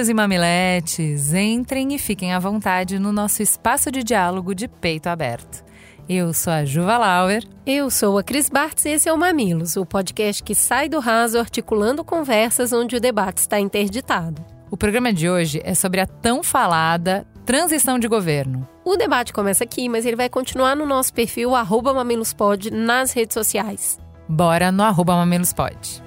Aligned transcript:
Mamileiros 0.00 0.08
e 0.08 0.14
mamiletes, 0.14 1.34
entrem 1.34 1.94
e 1.94 1.98
fiquem 1.98 2.32
à 2.32 2.38
vontade 2.38 2.98
no 2.98 3.12
nosso 3.12 3.42
espaço 3.42 3.90
de 3.90 4.02
diálogo 4.02 4.54
de 4.54 4.66
peito 4.66 5.08
aberto. 5.08 5.62
Eu 6.08 6.32
sou 6.32 6.52
a 6.52 6.64
Juva 6.64 6.96
Lauer. 6.96 7.44
Eu 7.66 7.90
sou 7.90 8.16
a 8.16 8.22
Cris 8.22 8.48
Bartz 8.48 8.86
e 8.86 8.90
esse 8.90 9.10
é 9.10 9.12
o 9.12 9.18
Mamilos, 9.18 9.76
o 9.76 9.84
podcast 9.84 10.42
que 10.42 10.54
sai 10.54 10.88
do 10.88 11.00
raso 11.00 11.38
articulando 11.38 12.02
conversas 12.02 12.72
onde 12.72 12.96
o 12.96 13.00
debate 13.00 13.38
está 13.38 13.60
interditado. 13.60 14.42
O 14.70 14.76
programa 14.76 15.12
de 15.12 15.28
hoje 15.28 15.60
é 15.64 15.74
sobre 15.74 16.00
a 16.00 16.06
tão 16.06 16.42
falada 16.42 17.26
transição 17.44 17.98
de 17.98 18.08
governo. 18.08 18.66
O 18.82 18.96
debate 18.96 19.34
começa 19.34 19.64
aqui, 19.64 19.86
mas 19.86 20.06
ele 20.06 20.16
vai 20.16 20.30
continuar 20.30 20.74
no 20.74 20.86
nosso 20.86 21.12
perfil 21.12 21.50
mamilospod 21.50 22.70
nas 22.70 23.12
redes 23.12 23.34
sociais. 23.34 23.98
Bora 24.26 24.72
no 24.72 24.82
arroba 24.82 25.14
mamilospod. 25.14 26.02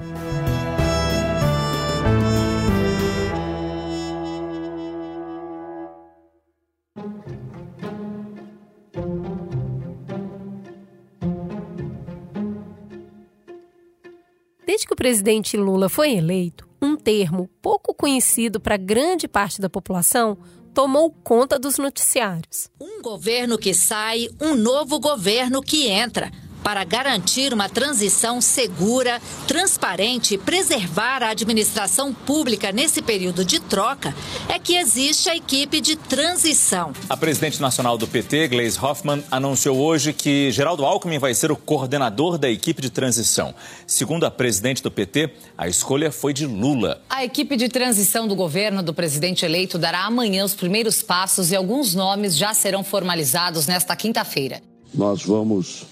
Desde 14.84 14.87
que 14.89 14.93
o 14.93 14.98
presidente 14.98 15.55
Lula 15.55 15.87
foi 15.87 16.12
eleito, 16.12 16.67
um 16.81 16.98
termo 16.98 17.49
pouco 17.62 17.93
conhecido 17.93 18.59
para 18.59 18.76
grande 18.76 19.29
parte 19.29 19.62
da 19.62 19.70
população 19.70 20.37
tomou 20.73 21.09
conta 21.09 21.57
dos 21.57 21.77
noticiários. 21.77 22.70
Um 22.81 23.01
governo 23.01 23.57
que 23.57 23.73
sai, 23.73 24.27
um 24.41 24.55
novo 24.55 24.99
governo 24.99 25.62
que 25.62 25.87
entra 25.87 26.29
para 26.63 26.83
garantir 26.83 27.53
uma 27.53 27.67
transição 27.67 28.39
segura, 28.39 29.21
transparente 29.47 30.35
e 30.35 30.37
preservar 30.37 31.21
a 31.21 31.29
administração 31.29 32.13
pública 32.13 32.71
nesse 32.71 33.01
período 33.01 33.43
de 33.43 33.59
troca, 33.59 34.15
é 34.47 34.57
que 34.57 34.75
existe 34.75 35.29
a 35.29 35.35
equipe 35.35 35.81
de 35.81 35.95
transição. 35.95 36.93
A 37.09 37.17
presidente 37.17 37.61
nacional 37.61 37.97
do 37.97 38.07
PT, 38.07 38.47
Gleisi 38.47 38.79
Hoffmann, 38.79 39.23
anunciou 39.29 39.77
hoje 39.77 40.13
que 40.13 40.51
Geraldo 40.51 40.85
Alckmin 40.85 41.19
vai 41.19 41.34
ser 41.34 41.51
o 41.51 41.55
coordenador 41.55 42.37
da 42.37 42.49
equipe 42.49 42.81
de 42.81 42.89
transição. 42.89 43.53
Segundo 43.85 44.25
a 44.25 44.31
presidente 44.31 44.81
do 44.81 44.89
PT, 44.89 45.31
a 45.57 45.67
escolha 45.67 46.11
foi 46.11 46.34
de 46.34 46.45
Lula. 46.45 47.01
A 47.09 47.25
equipe 47.25 47.57
de 47.57 47.67
transição 47.67 48.27
do 48.27 48.35
governo 48.35 48.81
do 48.81 48.93
presidente 48.93 49.45
eleito 49.45 49.77
dará 49.77 50.05
amanhã 50.05 50.45
os 50.45 50.53
primeiros 50.53 51.01
passos 51.01 51.51
e 51.51 51.55
alguns 51.55 51.93
nomes 51.93 52.37
já 52.37 52.53
serão 52.53 52.84
formalizados 52.84 53.67
nesta 53.67 53.95
quinta-feira. 53.95 54.61
Nós 54.93 55.23
vamos 55.23 55.85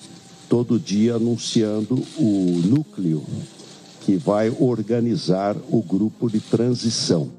todo 0.51 0.77
dia 0.77 1.15
anunciando 1.15 2.05
o 2.17 2.61
núcleo 2.65 3.25
que 4.01 4.17
vai 4.17 4.53
organizar 4.59 5.55
o 5.69 5.81
grupo 5.81 6.29
de 6.29 6.41
transição. 6.41 7.31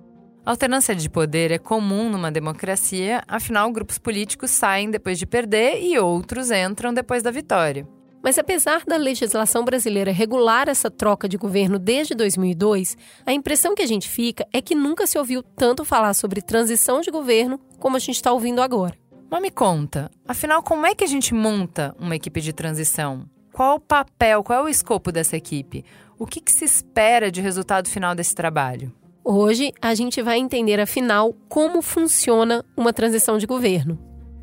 Alternância 0.47 0.95
de 0.95 1.11
poder 1.11 1.51
é 1.51 1.59
comum 1.59 2.09
numa 2.09 2.33
democracia, 2.33 3.23
afinal, 3.29 3.71
grupos 3.71 3.99
políticos 3.99 4.51
saem 4.51 4.91
depois 4.91 5.19
de 5.19 5.27
perder 5.27 5.83
e 5.83 5.99
outros 5.99 6.51
entram 6.51 6.95
depois 6.95 7.23
da 7.23 7.31
vitória. 7.31 7.87
Mas 8.25 8.39
apesar 8.39 8.83
da 8.87 8.97
legislação 8.97 9.63
brasileira 9.63 10.11
regular 10.11 10.71
essa 10.71 10.91
troca 10.91 11.29
de 11.29 11.37
governo 11.37 11.79
desde 11.79 12.15
2002, 12.15 12.97
a 13.27 13.33
impressão 13.35 13.75
que 13.75 13.83
a 13.83 13.87
gente 13.87 14.09
fica 14.09 14.47
é 14.55 14.63
que 14.63 14.75
nunca 14.75 15.07
se 15.07 15.19
ouviu 15.19 15.43
tanto 15.43 15.85
falar 15.85 16.15
sobre 16.15 16.41
transição 16.41 17.03
de 17.03 17.11
governo 17.11 17.61
como 17.79 17.95
a 17.95 18.01
gente 18.01 18.15
está 18.15 18.33
ouvindo 18.33 18.63
agora. 18.63 19.02
Mas 19.33 19.41
me 19.41 19.51
conta, 19.51 20.11
afinal, 20.29 20.63
como 20.63 20.85
é 20.85 20.95
que 20.95 21.03
a 21.03 21.07
gente 21.07 21.33
monta 21.33 21.97
uma 21.99 22.15
equipe 22.15 22.39
de 22.39 22.53
transição? 22.53 23.25
Qual 23.51 23.77
o 23.77 23.81
papel, 23.81 24.45
qual 24.45 24.59
é 24.59 24.63
o 24.63 24.69
escopo 24.69 25.11
dessa 25.11 25.35
equipe? 25.35 25.87
O 26.19 26.27
que, 26.27 26.39
que 26.39 26.53
se 26.53 26.67
espera 26.67 27.33
de 27.33 27.41
resultado 27.41 27.89
final 27.89 28.15
desse 28.15 28.35
trabalho? 28.35 28.93
Hoje 29.25 29.73
a 29.81 29.95
gente 29.95 30.21
vai 30.21 30.37
entender, 30.37 30.79
afinal, 30.79 31.33
como 31.49 31.81
funciona 31.81 32.63
uma 32.77 32.93
transição 32.93 33.39
de 33.39 33.47
governo. 33.47 33.99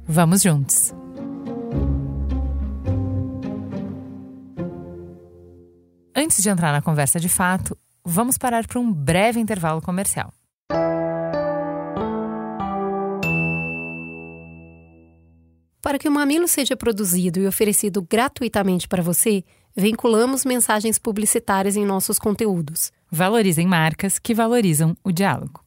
Vamos 0.06 0.42
juntos! 0.42 0.92
Antes 6.16 6.42
de 6.42 6.50
entrar 6.50 6.72
na 6.72 6.82
conversa 6.82 7.20
de 7.20 7.30
fato, 7.30 7.78
vamos 8.04 8.40
parar 8.40 8.66
para 8.66 8.80
um 8.80 8.92
breve 8.92 9.40
intervalo 9.40 9.84
comercial. 9.84 10.34
Para 15.90 15.98
que 15.98 16.08
o 16.08 16.12
Mamilo 16.12 16.48
seja 16.48 16.78
produzido 16.78 17.40
e 17.40 17.48
oferecido 17.48 18.00
gratuitamente 18.08 18.88
para 18.88 19.02
você, 19.02 19.44
vinculamos 19.76 20.46
mensagens 20.46 21.00
publicitárias 21.00 21.76
em 21.76 21.84
nossos 21.84 22.20
conteúdos. 22.20 22.92
Valorizem 23.12 23.66
marcas 23.66 24.20
que 24.20 24.36
valorizam 24.36 24.96
o 25.04 25.12
diálogo. 25.12 25.64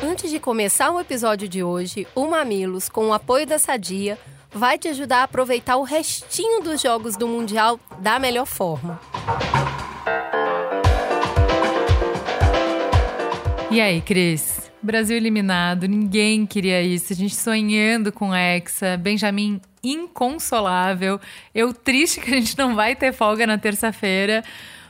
Antes 0.00 0.30
de 0.30 0.38
começar 0.38 0.92
o 0.92 1.00
episódio 1.00 1.48
de 1.48 1.64
hoje, 1.64 2.06
o 2.14 2.28
Mamilos, 2.28 2.88
com 2.88 3.08
o 3.08 3.12
apoio 3.12 3.44
da 3.44 3.58
Sadia, 3.58 4.16
vai 4.52 4.78
te 4.78 4.86
ajudar 4.86 5.22
a 5.22 5.24
aproveitar 5.24 5.76
o 5.78 5.82
restinho 5.82 6.62
dos 6.62 6.80
jogos 6.80 7.16
do 7.16 7.26
Mundial 7.26 7.80
da 7.98 8.20
melhor 8.20 8.46
forma. 8.46 9.00
E 13.68 13.80
aí, 13.80 14.00
Cris? 14.00 14.71
Brasil 14.82 15.16
eliminado, 15.16 15.86
ninguém 15.86 16.44
queria 16.44 16.82
isso. 16.82 17.12
A 17.12 17.16
gente 17.16 17.36
sonhando 17.36 18.10
com 18.10 18.34
Hexa, 18.34 18.96
Benjamin 18.96 19.60
inconsolável, 19.82 21.20
eu 21.54 21.72
triste 21.72 22.20
que 22.20 22.30
a 22.30 22.34
gente 22.34 22.56
não 22.56 22.74
vai 22.74 22.94
ter 22.94 23.12
folga 23.12 23.46
na 23.46 23.58
terça-feira. 23.58 24.44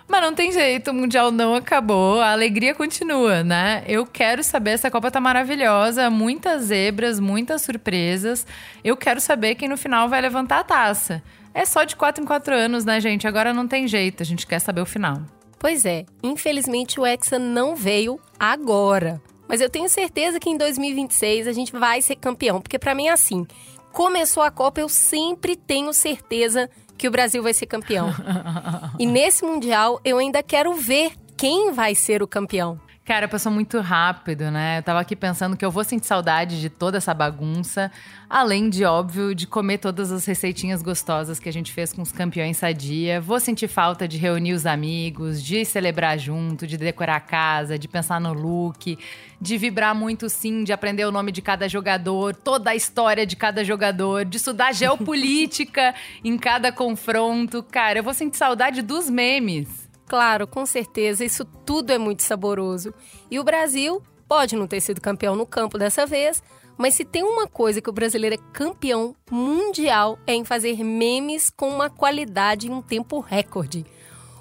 Mas 0.08 0.20
não 0.20 0.34
tem 0.34 0.52
jeito, 0.52 0.90
o 0.90 0.94
Mundial 0.94 1.30
não 1.30 1.54
acabou, 1.54 2.20
a 2.20 2.32
alegria 2.32 2.74
continua, 2.74 3.42
né? 3.42 3.82
Eu 3.86 4.04
quero 4.04 4.42
saber, 4.42 4.72
essa 4.72 4.90
Copa 4.90 5.10
tá 5.10 5.20
maravilhosa, 5.20 6.10
muitas 6.10 6.64
zebras, 6.64 7.18
muitas 7.18 7.62
surpresas. 7.62 8.46
Eu 8.84 8.96
quero 8.96 9.20
saber 9.20 9.54
quem 9.54 9.68
no 9.68 9.76
final 9.76 10.08
vai 10.08 10.20
levantar 10.20 10.58
a 10.58 10.64
taça. 10.64 11.22
É 11.54 11.64
só 11.64 11.84
de 11.84 11.96
quatro 11.96 12.22
em 12.22 12.26
quatro 12.26 12.54
anos, 12.54 12.84
né, 12.84 13.00
gente? 13.00 13.26
Agora 13.26 13.54
não 13.54 13.66
tem 13.66 13.86
jeito, 13.86 14.22
a 14.22 14.26
gente 14.26 14.46
quer 14.46 14.58
saber 14.58 14.80
o 14.80 14.86
final. 14.86 15.22
Pois 15.58 15.86
é, 15.86 16.04
infelizmente 16.22 16.98
o 16.98 17.06
Hexa 17.06 17.38
não 17.38 17.76
veio 17.76 18.18
agora. 18.38 19.20
Mas 19.52 19.60
eu 19.60 19.68
tenho 19.68 19.86
certeza 19.86 20.40
que 20.40 20.48
em 20.48 20.56
2026 20.56 21.46
a 21.46 21.52
gente 21.52 21.72
vai 21.72 22.00
ser 22.00 22.16
campeão, 22.16 22.58
porque 22.58 22.78
para 22.78 22.94
mim 22.94 23.08
é 23.08 23.12
assim. 23.12 23.46
Começou 23.92 24.42
a 24.42 24.50
Copa, 24.50 24.80
eu 24.80 24.88
sempre 24.88 25.54
tenho 25.56 25.92
certeza 25.92 26.70
que 26.96 27.06
o 27.06 27.10
Brasil 27.10 27.42
vai 27.42 27.52
ser 27.52 27.66
campeão. 27.66 28.08
e 28.98 29.04
nesse 29.04 29.44
mundial 29.44 30.00
eu 30.06 30.16
ainda 30.16 30.42
quero 30.42 30.72
ver 30.72 31.12
quem 31.36 31.70
vai 31.70 31.94
ser 31.94 32.22
o 32.22 32.26
campeão. 32.26 32.80
Cara, 33.04 33.26
passou 33.26 33.50
muito 33.50 33.80
rápido, 33.80 34.48
né? 34.48 34.78
Eu 34.78 34.82
tava 34.84 35.00
aqui 35.00 35.16
pensando 35.16 35.56
que 35.56 35.64
eu 35.64 35.72
vou 35.72 35.82
sentir 35.82 36.06
saudade 36.06 36.60
de 36.60 36.70
toda 36.70 36.98
essa 36.98 37.12
bagunça, 37.12 37.90
além 38.30 38.70
de, 38.70 38.84
óbvio, 38.84 39.34
de 39.34 39.44
comer 39.44 39.78
todas 39.78 40.12
as 40.12 40.24
receitinhas 40.24 40.82
gostosas 40.82 41.40
que 41.40 41.48
a 41.48 41.52
gente 41.52 41.72
fez 41.72 41.92
com 41.92 42.00
os 42.00 42.12
campeões 42.12 42.58
sadia. 42.58 43.20
Vou 43.20 43.40
sentir 43.40 43.66
falta 43.66 44.06
de 44.06 44.18
reunir 44.18 44.52
os 44.52 44.66
amigos, 44.66 45.42
de 45.42 45.64
celebrar 45.64 46.16
junto, 46.16 46.64
de 46.64 46.76
decorar 46.76 47.16
a 47.16 47.20
casa, 47.20 47.76
de 47.76 47.88
pensar 47.88 48.20
no 48.20 48.32
look, 48.32 48.96
de 49.40 49.58
vibrar 49.58 49.96
muito 49.96 50.28
sim, 50.28 50.62
de 50.62 50.72
aprender 50.72 51.04
o 51.04 51.10
nome 51.10 51.32
de 51.32 51.42
cada 51.42 51.68
jogador, 51.68 52.36
toda 52.36 52.70
a 52.70 52.76
história 52.76 53.26
de 53.26 53.34
cada 53.34 53.64
jogador, 53.64 54.24
de 54.24 54.36
estudar 54.36 54.72
geopolítica 54.72 55.92
em 56.22 56.38
cada 56.38 56.70
confronto. 56.70 57.64
Cara, 57.64 57.98
eu 57.98 58.04
vou 58.04 58.14
sentir 58.14 58.36
saudade 58.36 58.80
dos 58.80 59.10
memes. 59.10 59.81
Claro, 60.06 60.46
com 60.46 60.66
certeza, 60.66 61.24
isso 61.24 61.44
tudo 61.44 61.90
é 61.90 61.98
muito 61.98 62.22
saboroso. 62.22 62.92
E 63.30 63.38
o 63.38 63.44
Brasil 63.44 64.02
pode 64.28 64.56
não 64.56 64.66
ter 64.66 64.80
sido 64.80 65.00
campeão 65.00 65.36
no 65.36 65.46
campo 65.46 65.78
dessa 65.78 66.06
vez, 66.06 66.42
mas 66.76 66.94
se 66.94 67.04
tem 67.04 67.22
uma 67.22 67.46
coisa 67.46 67.80
que 67.80 67.90
o 67.90 67.92
brasileiro 67.92 68.34
é 68.34 68.52
campeão 68.52 69.14
mundial 69.30 70.18
é 70.26 70.34
em 70.34 70.44
fazer 70.44 70.82
memes 70.82 71.50
com 71.50 71.68
uma 71.68 71.90
qualidade 71.90 72.66
e 72.66 72.70
um 72.70 72.82
tempo 72.82 73.20
recorde. 73.20 73.84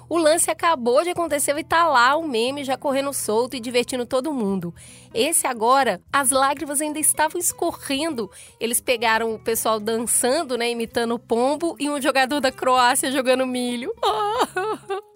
O 0.08 0.18
lance 0.18 0.50
acabou 0.50 1.02
de 1.02 1.08
acontecer 1.08 1.56
e 1.56 1.64
tá 1.64 1.86
lá 1.88 2.14
o 2.16 2.28
meme 2.28 2.64
já 2.64 2.76
correndo 2.76 3.14
solto 3.14 3.56
e 3.56 3.60
divertindo 3.60 4.04
todo 4.04 4.30
mundo. 4.30 4.74
Esse 5.14 5.46
agora, 5.46 6.02
as 6.12 6.30
lágrimas 6.30 6.82
ainda 6.82 6.98
estavam 6.98 7.40
escorrendo. 7.40 8.30
Eles 8.60 8.78
pegaram 8.78 9.34
o 9.34 9.38
pessoal 9.38 9.80
dançando, 9.80 10.58
né, 10.58 10.70
imitando 10.70 11.14
o 11.14 11.18
pombo 11.18 11.76
e 11.78 11.88
um 11.88 11.98
jogador 11.98 12.40
da 12.40 12.52
Croácia 12.52 13.10
jogando 13.10 13.46
milho. 13.46 13.90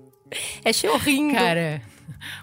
É 0.65 0.73
chorrindo. 0.73 1.35
Cara, 1.35 1.83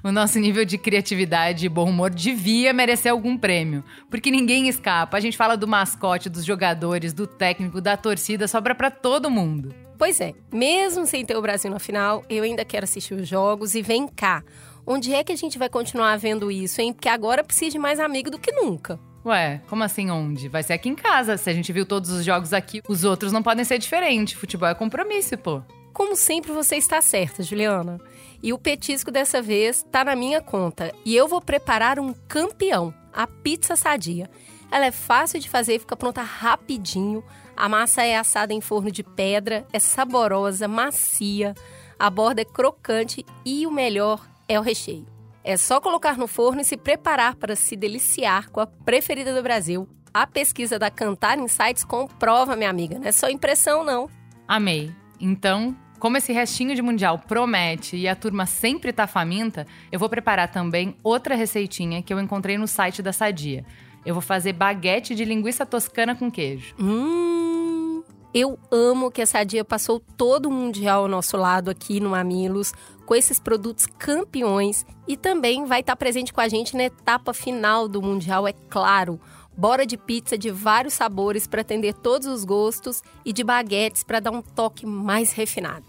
o 0.03 0.11
nosso 0.11 0.39
nível 0.39 0.65
de 0.65 0.77
criatividade 0.77 1.65
e 1.65 1.69
bom 1.69 1.89
humor 1.89 2.09
devia 2.09 2.73
merecer 2.73 3.11
algum 3.11 3.37
prêmio. 3.37 3.83
Porque 4.09 4.31
ninguém 4.31 4.67
escapa. 4.67 5.17
A 5.17 5.19
gente 5.19 5.37
fala 5.37 5.55
do 5.55 5.67
mascote, 5.67 6.29
dos 6.29 6.45
jogadores, 6.45 7.13
do 7.13 7.27
técnico, 7.27 7.81
da 7.81 7.97
torcida, 7.97 8.47
sobra 8.47 8.73
para 8.75 8.91
todo 8.91 9.29
mundo. 9.29 9.73
Pois 9.97 10.19
é, 10.19 10.33
mesmo 10.51 11.05
sem 11.05 11.25
ter 11.25 11.37
o 11.37 11.41
Brasil 11.41 11.71
na 11.71 11.79
final, 11.79 12.25
eu 12.29 12.43
ainda 12.43 12.65
quero 12.65 12.83
assistir 12.83 13.13
os 13.13 13.27
jogos 13.27 13.75
e 13.75 13.81
vem 13.81 14.07
cá. 14.07 14.43
Onde 14.85 15.13
é 15.13 15.23
que 15.23 15.31
a 15.31 15.35
gente 15.35 15.57
vai 15.57 15.69
continuar 15.69 16.17
vendo 16.17 16.51
isso, 16.51 16.81
hein? 16.81 16.91
Porque 16.91 17.07
agora 17.07 17.43
precisa 17.43 17.71
de 17.71 17.79
mais 17.79 17.99
amigo 17.99 18.29
do 18.29 18.37
que 18.37 18.51
nunca. 18.51 18.99
Ué, 19.25 19.61
como 19.69 19.83
assim 19.83 20.09
onde? 20.09 20.49
Vai 20.49 20.61
ser 20.61 20.73
aqui 20.73 20.89
em 20.89 20.95
casa. 20.95 21.37
Se 21.37 21.49
a 21.49 21.53
gente 21.53 21.71
viu 21.71 21.85
todos 21.85 22.09
os 22.09 22.25
jogos 22.25 22.51
aqui, 22.51 22.81
os 22.89 23.05
outros 23.05 23.31
não 23.31 23.41
podem 23.41 23.63
ser 23.63 23.77
diferentes. 23.77 24.33
Futebol 24.33 24.67
é 24.67 24.75
compromisso, 24.75 25.37
pô. 25.37 25.61
Como 25.93 26.15
sempre, 26.15 26.51
você 26.51 26.75
está 26.75 27.01
certa, 27.01 27.43
Juliana. 27.43 28.01
E 28.41 28.51
o 28.51 28.57
petisco 28.57 29.11
dessa 29.11 29.41
vez 29.41 29.77
está 29.77 30.03
na 30.03 30.15
minha 30.15 30.41
conta. 30.41 30.91
E 31.05 31.15
eu 31.15 31.27
vou 31.27 31.39
preparar 31.39 31.99
um 31.99 32.13
campeão, 32.27 32.93
a 33.13 33.27
pizza 33.27 33.75
sadia. 33.75 34.29
Ela 34.71 34.87
é 34.87 34.91
fácil 34.91 35.39
de 35.39 35.49
fazer, 35.49 35.79
fica 35.79 35.95
pronta 35.95 36.23
rapidinho. 36.23 37.23
A 37.55 37.69
massa 37.69 38.03
é 38.03 38.17
assada 38.17 38.53
em 38.53 38.59
forno 38.59 38.91
de 38.91 39.03
pedra, 39.03 39.67
é 39.71 39.77
saborosa, 39.77 40.67
macia, 40.67 41.53
a 41.99 42.09
borda 42.09 42.41
é 42.41 42.45
crocante 42.45 43.23
e 43.45 43.67
o 43.67 43.71
melhor 43.71 44.27
é 44.47 44.59
o 44.59 44.63
recheio. 44.63 45.05
É 45.43 45.55
só 45.55 45.79
colocar 45.79 46.17
no 46.17 46.25
forno 46.25 46.61
e 46.61 46.65
se 46.65 46.75
preparar 46.75 47.35
para 47.35 47.55
se 47.55 47.75
deliciar 47.75 48.49
com 48.49 48.59
a 48.59 48.65
preferida 48.65 49.33
do 49.33 49.43
Brasil. 49.43 49.87
A 50.11 50.25
pesquisa 50.25 50.79
da 50.79 50.89
Cantar 50.89 51.37
Insights 51.37 51.83
comprova, 51.83 52.55
minha 52.55 52.69
amiga, 52.69 52.97
não 52.97 53.07
é 53.07 53.11
só 53.11 53.29
impressão, 53.29 53.83
não. 53.83 54.09
Amei. 54.47 54.91
Então, 55.19 55.75
como 56.03 56.17
esse 56.17 56.33
restinho 56.33 56.75
de 56.75 56.81
mundial 56.81 57.17
promete 57.17 57.95
e 57.95 58.09
a 58.09 58.13
turma 58.13 58.45
sempre 58.45 58.91
tá 58.91 59.07
faminta, 59.07 59.65
eu 59.89 59.97
vou 59.97 60.09
preparar 60.09 60.51
também 60.51 60.97
outra 61.01 61.33
receitinha 61.33 62.03
que 62.03 62.13
eu 62.13 62.19
encontrei 62.19 62.57
no 62.57 62.67
site 62.67 63.01
da 63.01 63.13
Sadia. 63.13 63.65
Eu 64.05 64.13
vou 64.13 64.21
fazer 64.21 64.51
baguete 64.51 65.15
de 65.15 65.23
linguiça 65.23 65.65
toscana 65.65 66.13
com 66.13 66.29
queijo. 66.29 66.75
Hum, 66.77 68.03
eu 68.33 68.59
amo 68.69 69.09
que 69.09 69.21
a 69.21 69.25
Sadia 69.25 69.63
passou 69.63 69.97
todo 69.97 70.47
o 70.47 70.51
mundial 70.51 71.03
ao 71.03 71.07
nosso 71.07 71.37
lado 71.37 71.71
aqui 71.71 72.01
no 72.01 72.09
Mamilos 72.09 72.73
com 73.05 73.15
esses 73.15 73.39
produtos 73.39 73.85
campeões 73.85 74.85
e 75.07 75.15
também 75.15 75.63
vai 75.63 75.79
estar 75.79 75.95
presente 75.95 76.33
com 76.33 76.41
a 76.41 76.49
gente 76.49 76.75
na 76.75 76.83
etapa 76.83 77.33
final 77.33 77.87
do 77.87 78.01
Mundial, 78.01 78.45
é 78.45 78.53
claro. 78.69 79.21
Bora 79.55 79.85
de 79.85 79.97
pizza 79.97 80.37
de 80.37 80.49
vários 80.49 80.93
sabores 80.95 81.45
para 81.45 81.61
atender 81.61 81.93
todos 81.93 82.27
os 82.27 82.43
gostos 82.43 83.03
e 83.23 83.31
de 83.31 83.43
baguetes 83.43 84.03
para 84.03 84.19
dar 84.19 84.31
um 84.31 84.41
toque 84.41 84.85
mais 84.85 85.31
refinado. 85.31 85.85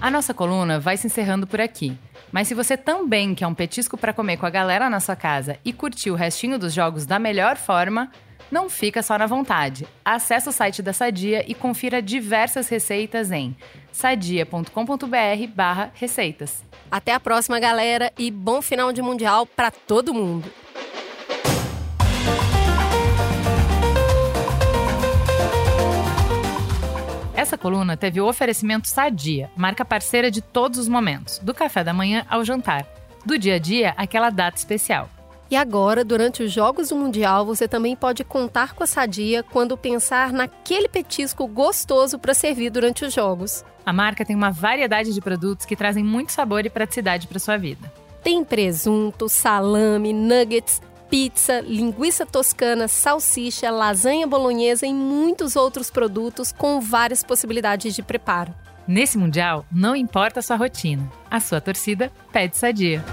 A 0.00 0.10
nossa 0.10 0.34
coluna 0.34 0.80
vai 0.80 0.96
se 0.96 1.06
encerrando 1.06 1.46
por 1.46 1.60
aqui. 1.60 1.96
Mas 2.32 2.48
se 2.48 2.54
você 2.54 2.76
também 2.76 3.34
quer 3.34 3.46
um 3.46 3.54
petisco 3.54 3.96
para 3.96 4.12
comer 4.12 4.38
com 4.38 4.46
a 4.46 4.50
galera 4.50 4.90
na 4.90 4.98
sua 4.98 5.14
casa 5.14 5.58
e 5.64 5.72
curtir 5.72 6.10
o 6.10 6.16
restinho 6.16 6.58
dos 6.58 6.72
jogos 6.72 7.06
da 7.06 7.18
melhor 7.18 7.56
forma, 7.56 8.10
não 8.50 8.68
fica 8.68 9.02
só 9.02 9.16
na 9.16 9.26
vontade. 9.26 9.86
Acesse 10.04 10.48
o 10.48 10.52
site 10.52 10.82
da 10.82 10.92
Sadia 10.92 11.44
e 11.48 11.54
confira 11.54 12.02
diversas 12.02 12.68
receitas 12.68 13.30
em 13.30 13.56
sadia.com.br/receitas. 13.92 16.64
Até 16.90 17.14
a 17.14 17.20
próxima, 17.20 17.60
galera, 17.60 18.12
e 18.18 18.30
bom 18.30 18.60
final 18.60 18.92
de 18.92 19.00
mundial 19.00 19.46
para 19.46 19.70
todo 19.70 20.12
mundo. 20.12 20.50
Essa 27.34 27.56
coluna 27.58 27.96
teve 27.96 28.20
o 28.20 28.26
oferecimento 28.26 28.88
Sadia, 28.88 29.50
marca 29.56 29.84
parceira 29.84 30.30
de 30.30 30.40
todos 30.40 30.78
os 30.78 30.88
momentos, 30.88 31.38
do 31.38 31.52
café 31.52 31.82
da 31.82 31.92
manhã 31.92 32.24
ao 32.30 32.44
jantar, 32.44 32.86
do 33.26 33.36
dia 33.38 33.56
a 33.56 33.58
dia 33.58 33.94
àquela 33.96 34.30
data 34.30 34.56
especial. 34.56 35.08
E 35.52 35.56
agora, 35.56 36.02
durante 36.02 36.42
os 36.42 36.50
Jogos 36.50 36.88
do 36.88 36.96
Mundial, 36.96 37.44
você 37.44 37.68
também 37.68 37.94
pode 37.94 38.24
contar 38.24 38.72
com 38.72 38.82
a 38.82 38.86
Sadia 38.86 39.42
quando 39.42 39.76
pensar 39.76 40.32
naquele 40.32 40.88
petisco 40.88 41.46
gostoso 41.46 42.18
para 42.18 42.32
servir 42.32 42.70
durante 42.70 43.04
os 43.04 43.12
Jogos. 43.12 43.62
A 43.84 43.92
marca 43.92 44.24
tem 44.24 44.34
uma 44.34 44.50
variedade 44.50 45.12
de 45.12 45.20
produtos 45.20 45.66
que 45.66 45.76
trazem 45.76 46.02
muito 46.02 46.32
sabor 46.32 46.64
e 46.64 46.70
praticidade 46.70 47.26
para 47.26 47.38
sua 47.38 47.58
vida. 47.58 47.92
Tem 48.24 48.42
presunto, 48.42 49.28
salame, 49.28 50.10
nuggets, 50.14 50.80
pizza, 51.10 51.60
linguiça 51.60 52.24
toscana, 52.24 52.88
salsicha, 52.88 53.70
lasanha 53.70 54.26
bolonhesa 54.26 54.86
e 54.86 54.94
muitos 54.94 55.54
outros 55.54 55.90
produtos 55.90 56.50
com 56.50 56.80
várias 56.80 57.22
possibilidades 57.22 57.94
de 57.94 58.02
preparo. 58.02 58.54
Nesse 58.88 59.18
Mundial, 59.18 59.66
não 59.70 59.94
importa 59.94 60.40
a 60.40 60.42
sua 60.42 60.56
rotina, 60.56 61.12
a 61.30 61.40
sua 61.40 61.60
torcida 61.60 62.10
pede 62.32 62.56
sadia. 62.56 63.04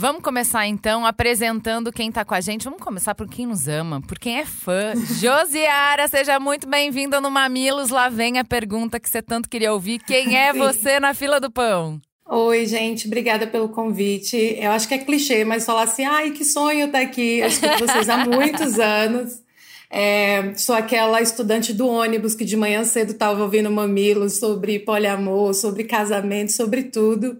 Vamos 0.00 0.22
começar 0.22 0.64
então 0.68 1.04
apresentando 1.04 1.90
quem 1.90 2.12
tá 2.12 2.24
com 2.24 2.32
a 2.32 2.40
gente. 2.40 2.62
Vamos 2.62 2.80
começar 2.80 3.16
por 3.16 3.28
quem 3.28 3.46
nos 3.46 3.66
ama, 3.66 4.00
por 4.00 4.16
quem 4.16 4.38
é 4.38 4.46
fã. 4.46 4.92
Josiara, 5.18 6.06
seja 6.06 6.38
muito 6.38 6.68
bem-vinda 6.68 7.20
no 7.20 7.28
Mamilos. 7.28 7.90
Lá 7.90 8.08
vem 8.08 8.38
a 8.38 8.44
pergunta 8.44 9.00
que 9.00 9.10
você 9.10 9.20
tanto 9.20 9.48
queria 9.48 9.72
ouvir. 9.72 9.98
Quem 9.98 10.38
é 10.38 10.52
você 10.52 11.00
na 11.00 11.14
fila 11.14 11.40
do 11.40 11.50
pão? 11.50 12.00
Oi, 12.24 12.64
gente, 12.64 13.08
obrigada 13.08 13.44
pelo 13.44 13.70
convite. 13.70 14.36
Eu 14.60 14.70
acho 14.70 14.86
que 14.86 14.94
é 14.94 14.98
clichê, 14.98 15.44
mas 15.44 15.66
falar 15.66 15.82
assim, 15.82 16.04
ai, 16.04 16.30
que 16.30 16.44
sonho 16.44 16.86
estar 16.86 16.98
tá 16.98 17.04
aqui. 17.04 17.40
Eu 17.40 17.48
escuto 17.48 17.78
vocês 17.78 18.08
há 18.08 18.18
muitos 18.24 18.78
anos. 18.78 19.42
É, 19.90 20.54
sou 20.54 20.76
aquela 20.76 21.20
estudante 21.20 21.72
do 21.72 21.88
ônibus 21.88 22.36
que 22.36 22.44
de 22.44 22.56
manhã 22.56 22.84
cedo 22.84 23.10
estava 23.10 23.42
ouvindo 23.42 23.68
mamilos 23.68 24.38
sobre 24.38 24.78
poliamor, 24.78 25.54
sobre 25.54 25.82
casamento, 25.82 26.52
sobre 26.52 26.84
tudo. 26.84 27.36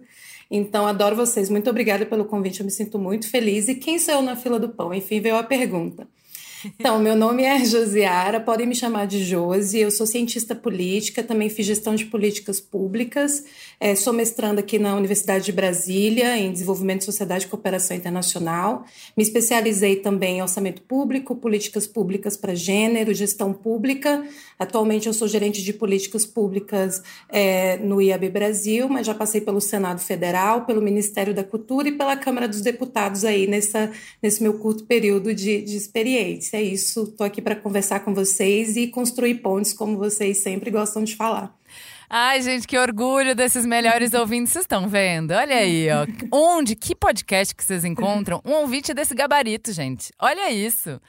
Então, 0.49 0.87
adoro 0.87 1.15
vocês. 1.15 1.49
Muito 1.49 1.69
obrigada 1.69 2.05
pelo 2.05 2.25
convite. 2.25 2.61
Eu 2.61 2.65
me 2.65 2.71
sinto 2.71 2.97
muito 2.97 3.29
feliz. 3.29 3.67
E 3.67 3.75
quem 3.75 3.99
sou 3.99 4.15
eu 4.15 4.21
na 4.21 4.35
fila 4.35 4.59
do 4.59 4.69
pão? 4.69 4.93
Enfim, 4.93 5.19
veio 5.19 5.35
a 5.35 5.43
pergunta. 5.43 6.07
Então, 6.65 6.99
meu 6.99 7.15
nome 7.15 7.43
é 7.43 7.63
Josiara, 7.63 8.39
podem 8.39 8.67
me 8.67 8.75
chamar 8.75 9.07
de 9.07 9.23
Josi. 9.23 9.79
Eu 9.79 9.91
sou 9.91 10.05
cientista 10.05 10.55
política, 10.55 11.23
também 11.23 11.49
fiz 11.49 11.65
gestão 11.65 11.95
de 11.95 12.05
políticas 12.05 12.59
públicas. 12.59 13.43
É, 13.81 13.95
sou 13.95 14.11
mestranda 14.11 14.59
aqui 14.59 14.77
na 14.77 14.93
Universidade 14.93 15.45
de 15.45 15.53
Brasília, 15.53 16.37
em 16.37 16.51
desenvolvimento 16.51 16.99
de 16.99 17.05
sociedade 17.05 17.45
e 17.45 17.47
cooperação 17.47 17.95
internacional. 17.95 18.83
Me 19.15 19.23
especializei 19.23 19.95
também 19.95 20.39
em 20.39 20.41
orçamento 20.41 20.81
público, 20.81 21.33
políticas 21.33 21.87
públicas 21.87 22.35
para 22.35 22.53
gênero, 22.53 23.13
gestão 23.13 23.53
pública. 23.53 24.27
Atualmente, 24.57 25.07
eu 25.07 25.13
sou 25.13 25.29
gerente 25.29 25.63
de 25.63 25.71
políticas 25.71 26.25
públicas 26.25 27.01
é, 27.29 27.77
no 27.77 28.01
IAB 28.01 28.29
Brasil, 28.29 28.89
mas 28.89 29.07
já 29.07 29.13
passei 29.13 29.39
pelo 29.39 29.61
Senado 29.61 30.01
Federal, 30.01 30.65
pelo 30.65 30.81
Ministério 30.81 31.33
da 31.33 31.43
Cultura 31.45 31.87
e 31.87 31.93
pela 31.93 32.17
Câmara 32.17 32.49
dos 32.49 32.59
Deputados 32.59 33.23
aí 33.23 33.47
nessa, 33.47 33.89
nesse 34.21 34.43
meu 34.43 34.55
curto 34.55 34.83
período 34.83 35.33
de, 35.33 35.61
de 35.61 35.77
experiência 35.77 36.57
é 36.57 36.63
isso. 36.63 37.03
Estou 37.03 37.25
aqui 37.25 37.41
para 37.41 37.55
conversar 37.55 38.01
com 38.01 38.13
vocês 38.13 38.75
e 38.75 38.87
construir 38.87 39.35
pontes, 39.35 39.71
como 39.71 39.97
vocês 39.97 40.39
sempre 40.39 40.69
gostam 40.69 41.01
de 41.01 41.15
falar. 41.15 41.58
Ai, 42.11 42.41
gente, 42.41 42.67
que 42.67 42.75
orgulho 42.75 43.35
desses 43.35 43.63
melhores 43.67 44.15
ouvintes. 44.15 44.51
Vocês 44.51 44.63
estão 44.63 44.89
vendo? 44.89 45.29
Olha 45.29 45.57
aí, 45.57 45.87
ó. 45.91 46.07
Onde, 46.35 46.75
que 46.75 46.95
podcast 46.95 47.53
que 47.53 47.63
vocês 47.63 47.85
encontram? 47.85 48.41
Um 48.43 48.53
ouvinte 48.53 48.95
desse 48.95 49.13
gabarito, 49.13 49.71
gente. 49.71 50.11
Olha 50.19 50.51
isso. 50.51 50.99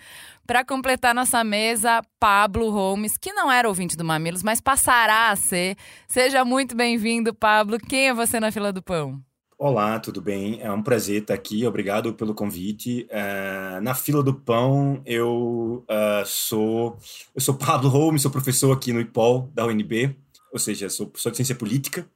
Para 0.46 0.62
completar 0.62 1.14
nossa 1.14 1.42
mesa, 1.42 2.02
Pablo 2.18 2.68
Holmes, 2.68 3.16
que 3.16 3.32
não 3.32 3.50
era 3.50 3.66
ouvinte 3.66 3.96
do 3.96 4.04
Mamilos, 4.04 4.42
mas 4.42 4.60
passará 4.60 5.30
a 5.30 5.36
ser. 5.36 5.74
Seja 6.06 6.44
muito 6.44 6.76
bem-vindo, 6.76 7.32
Pablo. 7.32 7.78
Quem 7.78 8.08
é 8.08 8.14
você 8.14 8.38
na 8.38 8.52
fila 8.52 8.70
do 8.70 8.82
pão? 8.82 9.22
Olá, 9.56 9.98
tudo 10.00 10.20
bem? 10.20 10.60
É 10.60 10.70
um 10.70 10.82
prazer 10.82 11.22
estar 11.22 11.32
aqui, 11.32 11.66
obrigado 11.66 12.12
pelo 12.12 12.34
convite. 12.34 13.06
Uh, 13.10 13.80
na 13.80 13.94
fila 13.94 14.22
do 14.22 14.34
pão, 14.34 15.00
eu 15.06 15.82
uh, 15.88 16.26
sou 16.26 16.98
eu 17.34 17.40
sou 17.40 17.54
Pablo 17.54 17.88
Holmes, 17.88 18.20
sou 18.20 18.30
professor 18.30 18.70
aqui 18.72 18.92
no 18.92 19.00
IPOL 19.00 19.50
da 19.54 19.64
UNB, 19.64 20.14
ou 20.52 20.58
seja, 20.58 20.88
sou 20.88 21.06
professor 21.06 21.30
de 21.30 21.36
ciência 21.36 21.54
política, 21.54 22.08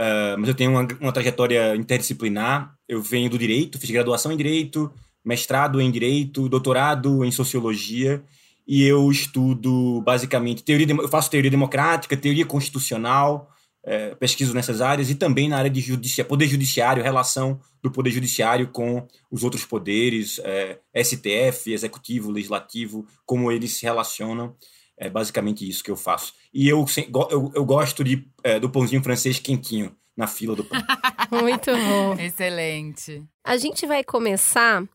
uh, 0.00 0.38
mas 0.38 0.48
eu 0.48 0.54
tenho 0.54 0.70
uma, 0.70 0.86
uma, 1.00 1.12
trajetória 1.12 1.74
interdisciplinar. 1.76 2.74
Eu 2.88 3.02
venho 3.02 3.30
do 3.30 3.38
direito, 3.38 3.78
fiz 3.78 3.90
graduação 3.90 4.32
em 4.32 4.36
direito, 4.36 4.92
mestrado 5.24 5.80
em 5.80 5.90
direito, 5.90 6.48
doutorado 6.48 7.24
em 7.24 7.30
sociologia, 7.30 8.22
e 8.66 8.84
eu 8.84 9.10
estudo 9.10 10.00
basicamente 10.02 10.62
teoria, 10.62 10.86
eu 10.88 11.08
faço 11.08 11.30
teoria 11.30 11.50
democrática, 11.50 12.16
teoria 12.16 12.46
constitucional 12.46 13.52
é, 13.84 14.14
pesquiso 14.14 14.54
nessas 14.54 14.80
áreas 14.80 15.10
e 15.10 15.14
também 15.14 15.48
na 15.48 15.58
área 15.58 15.70
de 15.70 15.80
judici 15.80 16.22
poder 16.22 16.46
judiciário, 16.46 17.02
relação 17.02 17.60
do 17.82 17.90
poder 17.90 18.10
judiciário 18.10 18.68
com 18.68 19.06
os 19.30 19.42
outros 19.42 19.64
poderes, 19.64 20.40
é, 20.44 20.78
STF, 21.02 21.72
executivo, 21.72 22.30
legislativo, 22.30 23.06
como 23.26 23.50
eles 23.50 23.72
se 23.72 23.82
relacionam. 23.82 24.54
É 25.02 25.10
basicamente 25.10 25.68
isso 25.68 25.82
que 25.82 25.90
eu 25.90 25.96
faço. 25.96 26.32
E 26.54 26.68
eu, 26.68 26.86
eu, 27.28 27.50
eu 27.56 27.64
gosto 27.64 28.04
de, 28.04 28.24
é, 28.44 28.60
do 28.60 28.70
pãozinho 28.70 29.02
francês 29.02 29.40
quentinho. 29.40 29.96
na 30.16 30.28
fila 30.28 30.54
do 30.54 30.62
pão. 30.62 30.80
Muito 31.42 31.72
bom. 31.72 32.14
Excelente. 32.20 33.20
A 33.42 33.56
gente 33.56 33.84
vai 33.84 34.04
começar 34.04 34.80
uh, 34.80 34.88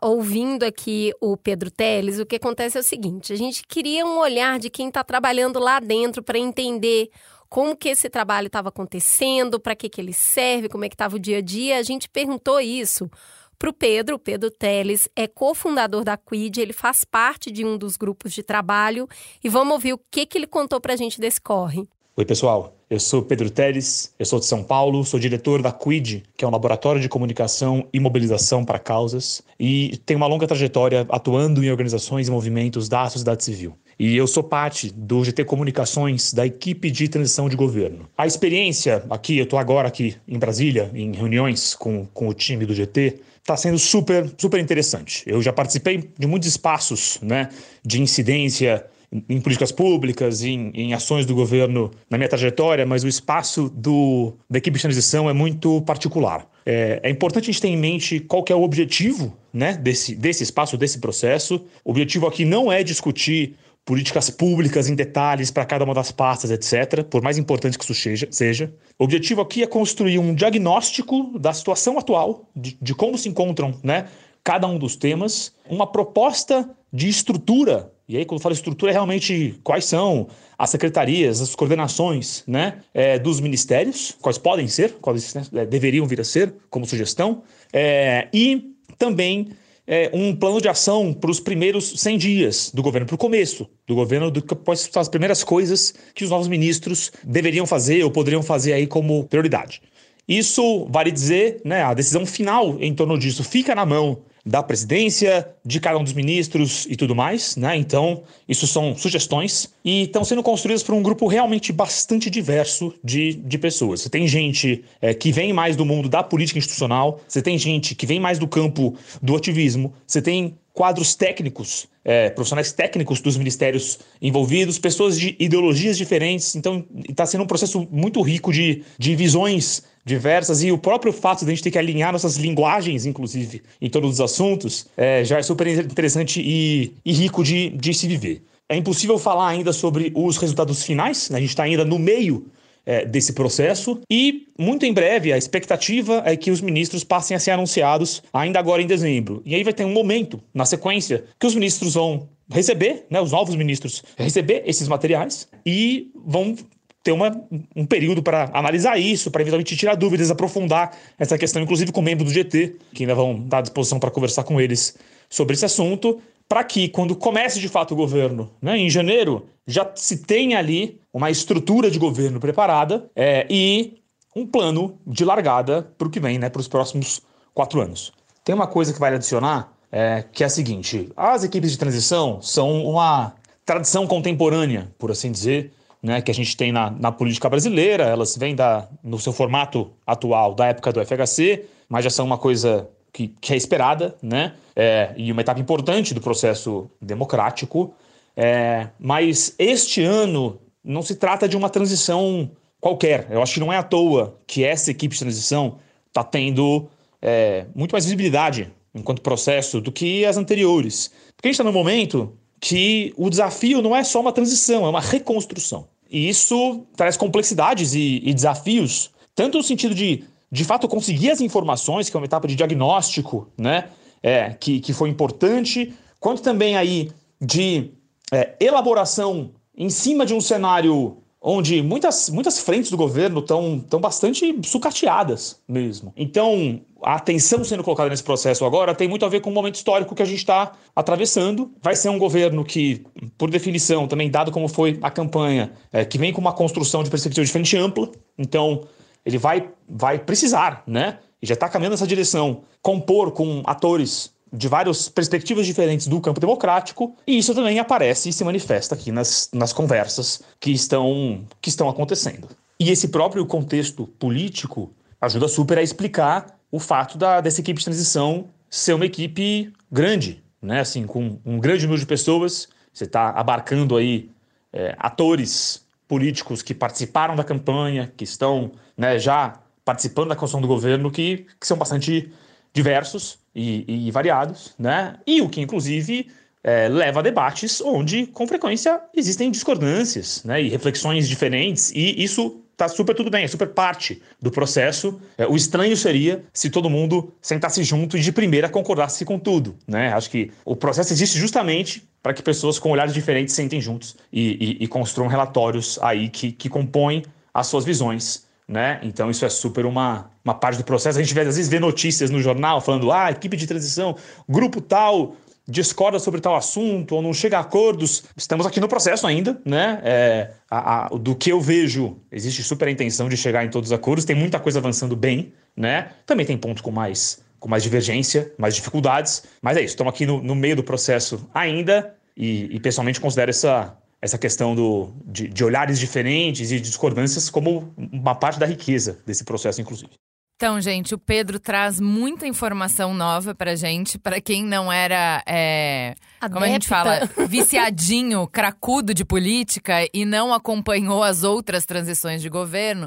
ouvindo 0.00 0.62
aqui 0.62 1.12
o 1.20 1.36
Pedro 1.36 1.70
Teles. 1.70 2.18
O 2.18 2.24
que 2.24 2.36
acontece 2.36 2.78
é 2.78 2.80
o 2.80 2.84
seguinte: 2.84 3.30
a 3.30 3.36
gente 3.36 3.62
queria 3.68 4.06
um 4.06 4.16
olhar 4.18 4.58
de 4.58 4.70
quem 4.70 4.88
está 4.88 5.04
trabalhando 5.04 5.58
lá 5.58 5.80
dentro 5.80 6.22
para 6.22 6.38
entender 6.38 7.10
como 7.50 7.76
que 7.76 7.90
esse 7.90 8.08
trabalho 8.08 8.46
estava 8.46 8.70
acontecendo, 8.70 9.60
para 9.60 9.76
que, 9.76 9.90
que 9.90 10.00
ele 10.00 10.14
serve, 10.14 10.70
como 10.70 10.86
é 10.86 10.88
que 10.88 10.94
estava 10.94 11.16
o 11.16 11.20
dia 11.20 11.38
a 11.38 11.42
dia. 11.42 11.76
A 11.76 11.82
gente 11.82 12.08
perguntou 12.08 12.58
isso 12.58 13.10
para 13.58 13.70
o 13.70 13.72
Pedro. 13.72 14.18
Pedro 14.18 14.50
Teles 14.50 15.08
é 15.16 15.26
cofundador 15.26 16.04
da 16.04 16.16
Quid, 16.16 16.58
ele 16.58 16.72
faz 16.72 17.04
parte 17.04 17.50
de 17.50 17.64
um 17.64 17.78
dos 17.78 17.96
grupos 17.96 18.32
de 18.32 18.42
trabalho 18.42 19.08
e 19.42 19.48
vamos 19.48 19.72
ouvir 19.72 19.92
o 19.92 20.00
que, 20.10 20.26
que 20.26 20.38
ele 20.38 20.46
contou 20.46 20.80
para 20.80 20.92
a 20.92 20.96
gente 20.96 21.20
desse 21.20 21.40
corre. 21.40 21.88
Oi, 22.16 22.24
pessoal. 22.24 22.75
Eu 22.88 23.00
sou 23.00 23.20
Pedro 23.20 23.50
Teles, 23.50 24.12
eu 24.16 24.24
sou 24.24 24.38
de 24.38 24.46
São 24.46 24.62
Paulo, 24.62 25.04
sou 25.04 25.18
diretor 25.18 25.60
da 25.60 25.72
Quid, 25.72 26.22
que 26.36 26.44
é 26.44 26.48
um 26.48 26.52
laboratório 26.52 27.00
de 27.00 27.08
comunicação 27.08 27.88
e 27.92 27.98
mobilização 27.98 28.64
para 28.64 28.78
causas, 28.78 29.42
e 29.58 30.00
tenho 30.06 30.18
uma 30.18 30.28
longa 30.28 30.46
trajetória 30.46 31.04
atuando 31.08 31.64
em 31.64 31.70
organizações 31.70 32.28
e 32.28 32.30
movimentos 32.30 32.88
da 32.88 33.10
sociedade 33.10 33.42
civil. 33.42 33.76
E 33.98 34.16
eu 34.16 34.28
sou 34.28 34.44
parte 34.44 34.92
do 34.94 35.24
GT 35.24 35.44
Comunicações, 35.44 36.32
da 36.32 36.46
equipe 36.46 36.88
de 36.88 37.08
transição 37.08 37.48
de 37.48 37.56
governo. 37.56 38.08
A 38.16 38.24
experiência 38.24 39.04
aqui, 39.10 39.36
eu 39.36 39.44
estou 39.44 39.58
agora 39.58 39.88
aqui 39.88 40.14
em 40.28 40.38
Brasília, 40.38 40.88
em 40.94 41.12
reuniões 41.12 41.74
com, 41.74 42.06
com 42.14 42.28
o 42.28 42.34
time 42.34 42.64
do 42.64 42.72
GT, 42.72 43.18
está 43.40 43.56
sendo 43.56 43.80
super, 43.80 44.30
super 44.38 44.60
interessante. 44.60 45.24
Eu 45.26 45.42
já 45.42 45.52
participei 45.52 46.08
de 46.16 46.26
muitos 46.28 46.48
espaços 46.48 47.18
né, 47.20 47.48
de 47.84 48.00
incidência 48.00 48.86
em 49.12 49.40
políticas 49.40 49.72
públicas, 49.72 50.42
em, 50.42 50.70
em, 50.74 50.92
ações 50.92 51.26
do 51.26 51.34
governo 51.34 51.90
na 52.10 52.18
minha 52.18 52.28
trajetória, 52.28 52.84
mas 52.84 53.04
o 53.04 53.08
espaço 53.08 53.70
do, 53.70 54.34
da 54.48 54.58
equipe 54.58 54.76
de 54.76 54.82
transição 54.82 55.30
é 55.30 55.32
muito 55.32 55.80
particular. 55.82 56.46
É, 56.64 57.00
é, 57.02 57.10
importante 57.10 57.44
a 57.44 57.52
gente 57.52 57.62
ter 57.62 57.68
em 57.68 57.76
mente 57.76 58.18
qual 58.20 58.44
é 58.48 58.54
o 58.54 58.62
objetivo 58.62 59.36
né, 59.52 59.74
desse, 59.74 60.14
desse 60.14 60.42
espaço, 60.42 60.76
desse 60.76 60.98
processo. 60.98 61.64
O 61.84 61.90
objetivo 61.90 62.26
aqui 62.26 62.44
não 62.44 62.70
é 62.70 62.82
discutir 62.82 63.54
políticas 63.84 64.28
públicas 64.28 64.88
em 64.88 64.96
detalhes 64.96 65.52
para 65.52 65.64
cada 65.64 65.84
uma 65.84 65.94
das 65.94 66.10
pastas, 66.10 66.50
etc., 66.50 67.04
por 67.04 67.22
mais 67.22 67.38
importante 67.38 67.78
que 67.78 67.84
isso 67.84 67.94
seja. 67.94 68.26
seja. 68.32 68.74
O 68.98 69.04
objetivo 69.04 69.40
aqui 69.40 69.62
é 69.62 69.66
construir 69.66 70.18
um 70.18 70.34
diagnóstico 70.34 71.38
da 71.38 71.52
situação 71.52 71.96
atual, 71.96 72.50
de, 72.54 72.76
de 72.82 72.94
como 72.94 73.16
se 73.16 73.28
encontram 73.28 73.78
né, 73.84 74.08
cada 74.42 74.66
um 74.66 74.76
dos 74.76 74.96
temas, 74.96 75.52
uma 75.70 75.86
proposta 75.86 76.68
de 76.92 77.08
estrutura 77.08 77.92
e 78.08 78.16
aí, 78.16 78.24
quando 78.24 78.38
eu 78.38 78.42
falo 78.42 78.54
estrutura, 78.54 78.92
é 78.92 78.94
realmente 78.94 79.58
quais 79.64 79.84
são 79.84 80.28
as 80.56 80.70
secretarias, 80.70 81.40
as 81.40 81.56
coordenações 81.56 82.44
né, 82.46 82.78
é, 82.94 83.18
dos 83.18 83.40
ministérios, 83.40 84.16
quais 84.20 84.38
podem 84.38 84.68
ser, 84.68 84.92
quais 85.00 85.34
né, 85.34 85.66
deveriam 85.66 86.06
vir 86.06 86.20
a 86.20 86.24
ser, 86.24 86.54
como 86.70 86.86
sugestão, 86.86 87.42
é, 87.72 88.28
e 88.32 88.74
também 88.96 89.48
é, 89.88 90.08
um 90.12 90.34
plano 90.36 90.60
de 90.60 90.68
ação 90.68 91.12
para 91.12 91.30
os 91.30 91.40
primeiros 91.40 92.00
100 92.00 92.18
dias 92.18 92.70
do 92.72 92.80
governo, 92.80 93.08
para 93.08 93.16
o 93.16 93.18
começo 93.18 93.68
do 93.88 93.96
governo, 93.96 94.30
do, 94.30 94.40
quais 94.42 94.88
são 94.90 95.02
as 95.02 95.08
primeiras 95.08 95.42
coisas 95.42 95.92
que 96.14 96.22
os 96.22 96.30
novos 96.30 96.46
ministros 96.46 97.10
deveriam 97.24 97.66
fazer 97.66 98.04
ou 98.04 98.10
poderiam 98.10 98.42
fazer 98.42 98.72
aí 98.72 98.86
como 98.86 99.24
prioridade. 99.24 99.82
Isso 100.28 100.86
vale 100.90 101.10
dizer, 101.10 101.60
né, 101.64 101.82
a 101.82 101.92
decisão 101.92 102.24
final 102.24 102.76
em 102.80 102.94
torno 102.94 103.18
disso 103.18 103.42
fica 103.42 103.74
na 103.74 103.84
mão 103.84 104.22
da 104.46 104.62
presidência, 104.62 105.48
de 105.64 105.80
cada 105.80 105.98
um 105.98 106.04
dos 106.04 106.12
ministros 106.12 106.86
e 106.88 106.94
tudo 106.94 107.16
mais, 107.16 107.56
né? 107.56 107.76
Então, 107.76 108.22
isso 108.48 108.64
são 108.64 108.96
sugestões 108.96 109.74
e 109.84 110.04
estão 110.04 110.24
sendo 110.24 110.40
construídas 110.40 110.84
por 110.84 110.94
um 110.94 111.02
grupo 111.02 111.26
realmente 111.26 111.72
bastante 111.72 112.30
diverso 112.30 112.94
de, 113.02 113.34
de 113.34 113.58
pessoas. 113.58 114.02
Você 114.02 114.08
tem 114.08 114.28
gente 114.28 114.84
é, 115.02 115.12
que 115.12 115.32
vem 115.32 115.52
mais 115.52 115.74
do 115.74 115.84
mundo 115.84 116.08
da 116.08 116.22
política 116.22 116.60
institucional, 116.60 117.20
você 117.26 117.42
tem 117.42 117.58
gente 117.58 117.96
que 117.96 118.06
vem 118.06 118.20
mais 118.20 118.38
do 118.38 118.46
campo 118.46 118.94
do 119.20 119.34
ativismo, 119.34 119.92
você 120.06 120.22
tem 120.22 120.54
quadros 120.76 121.14
técnicos, 121.14 121.88
é, 122.04 122.28
profissionais 122.28 122.70
técnicos 122.70 123.18
dos 123.22 123.38
ministérios 123.38 123.98
envolvidos, 124.20 124.78
pessoas 124.78 125.18
de 125.18 125.34
ideologias 125.38 125.96
diferentes. 125.96 126.54
Então, 126.54 126.84
está 127.08 127.24
sendo 127.24 127.44
um 127.44 127.46
processo 127.46 127.88
muito 127.90 128.20
rico 128.20 128.52
de, 128.52 128.84
de 128.98 129.16
visões 129.16 129.82
diversas 130.04 130.62
e 130.62 130.70
o 130.70 130.76
próprio 130.76 131.14
fato 131.14 131.46
de 131.46 131.50
a 131.50 131.54
gente 131.54 131.62
ter 131.62 131.70
que 131.70 131.78
alinhar 131.78 132.12
nossas 132.12 132.36
linguagens, 132.36 133.06
inclusive, 133.06 133.62
em 133.80 133.88
todos 133.88 134.12
os 134.12 134.20
assuntos, 134.20 134.86
é, 134.98 135.24
já 135.24 135.38
é 135.38 135.42
super 135.42 135.66
interessante 135.66 136.42
e, 136.44 136.92
e 137.02 137.10
rico 137.10 137.42
de, 137.42 137.70
de 137.70 137.94
se 137.94 138.06
viver. 138.06 138.42
É 138.68 138.76
impossível 138.76 139.18
falar 139.18 139.48
ainda 139.48 139.72
sobre 139.72 140.12
os 140.14 140.36
resultados 140.36 140.82
finais, 140.82 141.30
né? 141.30 141.38
a 141.38 141.40
gente 141.40 141.50
está 141.50 141.62
ainda 141.62 141.86
no 141.86 141.98
meio 141.98 142.46
é, 142.86 143.04
desse 143.04 143.32
processo 143.32 144.00
e 144.08 144.46
muito 144.56 144.86
em 144.86 144.92
breve 144.92 145.32
a 145.32 145.36
expectativa 145.36 146.22
é 146.24 146.36
que 146.36 146.50
os 146.50 146.60
ministros 146.60 147.02
passem 147.02 147.36
a 147.36 147.40
ser 147.40 147.50
anunciados 147.50 148.22
ainda 148.32 148.60
agora 148.60 148.80
em 148.80 148.86
dezembro. 148.86 149.42
E 149.44 149.54
aí 149.54 149.64
vai 149.64 149.72
ter 149.72 149.84
um 149.84 149.92
momento 149.92 150.40
na 150.54 150.64
sequência 150.64 151.24
que 151.38 151.46
os 151.46 151.54
ministros 151.54 151.94
vão 151.94 152.28
receber, 152.48 153.04
né, 153.10 153.20
os 153.20 153.32
novos 153.32 153.56
ministros 153.56 154.04
receber 154.16 154.62
esses 154.64 154.86
materiais 154.86 155.48
e 155.66 156.12
vão 156.14 156.54
ter 157.02 157.12
uma, 157.12 157.40
um 157.74 157.86
período 157.86 158.22
para 158.22 158.50
analisar 158.52 158.98
isso, 158.98 159.30
para 159.30 159.42
eventualmente 159.42 159.76
tirar 159.76 159.94
dúvidas, 159.94 160.30
aprofundar 160.30 160.96
essa 161.18 161.38
questão, 161.38 161.62
inclusive 161.62 161.92
com 161.92 162.02
membros 162.02 162.32
do 162.32 162.34
GT, 162.34 162.76
que 162.92 163.04
ainda 163.04 163.14
vão 163.14 163.44
estar 163.44 163.58
à 163.58 163.60
disposição 163.62 164.00
para 164.00 164.10
conversar 164.10 164.42
com 164.42 164.60
eles 164.60 164.96
sobre 165.28 165.54
esse 165.54 165.64
assunto, 165.64 166.20
para 166.48 166.62
que, 166.64 166.88
quando 166.88 167.16
comece 167.16 167.60
de 167.60 167.68
fato 167.68 167.92
o 167.92 167.96
governo, 167.96 168.50
né, 168.60 168.78
em 168.78 168.88
janeiro, 168.88 169.46
já 169.66 169.90
se 169.94 170.18
tenha 170.18 170.58
ali 170.58 171.00
uma 171.12 171.30
estrutura 171.30 171.90
de 171.90 171.98
governo 171.98 172.38
preparada 172.38 173.10
é, 173.16 173.46
e 173.50 173.98
um 174.34 174.46
plano 174.46 174.98
de 175.06 175.24
largada 175.24 175.82
para 175.96 176.06
o 176.06 176.10
que 176.10 176.20
vem, 176.20 176.38
né, 176.38 176.48
para 176.48 176.60
os 176.60 176.68
próximos 176.68 177.22
quatro 177.52 177.80
anos. 177.80 178.12
Tem 178.44 178.54
uma 178.54 178.66
coisa 178.66 178.92
que 178.92 179.00
vale 179.00 179.16
adicionar, 179.16 179.72
é, 179.90 180.24
que 180.30 180.42
é 180.42 180.46
a 180.46 180.50
seguinte: 180.50 181.10
as 181.16 181.42
equipes 181.42 181.72
de 181.72 181.78
transição 181.78 182.40
são 182.40 182.84
uma 182.84 183.34
tradição 183.64 184.06
contemporânea, 184.06 184.92
por 184.98 185.10
assim 185.10 185.32
dizer, 185.32 185.72
né, 186.00 186.20
que 186.20 186.30
a 186.30 186.34
gente 186.34 186.56
tem 186.56 186.70
na, 186.70 186.90
na 186.90 187.10
política 187.10 187.50
brasileira, 187.50 188.04
elas 188.04 188.36
vêm 188.36 188.54
da, 188.54 188.88
no 189.02 189.18
seu 189.18 189.32
formato 189.32 189.90
atual 190.06 190.54
da 190.54 190.66
época 190.66 190.92
do 190.92 191.04
FHC, 191.04 191.64
mas 191.88 192.04
já 192.04 192.10
são 192.10 192.24
uma 192.24 192.38
coisa 192.38 192.88
que, 193.12 193.28
que 193.40 193.52
é 193.52 193.56
esperada, 193.56 194.14
né, 194.22 194.54
é, 194.76 195.14
e 195.16 195.32
uma 195.32 195.40
etapa 195.40 195.58
importante 195.58 196.12
do 196.12 196.20
processo 196.20 196.90
democrático. 197.00 197.94
É, 198.36 198.88
mas 198.98 199.54
este 199.58 200.02
ano 200.02 200.60
não 200.84 201.00
se 201.00 201.14
trata 201.16 201.48
de 201.48 201.56
uma 201.56 201.70
transição 201.70 202.50
qualquer. 202.78 203.26
Eu 203.30 203.42
acho 203.42 203.54
que 203.54 203.60
não 203.60 203.72
é 203.72 203.78
à 203.78 203.82
toa 203.82 204.38
que 204.46 204.62
essa 204.62 204.90
equipe 204.90 205.14
de 205.14 205.20
transição 205.20 205.78
está 206.08 206.22
tendo 206.22 206.86
é, 207.22 207.66
muito 207.74 207.92
mais 207.92 208.04
visibilidade 208.04 208.70
enquanto 208.94 209.22
processo 209.22 209.80
do 209.80 209.90
que 209.90 210.24
as 210.24 210.36
anteriores. 210.36 211.10
Porque 211.34 211.48
a 211.48 211.50
gente 211.50 211.54
está 211.54 211.64
num 211.64 211.72
momento 211.72 212.32
que 212.60 213.12
o 213.16 213.28
desafio 213.28 213.82
não 213.82 213.94
é 213.94 214.04
só 214.04 214.20
uma 214.20 214.32
transição, 214.32 214.86
é 214.86 214.88
uma 214.88 215.00
reconstrução. 215.00 215.88
E 216.10 216.28
isso 216.28 216.86
traz 216.96 217.16
complexidades 217.16 217.94
e, 217.94 218.22
e 218.24 218.32
desafios, 218.32 219.10
tanto 219.34 219.58
no 219.58 219.64
sentido 219.64 219.94
de, 219.94 220.24
de 220.50 220.64
fato, 220.64 220.88
conseguir 220.88 221.30
as 221.30 221.40
informações, 221.40 222.08
que 222.08 222.16
é 222.16 222.18
uma 222.18 222.26
etapa 222.26 222.46
de 222.48 222.54
diagnóstico, 222.54 223.48
né? 223.58 223.88
É, 224.22 224.50
que, 224.50 224.80
que 224.80 224.92
foi 224.92 225.08
importante, 225.08 225.94
quanto 226.18 226.42
também 226.42 226.76
aí 226.76 227.10
de 227.40 227.90
é, 228.32 228.54
elaboração 228.58 229.50
em 229.76 229.90
cima 229.90 230.24
de 230.24 230.34
um 230.34 230.40
cenário 230.40 231.18
onde 231.48 231.80
muitas, 231.80 232.28
muitas 232.28 232.58
frentes 232.58 232.90
do 232.90 232.96
governo 232.96 233.38
estão 233.38 234.00
bastante 234.00 234.58
sucateadas 234.64 235.60
mesmo. 235.68 236.12
Então, 236.16 236.80
a 237.00 237.14
atenção 237.14 237.62
sendo 237.62 237.84
colocada 237.84 238.10
nesse 238.10 238.24
processo 238.24 238.64
agora 238.64 238.92
tem 238.92 239.06
muito 239.06 239.24
a 239.24 239.28
ver 239.28 239.40
com 239.40 239.50
o 239.50 239.52
momento 239.52 239.76
histórico 239.76 240.12
que 240.12 240.22
a 240.22 240.26
gente 240.26 240.38
está 240.38 240.72
atravessando. 240.94 241.70
Vai 241.80 241.94
ser 241.94 242.08
um 242.08 242.18
governo 242.18 242.64
que, 242.64 243.04
por 243.38 243.48
definição, 243.48 244.08
também 244.08 244.28
dado 244.28 244.50
como 244.50 244.66
foi 244.66 244.98
a 245.00 245.08
campanha, 245.08 245.70
é, 245.92 246.04
que 246.04 246.18
vem 246.18 246.32
com 246.32 246.40
uma 246.40 246.52
construção 246.52 247.04
de 247.04 247.10
perspectiva 247.10 247.44
de 247.44 247.52
frente 247.52 247.76
ampla. 247.76 248.10
Então, 248.36 248.84
ele 249.24 249.38
vai, 249.38 249.68
vai 249.88 250.18
precisar, 250.18 250.82
né? 250.84 251.18
E 251.42 251.46
já 251.46 251.54
está 251.54 251.68
caminhando 251.68 251.92
nessa 251.92 252.06
direção, 252.06 252.62
compor 252.82 253.32
com 253.32 253.62
atores 253.66 254.34
de 254.52 254.68
várias 254.68 255.08
perspectivas 255.08 255.66
diferentes 255.66 256.06
do 256.06 256.20
campo 256.20 256.40
democrático, 256.40 257.14
e 257.26 257.36
isso 257.36 257.54
também 257.54 257.78
aparece 257.78 258.28
e 258.28 258.32
se 258.32 258.44
manifesta 258.44 258.94
aqui 258.94 259.10
nas, 259.10 259.50
nas 259.52 259.72
conversas 259.72 260.42
que 260.60 260.70
estão, 260.70 261.44
que 261.60 261.68
estão 261.68 261.88
acontecendo. 261.88 262.48
E 262.78 262.90
esse 262.90 263.08
próprio 263.08 263.44
contexto 263.44 264.06
político 264.18 264.92
ajuda 265.20 265.48
super 265.48 265.78
a 265.78 265.82
explicar 265.82 266.58
o 266.70 266.78
fato 266.78 267.18
da, 267.18 267.40
dessa 267.40 267.60
equipe 267.60 267.78
de 267.78 267.84
transição 267.84 268.46
ser 268.68 268.94
uma 268.94 269.06
equipe 269.06 269.72
grande, 269.90 270.42
né? 270.60 270.80
Assim, 270.80 271.06
com 271.06 271.38
um 271.44 271.58
grande 271.58 271.84
número 271.84 272.00
de 272.00 272.06
pessoas. 272.06 272.68
Você 272.92 273.04
está 273.04 273.30
abarcando 273.30 273.96
aí 273.96 274.30
é, 274.72 274.94
atores 274.98 275.84
políticos 276.08 276.62
que 276.62 276.74
participaram 276.74 277.34
da 277.34 277.44
campanha, 277.44 278.12
que 278.16 278.24
estão 278.24 278.72
né, 278.96 279.18
já 279.18 279.58
participando 279.86 280.30
da 280.30 280.34
construção 280.34 280.60
do 280.60 280.66
governo, 280.66 281.12
que, 281.12 281.46
que 281.60 281.66
são 281.66 281.78
bastante 281.78 282.32
diversos 282.74 283.38
e, 283.54 284.08
e 284.08 284.10
variados, 284.10 284.74
né? 284.76 285.14
E 285.24 285.40
o 285.40 285.48
que, 285.48 285.60
inclusive, 285.60 286.28
é, 286.62 286.88
leva 286.88 287.20
a 287.20 287.22
debates 287.22 287.80
onde, 287.80 288.26
com 288.26 288.48
frequência, 288.48 289.00
existem 289.14 289.48
discordâncias 289.48 290.42
né? 290.44 290.60
e 290.60 290.68
reflexões 290.68 291.28
diferentes, 291.28 291.92
e 291.94 292.22
isso 292.22 292.60
tá 292.76 292.88
super 292.88 293.14
tudo 293.14 293.30
bem, 293.30 293.44
é 293.44 293.48
super 293.48 293.68
parte 293.68 294.20
do 294.42 294.50
processo. 294.50 295.20
É, 295.38 295.46
o 295.46 295.54
estranho 295.54 295.96
seria 295.96 296.44
se 296.52 296.68
todo 296.68 296.90
mundo 296.90 297.32
sentasse 297.40 297.82
junto 297.84 298.18
e 298.18 298.20
de 298.20 298.32
primeira 298.32 298.68
concordasse 298.68 299.24
com 299.24 299.38
tudo, 299.38 299.76
né? 299.86 300.12
Acho 300.12 300.28
que 300.28 300.50
o 300.64 300.74
processo 300.74 301.12
existe 301.12 301.38
justamente 301.38 302.06
para 302.20 302.34
que 302.34 302.42
pessoas 302.42 302.78
com 302.78 302.90
olhares 302.90 303.14
diferentes 303.14 303.54
sentem 303.54 303.80
juntos 303.80 304.16
e, 304.32 304.76
e, 304.80 304.84
e 304.84 304.88
construam 304.88 305.28
relatórios 305.28 305.96
aí 306.02 306.28
que, 306.28 306.50
que 306.50 306.68
compõem 306.68 307.22
as 307.54 307.68
suas 307.68 307.84
visões. 307.84 308.45
Né? 308.68 308.98
Então 309.02 309.30
isso 309.30 309.44
é 309.44 309.48
super 309.48 309.86
uma, 309.86 310.30
uma 310.44 310.54
parte 310.54 310.78
do 310.78 310.84
processo. 310.84 311.18
A 311.18 311.22
gente 311.22 311.38
às 311.38 311.56
vezes 311.56 311.68
vê 311.68 311.78
notícias 311.78 312.30
no 312.30 312.40
jornal 312.40 312.80
falando, 312.80 313.12
ah, 313.12 313.30
equipe 313.30 313.56
de 313.56 313.66
transição, 313.66 314.16
grupo 314.48 314.80
tal 314.80 315.36
discorda 315.68 316.18
sobre 316.18 316.40
tal 316.40 316.54
assunto 316.54 317.16
ou 317.16 317.22
não 317.22 317.32
chega 317.32 317.58
a 317.58 317.60
acordos. 317.60 318.24
Estamos 318.36 318.66
aqui 318.66 318.80
no 318.80 318.88
processo 318.88 319.26
ainda, 319.26 319.60
né? 319.64 320.00
É, 320.04 320.50
a, 320.70 321.06
a, 321.06 321.08
do 321.08 321.34
que 321.34 321.50
eu 321.50 321.60
vejo, 321.60 322.16
existe 322.30 322.62
super 322.62 322.88
intenção 322.88 323.28
de 323.28 323.36
chegar 323.36 323.64
em 323.64 323.68
todos 323.68 323.90
os 323.90 323.92
acordos, 323.92 324.24
tem 324.24 324.36
muita 324.36 324.60
coisa 324.60 324.78
avançando 324.78 325.16
bem, 325.16 325.52
né? 325.76 326.12
Também 326.24 326.46
tem 326.46 326.56
pontos 326.56 326.82
com 326.82 326.90
mais, 326.90 327.42
com 327.58 327.68
mais 327.68 327.82
divergência, 327.82 328.52
mais 328.56 328.74
dificuldades, 328.74 329.42
mas 329.60 329.76
é 329.76 329.80
isso, 329.80 329.94
estamos 329.94 330.12
aqui 330.12 330.24
no, 330.24 330.40
no 330.40 330.54
meio 330.54 330.76
do 330.76 330.84
processo 330.84 331.48
ainda 331.52 332.14
e, 332.36 332.76
e 332.76 332.80
pessoalmente 332.80 333.20
considero 333.20 333.50
essa, 333.50 333.96
essa 334.26 334.38
questão 334.38 334.74
do, 334.74 335.12
de, 335.24 335.48
de 335.48 335.64
olhares 335.64 335.98
diferentes 335.98 336.70
e 336.70 336.76
de 336.76 336.82
discordâncias 336.82 337.48
como 337.48 337.94
uma 337.96 338.34
parte 338.34 338.58
da 338.58 338.66
riqueza 338.66 339.18
desse 339.24 339.44
processo, 339.44 339.80
inclusive. 339.80 340.10
Então, 340.56 340.80
gente, 340.80 341.14
o 341.14 341.18
Pedro 341.18 341.60
traz 341.60 342.00
muita 342.00 342.46
informação 342.46 343.12
nova 343.12 343.54
pra 343.54 343.74
gente, 343.74 344.18
para 344.18 344.40
quem 344.40 344.64
não 344.64 344.90
era, 344.90 345.42
é, 345.46 346.14
como 346.50 346.64
a 346.64 346.68
gente 346.68 346.88
fala, 346.88 347.28
viciadinho, 347.46 348.46
cracudo 348.46 349.12
de 349.12 349.22
política 349.22 350.08
e 350.14 350.24
não 350.24 350.54
acompanhou 350.54 351.22
as 351.22 351.44
outras 351.44 351.84
transições 351.84 352.40
de 352.40 352.48
governo. 352.48 353.06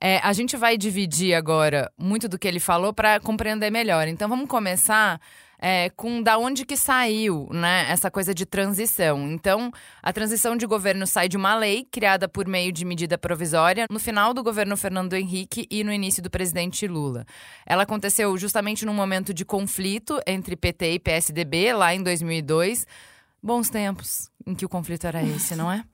É, 0.00 0.20
a 0.22 0.32
gente 0.32 0.56
vai 0.56 0.78
dividir 0.78 1.34
agora 1.34 1.92
muito 1.98 2.28
do 2.28 2.38
que 2.38 2.48
ele 2.48 2.60
falou 2.60 2.94
para 2.94 3.20
compreender 3.20 3.70
melhor. 3.70 4.08
Então, 4.08 4.26
vamos 4.26 4.48
começar 4.48 5.20
é, 5.68 5.90
com 5.96 6.22
da 6.22 6.38
onde 6.38 6.64
que 6.64 6.76
saiu, 6.76 7.48
né, 7.50 7.86
essa 7.88 8.08
coisa 8.08 8.32
de 8.32 8.46
transição. 8.46 9.28
Então, 9.32 9.72
a 10.00 10.12
transição 10.12 10.56
de 10.56 10.64
governo 10.64 11.04
sai 11.08 11.28
de 11.28 11.36
uma 11.36 11.56
lei 11.56 11.84
criada 11.90 12.28
por 12.28 12.46
meio 12.46 12.70
de 12.70 12.84
medida 12.84 13.18
provisória 13.18 13.86
no 13.90 13.98
final 13.98 14.32
do 14.32 14.44
governo 14.44 14.76
Fernando 14.76 15.14
Henrique 15.14 15.66
e 15.68 15.82
no 15.82 15.92
início 15.92 16.22
do 16.22 16.30
presidente 16.30 16.86
Lula. 16.86 17.26
Ela 17.66 17.82
aconteceu 17.82 18.38
justamente 18.38 18.86
num 18.86 18.94
momento 18.94 19.34
de 19.34 19.44
conflito 19.44 20.20
entre 20.24 20.54
PT 20.54 20.92
e 20.92 20.98
PSDB, 21.00 21.72
lá 21.72 21.92
em 21.92 22.00
2002. 22.00 22.86
Bons 23.42 23.70
tempos 23.70 24.30
em 24.46 24.54
que 24.54 24.64
o 24.64 24.68
conflito 24.68 25.06
era 25.06 25.22
esse, 25.24 25.56
não 25.56 25.70
é? 25.70 25.84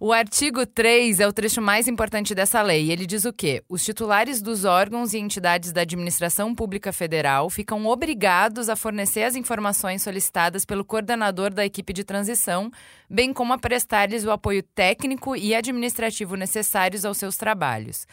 O 0.00 0.12
artigo 0.12 0.66
3 0.66 1.20
é 1.20 1.28
o 1.28 1.32
trecho 1.32 1.60
mais 1.60 1.86
importante 1.86 2.34
dessa 2.34 2.62
lei. 2.62 2.90
Ele 2.90 3.06
diz 3.06 3.26
o 3.26 3.32
quê? 3.32 3.62
Os 3.68 3.84
titulares 3.84 4.40
dos 4.40 4.64
órgãos 4.64 5.12
e 5.12 5.18
entidades 5.18 5.72
da 5.72 5.82
administração 5.82 6.54
pública 6.54 6.90
federal 6.90 7.50
ficam 7.50 7.86
obrigados 7.86 8.70
a 8.70 8.76
fornecer 8.76 9.24
as 9.24 9.36
informações 9.36 10.02
solicitadas 10.02 10.64
pelo 10.64 10.84
coordenador 10.86 11.52
da 11.52 11.66
equipe 11.66 11.92
de 11.92 12.02
transição, 12.02 12.70
bem 13.08 13.32
como 13.32 13.52
a 13.52 13.58
prestar-lhes 13.58 14.24
o 14.24 14.30
apoio 14.30 14.62
técnico 14.62 15.36
e 15.36 15.54
administrativo 15.54 16.34
necessários 16.34 17.04
aos 17.04 17.18
seus 17.18 17.36
trabalhos. 17.36 18.06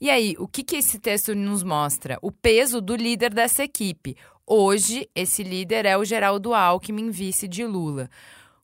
E 0.00 0.10
aí, 0.10 0.34
o 0.38 0.48
que, 0.48 0.64
que 0.64 0.76
esse 0.76 0.98
texto 0.98 1.34
nos 1.34 1.62
mostra? 1.62 2.18
O 2.22 2.32
peso 2.32 2.80
do 2.80 2.96
líder 2.96 3.32
dessa 3.32 3.62
equipe. 3.62 4.16
Hoje, 4.48 5.08
esse 5.12 5.42
líder 5.42 5.86
é 5.86 5.98
o 5.98 6.04
Geraldo 6.04 6.54
Alckmin, 6.54 7.10
vice 7.10 7.48
de 7.48 7.64
Lula. 7.64 8.08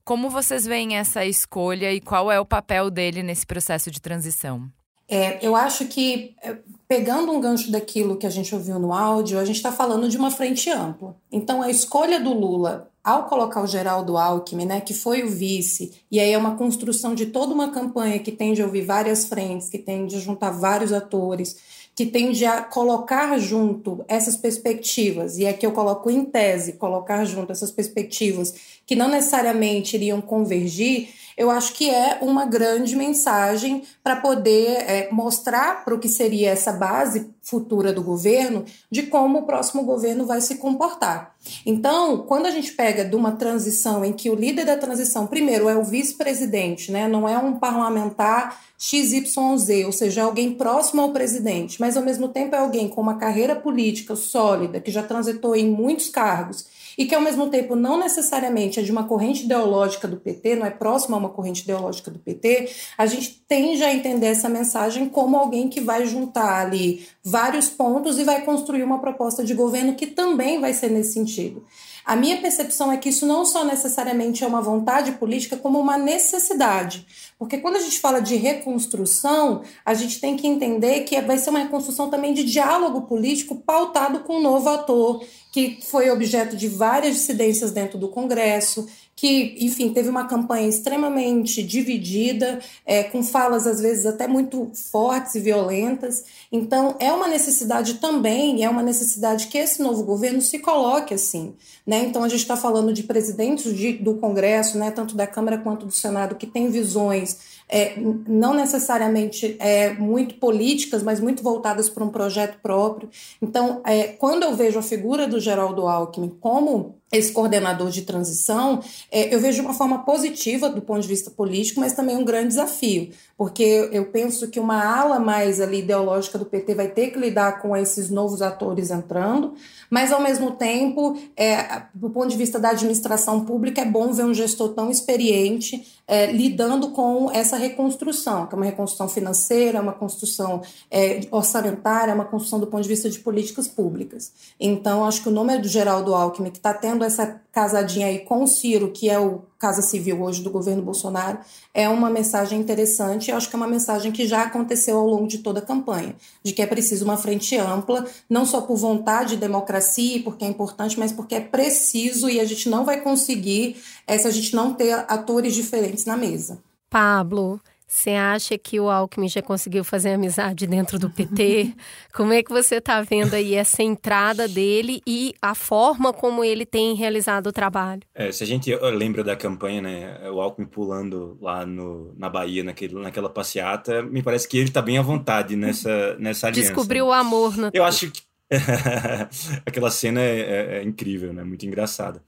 Como 0.04 0.30
vocês 0.30 0.64
veem 0.64 0.96
essa 0.96 1.26
escolha 1.26 1.92
e 1.92 2.00
qual 2.00 2.30
é 2.30 2.38
o 2.38 2.46
papel 2.46 2.88
dele 2.88 3.20
nesse 3.20 3.44
processo 3.44 3.90
de 3.90 4.00
transição? 4.00 4.70
É, 5.08 5.44
eu 5.44 5.56
acho 5.56 5.86
que, 5.86 6.36
é, 6.40 6.56
pegando 6.86 7.32
um 7.32 7.40
gancho 7.40 7.70
daquilo 7.72 8.16
que 8.16 8.26
a 8.26 8.30
gente 8.30 8.54
ouviu 8.54 8.78
no 8.78 8.92
áudio, 8.92 9.40
a 9.40 9.44
gente 9.44 9.56
está 9.56 9.72
falando 9.72 10.08
de 10.08 10.16
uma 10.16 10.30
frente 10.30 10.70
ampla. 10.70 11.16
Então, 11.32 11.60
a 11.60 11.68
escolha 11.68 12.20
do 12.20 12.32
Lula 12.32 12.88
ao 13.02 13.24
colocar 13.24 13.60
o 13.60 13.66
Geraldo 13.66 14.16
Alckmin, 14.16 14.64
né, 14.64 14.80
que 14.80 14.94
foi 14.94 15.24
o 15.24 15.28
vice, 15.28 15.92
e 16.10 16.20
aí 16.20 16.32
é 16.32 16.38
uma 16.38 16.56
construção 16.56 17.16
de 17.16 17.26
toda 17.26 17.52
uma 17.52 17.72
campanha 17.72 18.20
que 18.20 18.30
tem 18.30 18.52
de 18.52 18.62
ouvir 18.62 18.82
várias 18.82 19.24
frentes, 19.24 19.68
que 19.68 19.78
tem 19.78 20.06
de 20.06 20.20
juntar 20.20 20.50
vários 20.50 20.92
atores, 20.92 21.56
que 21.94 22.06
tende 22.06 22.44
a 22.46 22.62
colocar 22.62 23.38
junto 23.38 24.04
essas 24.08 24.36
perspectivas, 24.36 25.38
e 25.38 25.46
aqui 25.46 25.66
eu 25.66 25.72
coloco 25.72 26.10
em 26.10 26.24
tese, 26.24 26.74
colocar 26.74 27.24
junto 27.24 27.52
essas 27.52 27.70
perspectivas 27.70 28.54
que 28.86 28.96
não 28.96 29.08
necessariamente 29.08 29.96
iriam 29.96 30.20
convergir, 30.20 31.08
eu 31.36 31.50
acho 31.50 31.74
que 31.74 31.88
é 31.88 32.18
uma 32.20 32.44
grande 32.44 32.96
mensagem 32.96 33.82
para 34.02 34.16
poder 34.16 34.68
é, 34.88 35.08
mostrar 35.10 35.84
para 35.84 35.94
o 35.94 35.98
que 35.98 36.08
seria 36.08 36.50
essa 36.50 36.72
base 36.72 37.30
futura 37.42 37.92
do 37.92 38.02
governo 38.02 38.64
de 38.90 39.04
como 39.04 39.40
o 39.40 39.42
próximo 39.42 39.82
governo 39.82 40.24
vai 40.24 40.40
se 40.40 40.56
comportar. 40.56 41.34
Então, 41.66 42.18
quando 42.18 42.46
a 42.46 42.50
gente 42.50 42.72
pega 42.72 43.04
de 43.04 43.16
uma 43.16 43.32
transição 43.32 44.04
em 44.04 44.12
que 44.12 44.30
o 44.30 44.34
líder 44.34 44.64
da 44.64 44.76
transição, 44.76 45.26
primeiro, 45.26 45.68
é 45.68 45.76
o 45.76 45.82
vice-presidente, 45.82 46.92
né, 46.92 47.08
não 47.08 47.28
é 47.28 47.36
um 47.36 47.58
parlamentar 47.58 48.60
XYZ, 48.78 49.84
ou 49.86 49.92
seja, 49.92 50.22
alguém 50.22 50.54
próximo 50.54 51.02
ao 51.02 51.12
presidente, 51.12 51.80
mas 51.80 51.96
ao 51.96 52.02
mesmo 52.02 52.28
tempo 52.28 52.54
é 52.54 52.58
alguém 52.58 52.88
com 52.88 53.00
uma 53.00 53.16
carreira 53.16 53.56
política 53.56 54.14
sólida, 54.14 54.80
que 54.80 54.90
já 54.90 55.02
transitou 55.02 55.56
em 55.56 55.68
muitos 55.68 56.08
cargos 56.08 56.66
e 56.96 57.06
que 57.06 57.14
ao 57.14 57.20
mesmo 57.20 57.48
tempo 57.48 57.74
não 57.74 57.98
necessariamente 57.98 58.80
é 58.80 58.82
de 58.82 58.90
uma 58.90 59.04
corrente 59.04 59.44
ideológica 59.44 60.06
do 60.08 60.16
PT, 60.16 60.56
não 60.56 60.66
é 60.66 60.70
próximo 60.70 61.14
a 61.14 61.18
uma 61.18 61.28
corrente 61.28 61.62
ideológica 61.62 62.10
do 62.10 62.18
PT, 62.18 62.70
a 62.96 63.06
gente 63.06 63.42
tende 63.46 63.82
a 63.82 63.92
entender 63.92 64.26
essa 64.26 64.48
mensagem 64.48 65.08
como 65.08 65.36
alguém 65.36 65.68
que 65.68 65.80
vai 65.80 66.06
juntar 66.06 66.66
ali 66.66 67.06
vários 67.24 67.68
pontos 67.68 68.18
e 68.18 68.24
vai 68.24 68.42
construir 68.42 68.82
uma 68.82 68.98
proposta 68.98 69.44
de 69.44 69.54
governo 69.54 69.94
que 69.94 70.06
também 70.06 70.60
vai 70.60 70.72
ser 70.72 70.90
nesse 70.90 71.12
sentido. 71.12 71.64
A 72.04 72.16
minha 72.16 72.40
percepção 72.40 72.90
é 72.90 72.96
que 72.96 73.08
isso 73.08 73.24
não 73.24 73.44
só 73.44 73.64
necessariamente 73.64 74.42
é 74.42 74.46
uma 74.46 74.60
vontade 74.60 75.12
política, 75.12 75.56
como 75.56 75.78
uma 75.78 75.96
necessidade. 75.96 77.06
Porque 77.38 77.58
quando 77.58 77.76
a 77.76 77.80
gente 77.80 78.00
fala 78.00 78.20
de 78.20 78.36
reconstrução, 78.36 79.62
a 79.84 79.94
gente 79.94 80.20
tem 80.20 80.36
que 80.36 80.46
entender 80.46 81.00
que 81.00 81.20
vai 81.20 81.38
ser 81.38 81.50
uma 81.50 81.60
reconstrução 81.60 82.10
também 82.10 82.34
de 82.34 82.44
diálogo 82.44 83.02
político 83.02 83.56
pautado 83.56 84.20
com 84.20 84.38
um 84.38 84.42
novo 84.42 84.68
ator, 84.68 85.24
que 85.52 85.78
foi 85.82 86.10
objeto 86.10 86.56
de 86.56 86.66
várias 86.66 87.14
dissidências 87.14 87.70
dentro 87.70 87.98
do 87.98 88.08
Congresso, 88.08 88.88
que, 89.14 89.56
enfim, 89.60 89.92
teve 89.92 90.08
uma 90.08 90.26
campanha 90.26 90.68
extremamente 90.68 91.62
dividida, 91.62 92.60
é, 92.84 93.04
com 93.04 93.22
falas 93.22 93.66
às 93.66 93.80
vezes 93.80 94.06
até 94.06 94.26
muito 94.26 94.70
fortes 94.74 95.34
e 95.34 95.40
violentas. 95.40 96.24
Então, 96.50 96.96
é 96.98 97.12
uma 97.12 97.28
necessidade 97.28 97.94
também, 97.94 98.64
é 98.64 98.70
uma 98.70 98.82
necessidade 98.82 99.46
que 99.46 99.58
esse 99.58 99.82
novo 99.82 100.02
governo 100.02 100.40
se 100.40 100.58
coloque 100.58 101.14
assim. 101.14 101.54
Né? 101.86 102.04
Então, 102.04 102.24
a 102.24 102.28
gente 102.28 102.40
está 102.40 102.56
falando 102.56 102.92
de 102.92 103.02
presidentes 103.02 103.76
de, 103.76 103.92
do 103.92 104.14
Congresso, 104.14 104.78
né, 104.78 104.90
tanto 104.90 105.14
da 105.14 105.26
Câmara 105.26 105.58
quanto 105.58 105.86
do 105.86 105.92
Senado, 105.92 106.34
que 106.34 106.46
têm 106.46 106.70
visões 106.70 107.52
é, 107.68 107.94
não 108.28 108.52
necessariamente 108.54 109.56
é, 109.58 109.94
muito 109.94 110.34
políticas, 110.34 111.02
mas 111.02 111.20
muito 111.20 111.42
voltadas 111.42 111.88
para 111.88 112.04
um 112.04 112.10
projeto 112.10 112.58
próprio. 112.62 113.08
Então, 113.40 113.80
é, 113.84 114.08
quando 114.08 114.42
eu 114.42 114.54
vejo 114.54 114.78
a 114.78 114.82
figura 114.82 115.26
do 115.26 115.40
Geraldo 115.40 115.86
Alckmin 115.86 116.36
como 116.40 116.96
esse 117.12 117.30
coordenador 117.30 117.90
de 117.90 118.02
transição, 118.02 118.80
é, 119.10 119.32
eu 119.32 119.38
vejo 119.38 119.62
uma 119.62 119.74
forma 119.74 119.98
positiva 119.98 120.70
do 120.70 120.80
ponto 120.80 121.02
de 121.02 121.08
vista 121.08 121.30
político, 121.30 121.78
mas 121.78 121.92
também 121.92 122.16
um 122.16 122.24
grande 122.24 122.48
desafio, 122.48 123.10
porque 123.36 123.90
eu 123.92 124.06
penso 124.06 124.48
que 124.48 124.58
uma 124.58 124.82
ala 124.82 125.18
mais 125.18 125.60
ali 125.60 125.80
ideológica 125.80 126.38
do 126.38 126.46
PT 126.46 126.74
vai 126.74 126.88
ter 126.88 127.10
que 127.10 127.18
lidar 127.18 127.60
com 127.60 127.76
esses 127.76 128.08
novos 128.08 128.40
atores 128.40 128.90
entrando, 128.90 129.52
mas 129.90 130.10
ao 130.10 130.22
mesmo 130.22 130.52
tempo, 130.52 131.18
é, 131.36 131.82
do 131.92 132.08
ponto 132.08 132.28
de 132.28 132.36
vista 132.36 132.58
da 132.58 132.70
administração 132.70 133.44
pública, 133.44 133.82
é 133.82 133.84
bom 133.84 134.10
ver 134.12 134.24
um 134.24 134.32
gestor 134.32 134.70
tão 134.70 134.90
experiente 134.90 135.86
é, 136.06 136.32
lidando 136.32 136.90
com 136.90 137.30
essa 137.30 137.56
reconstrução, 137.56 138.46
que 138.46 138.54
é 138.54 138.56
uma 138.56 138.66
reconstrução 138.66 139.08
financeira, 139.08 139.80
uma 139.80 139.92
construção 139.92 140.62
é, 140.90 141.20
orçamentária, 141.30 142.14
uma 142.14 142.24
construção 142.24 142.58
do 142.58 142.66
ponto 142.66 142.82
de 142.82 142.88
vista 142.88 143.08
de 143.08 143.18
políticas 143.18 143.68
públicas. 143.68 144.32
Então, 144.58 145.04
acho 145.04 145.22
que 145.22 145.28
o 145.28 145.32
nome 145.32 145.54
é 145.54 145.58
do 145.58 145.68
Geraldo 145.68 146.14
Alckmin, 146.14 146.50
que 146.50 146.58
está 146.58 146.74
tendo 146.74 147.01
essa 147.04 147.40
casadinha 147.52 148.06
aí 148.06 148.20
com 148.20 148.42
o 148.42 148.46
Ciro, 148.46 148.90
que 148.90 149.08
é 149.08 149.18
o 149.18 149.42
Casa 149.58 149.82
Civil 149.82 150.22
hoje 150.22 150.42
do 150.42 150.50
governo 150.50 150.82
Bolsonaro, 150.82 151.38
é 151.72 151.88
uma 151.88 152.10
mensagem 152.10 152.58
interessante. 152.58 153.30
Eu 153.30 153.36
acho 153.36 153.48
que 153.48 153.54
é 153.54 153.58
uma 153.58 153.68
mensagem 153.68 154.10
que 154.10 154.26
já 154.26 154.42
aconteceu 154.42 154.98
ao 154.98 155.06
longo 155.06 155.26
de 155.26 155.38
toda 155.38 155.60
a 155.60 155.64
campanha, 155.64 156.14
de 156.42 156.52
que 156.52 156.62
é 156.62 156.66
preciso 156.66 157.04
uma 157.04 157.16
frente 157.16 157.56
ampla, 157.56 158.06
não 158.28 158.44
só 158.44 158.60
por 158.60 158.76
vontade 158.76 159.30
de 159.30 159.36
democracia, 159.36 160.22
porque 160.22 160.44
é 160.44 160.48
importante, 160.48 160.98
mas 160.98 161.12
porque 161.12 161.34
é 161.34 161.40
preciso 161.40 162.28
e 162.28 162.40
a 162.40 162.44
gente 162.44 162.68
não 162.68 162.84
vai 162.84 163.00
conseguir 163.00 163.76
se 164.08 164.26
a 164.26 164.30
gente 164.30 164.54
não 164.54 164.74
ter 164.74 164.92
atores 165.08 165.54
diferentes 165.54 166.04
na 166.04 166.16
mesa. 166.16 166.58
Pablo, 166.90 167.60
Você 167.86 168.10
acha 168.10 168.56
que 168.56 168.80
o 168.80 168.88
Alckmin 168.88 169.28
já 169.28 169.42
conseguiu 169.42 169.84
fazer 169.84 170.12
amizade 170.12 170.66
dentro 170.66 170.98
do 170.98 171.10
PT? 171.10 171.74
como 172.14 172.32
é 172.32 172.42
que 172.42 172.50
você 172.50 172.76
está 172.76 173.02
vendo 173.02 173.34
aí 173.34 173.54
essa 173.54 173.82
entrada 173.82 174.48
dele 174.48 175.02
e 175.06 175.34
a 175.42 175.54
forma 175.54 176.12
como 176.12 176.42
ele 176.42 176.64
tem 176.64 176.94
realizado 176.94 177.48
o 177.48 177.52
trabalho? 177.52 178.02
É, 178.14 178.32
se 178.32 178.42
a 178.42 178.46
gente 178.46 178.74
lembra 178.74 179.22
da 179.22 179.36
campanha, 179.36 179.82
né, 179.82 180.30
o 180.30 180.40
Alckmin 180.40 180.66
pulando 180.66 181.36
lá 181.40 181.66
no, 181.66 182.14
na 182.16 182.28
Bahia, 182.28 182.64
naquele, 182.64 182.94
naquela 182.94 183.28
passeata, 183.28 184.02
me 184.02 184.22
parece 184.22 184.48
que 184.48 184.56
ele 184.56 184.68
está 184.68 184.80
bem 184.80 184.98
à 184.98 185.02
vontade 185.02 185.54
nessa, 185.54 186.16
nessa 186.18 186.46
aliança. 186.46 186.68
Descobriu 186.68 187.06
o 187.06 187.12
amor. 187.12 187.56
No... 187.56 187.70
Eu 187.72 187.84
acho 187.84 188.10
que 188.10 188.22
aquela 189.66 189.90
cena 189.90 190.20
é, 190.20 190.40
é, 190.40 190.78
é 190.78 190.82
incrível, 190.82 191.32
né, 191.32 191.44
muito 191.44 191.66
engraçada. 191.66 192.22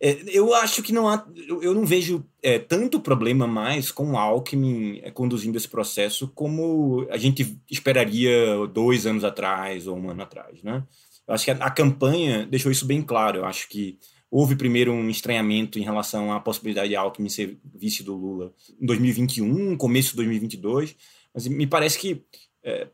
É, 0.00 0.16
eu 0.26 0.54
acho 0.54 0.82
que 0.82 0.92
não 0.92 1.08
há. 1.08 1.26
Eu, 1.34 1.62
eu 1.62 1.74
não 1.74 1.84
vejo 1.84 2.24
é, 2.42 2.58
tanto 2.58 3.00
problema 3.00 3.46
mais 3.46 3.90
com 3.90 4.12
o 4.12 4.16
Alckmin 4.16 5.00
é, 5.02 5.10
conduzindo 5.10 5.56
esse 5.56 5.68
processo 5.68 6.28
como 6.34 7.06
a 7.10 7.16
gente 7.16 7.58
esperaria 7.70 8.66
dois 8.72 9.06
anos 9.06 9.24
atrás 9.24 9.86
ou 9.86 9.96
um 9.96 10.10
ano 10.10 10.22
atrás. 10.22 10.62
Né? 10.62 10.84
Eu 11.26 11.34
acho 11.34 11.44
que 11.44 11.50
a, 11.50 11.56
a 11.56 11.70
campanha 11.70 12.46
deixou 12.46 12.70
isso 12.70 12.86
bem 12.86 13.02
claro. 13.02 13.38
Eu 13.38 13.44
acho 13.44 13.68
que 13.68 13.98
houve 14.30 14.54
primeiro 14.54 14.92
um 14.92 15.10
estranhamento 15.10 15.78
em 15.78 15.82
relação 15.82 16.32
à 16.32 16.38
possibilidade 16.38 16.90
de 16.90 16.96
Alckmin 16.96 17.28
ser 17.28 17.58
vice 17.74 18.02
do 18.02 18.14
Lula 18.14 18.52
em 18.80 18.86
2021, 18.86 19.76
começo 19.76 20.10
de 20.10 20.16
2022, 20.16 20.94
mas 21.34 21.46
me 21.48 21.66
parece 21.66 21.98
que 21.98 22.24
é, 22.62 22.88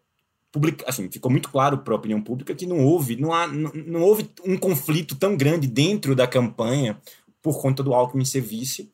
publica, 0.54 0.84
assim, 0.88 1.10
ficou 1.10 1.32
muito 1.32 1.50
claro 1.50 1.78
para 1.78 1.92
a 1.92 1.96
opinião 1.96 2.22
pública 2.22 2.54
que 2.54 2.64
não 2.64 2.78
houve, 2.78 3.16
não, 3.16 3.34
há, 3.34 3.48
não, 3.48 3.72
não, 3.74 4.02
houve 4.02 4.30
um 4.46 4.56
conflito 4.56 5.16
tão 5.16 5.36
grande 5.36 5.66
dentro 5.66 6.14
da 6.14 6.28
campanha 6.28 6.96
por 7.42 7.60
conta 7.60 7.82
do 7.82 7.92
Alckmin 7.92 8.24
ser 8.24 8.40
vice. 8.40 8.88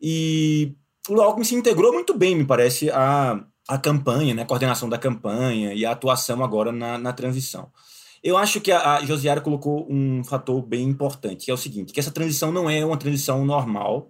E 0.00 0.74
o 1.06 1.20
Alckmin 1.20 1.44
se 1.44 1.54
integrou 1.54 1.92
muito 1.92 2.16
bem, 2.16 2.34
me 2.34 2.46
parece, 2.46 2.88
a, 2.88 3.38
a 3.68 3.76
campanha, 3.76 4.32
né, 4.32 4.40
a 4.40 4.46
coordenação 4.46 4.88
da 4.88 4.96
campanha 4.96 5.74
e 5.74 5.84
a 5.84 5.90
atuação 5.90 6.42
agora 6.42 6.72
na, 6.72 6.96
na 6.96 7.12
transição. 7.12 7.70
Eu 8.22 8.38
acho 8.38 8.58
que 8.62 8.72
a, 8.72 8.94
a 8.94 9.04
Josiara 9.04 9.42
colocou 9.42 9.86
um 9.90 10.24
fator 10.24 10.62
bem 10.62 10.88
importante, 10.88 11.44
que 11.44 11.50
é 11.50 11.54
o 11.54 11.58
seguinte, 11.58 11.92
que 11.92 12.00
essa 12.00 12.10
transição 12.10 12.50
não 12.50 12.70
é 12.70 12.82
uma 12.82 12.96
transição 12.96 13.44
normal, 13.44 14.08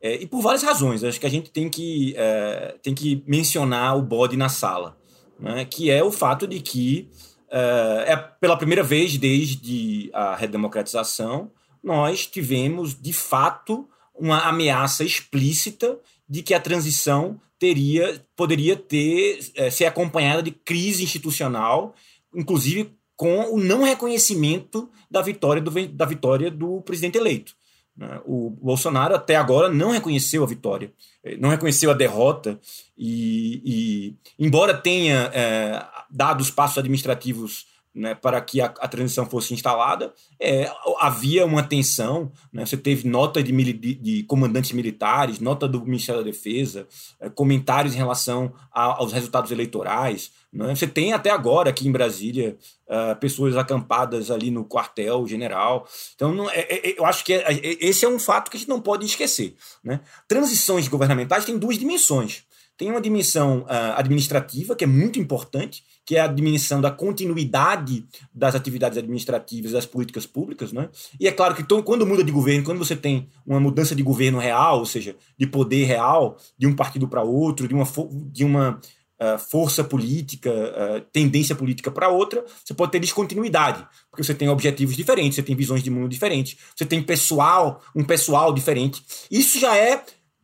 é, 0.00 0.14
e 0.14 0.26
por 0.26 0.40
várias 0.40 0.62
razões. 0.62 1.04
Acho 1.04 1.20
que 1.20 1.26
a 1.26 1.30
gente 1.30 1.50
tem 1.50 1.68
que, 1.68 2.14
é, 2.16 2.74
tem 2.82 2.94
que 2.94 3.22
mencionar 3.26 3.98
o 3.98 4.02
bode 4.02 4.34
na 4.34 4.48
sala 4.48 4.96
né, 5.42 5.64
que 5.64 5.90
é 5.90 6.02
o 6.04 6.12
fato 6.12 6.46
de 6.46 6.60
que 6.60 7.08
uh, 7.48 8.00
é 8.06 8.16
pela 8.16 8.56
primeira 8.56 8.82
vez 8.82 9.16
desde 9.16 10.08
a 10.14 10.36
redemocratização 10.36 11.50
nós 11.82 12.26
tivemos 12.26 12.94
de 12.94 13.12
fato 13.12 13.88
uma 14.14 14.42
ameaça 14.42 15.02
explícita 15.02 15.98
de 16.28 16.42
que 16.42 16.54
a 16.54 16.60
transição 16.60 17.40
teria 17.58 18.24
poderia 18.36 18.76
ter 18.76 19.40
é, 19.56 19.68
ser 19.68 19.86
acompanhada 19.86 20.42
de 20.42 20.52
crise 20.52 21.02
institucional, 21.02 21.94
inclusive 22.34 22.92
com 23.16 23.52
o 23.52 23.58
não 23.58 23.82
reconhecimento 23.82 24.88
da 25.10 25.20
vitória 25.20 25.60
do, 25.60 25.70
da 25.88 26.04
vitória 26.04 26.50
do 26.50 26.80
presidente 26.82 27.18
eleito. 27.18 27.54
Né? 27.96 28.20
O 28.24 28.50
Bolsonaro 28.50 29.14
até 29.14 29.36
agora 29.36 29.68
não 29.68 29.90
reconheceu 29.90 30.42
a 30.42 30.46
vitória, 30.46 30.92
eh, 31.24 31.36
não 31.36 31.50
reconheceu 31.50 31.90
a 31.90 31.94
derrota 31.94 32.58
e, 32.96 33.62
e 33.64 34.16
embora 34.38 34.74
tenha 34.74 35.30
é, 35.34 35.84
dado 36.10 36.40
os 36.40 36.50
passos 36.50 36.78
administrativos 36.78 37.66
né, 37.94 38.14
para 38.14 38.40
que 38.40 38.60
a, 38.60 38.66
a, 38.66 38.88
transição 38.88 39.26
fosse 39.26 39.52
instalada, 39.52 40.12
é, 40.40 40.70
havia 41.00 41.44
uma 41.44 41.62
tensão. 41.62 42.32
Né, 42.52 42.64
você 42.64 42.76
teve 42.76 43.06
nota 43.06 43.42
de, 43.42 43.52
de, 43.52 43.94
de, 43.94 44.22
comandantes 44.24 44.72
militares, 44.72 45.40
nota 45.40 45.68
do 45.68 45.84
Ministério 45.84 46.22
da 46.22 46.30
Defesa, 46.30 46.86
é, 47.20 47.28
comentários 47.28 47.94
em 47.94 47.98
relação 47.98 48.52
a, 48.72 48.84
aos 48.98 49.12
resultados 49.12 49.50
eleitorais. 49.50 50.32
Né, 50.52 50.74
você 50.74 50.86
tem 50.86 51.14
até 51.14 51.30
agora 51.30 51.70
aqui 51.70 51.88
em 51.88 51.92
Brasília 51.92 52.58
uh, 52.86 53.16
pessoas 53.18 53.56
acampadas 53.56 54.30
ali 54.30 54.50
no 54.50 54.66
quartel-general. 54.66 55.88
Então, 56.14 56.34
não, 56.34 56.50
é, 56.50 56.60
é, 56.60 56.90
é 56.90 56.98
eu 56.98 57.06
acho 57.06 57.24
que 57.24 57.32
é, 57.32 57.46
esse 57.80 58.04
é 58.04 58.08
um 58.08 58.18
fato 58.18 58.50
que 58.50 58.58
a 58.58 58.60
gente 58.60 58.68
não 58.68 58.80
pode 58.80 59.06
esquecer. 59.06 59.54
Né? 59.82 60.00
Transições 60.28 60.88
governamentais 60.88 61.46
têm 61.46 61.56
duas 61.56 61.78
dimensões. 61.78 62.44
Tem 62.76 62.90
uma 62.90 63.00
dimensão 63.00 63.60
uh, 63.60 63.96
administrativa, 63.96 64.74
que 64.74 64.84
é 64.84 64.86
muito 64.86 65.18
importante, 65.18 65.84
que 66.04 66.16
é 66.16 66.20
a 66.20 66.26
dimensão 66.26 66.80
da 66.80 66.90
continuidade 66.90 68.04
das 68.34 68.54
atividades 68.54 68.98
administrativas 68.98 69.72
das 69.72 69.86
políticas 69.86 70.26
públicas. 70.26 70.72
Né? 70.72 70.88
E 71.20 71.28
é 71.28 71.32
claro 71.32 71.54
que 71.54 71.64
quando 71.82 72.06
muda 72.06 72.24
de 72.24 72.32
governo, 72.32 72.64
quando 72.64 72.78
você 72.78 72.96
tem 72.96 73.28
uma 73.46 73.60
mudança 73.60 73.94
de 73.94 74.02
governo 74.02 74.38
real, 74.38 74.80
ou 74.80 74.86
seja, 74.86 75.14
de 75.38 75.46
poder 75.46 75.84
real, 75.84 76.36
de 76.58 76.66
um 76.66 76.74
partido 76.74 77.06
para 77.06 77.22
outro, 77.22 77.68
de 77.68 77.74
uma, 77.74 77.86
de 78.32 78.44
uma 78.44 78.80
uh, 79.22 79.38
força 79.38 79.84
política, 79.84 80.50
uh, 80.50 81.00
tendência 81.12 81.54
política 81.54 81.90
para 81.90 82.08
outra, 82.08 82.44
você 82.64 82.74
pode 82.74 82.90
ter 82.90 82.98
descontinuidade, 82.98 83.86
porque 84.10 84.24
você 84.24 84.34
tem 84.34 84.48
objetivos 84.48 84.96
diferentes, 84.96 85.36
você 85.36 85.42
tem 85.42 85.54
visões 85.54 85.82
de 85.82 85.90
mundo 85.90 86.08
diferentes, 86.08 86.56
você 86.74 86.84
tem 86.84 87.02
pessoal, 87.02 87.80
um 87.94 88.04
pessoal 88.04 88.52
diferente. 88.52 89.02
Isso 89.30 89.58
já 89.58 89.76
é 89.76 90.02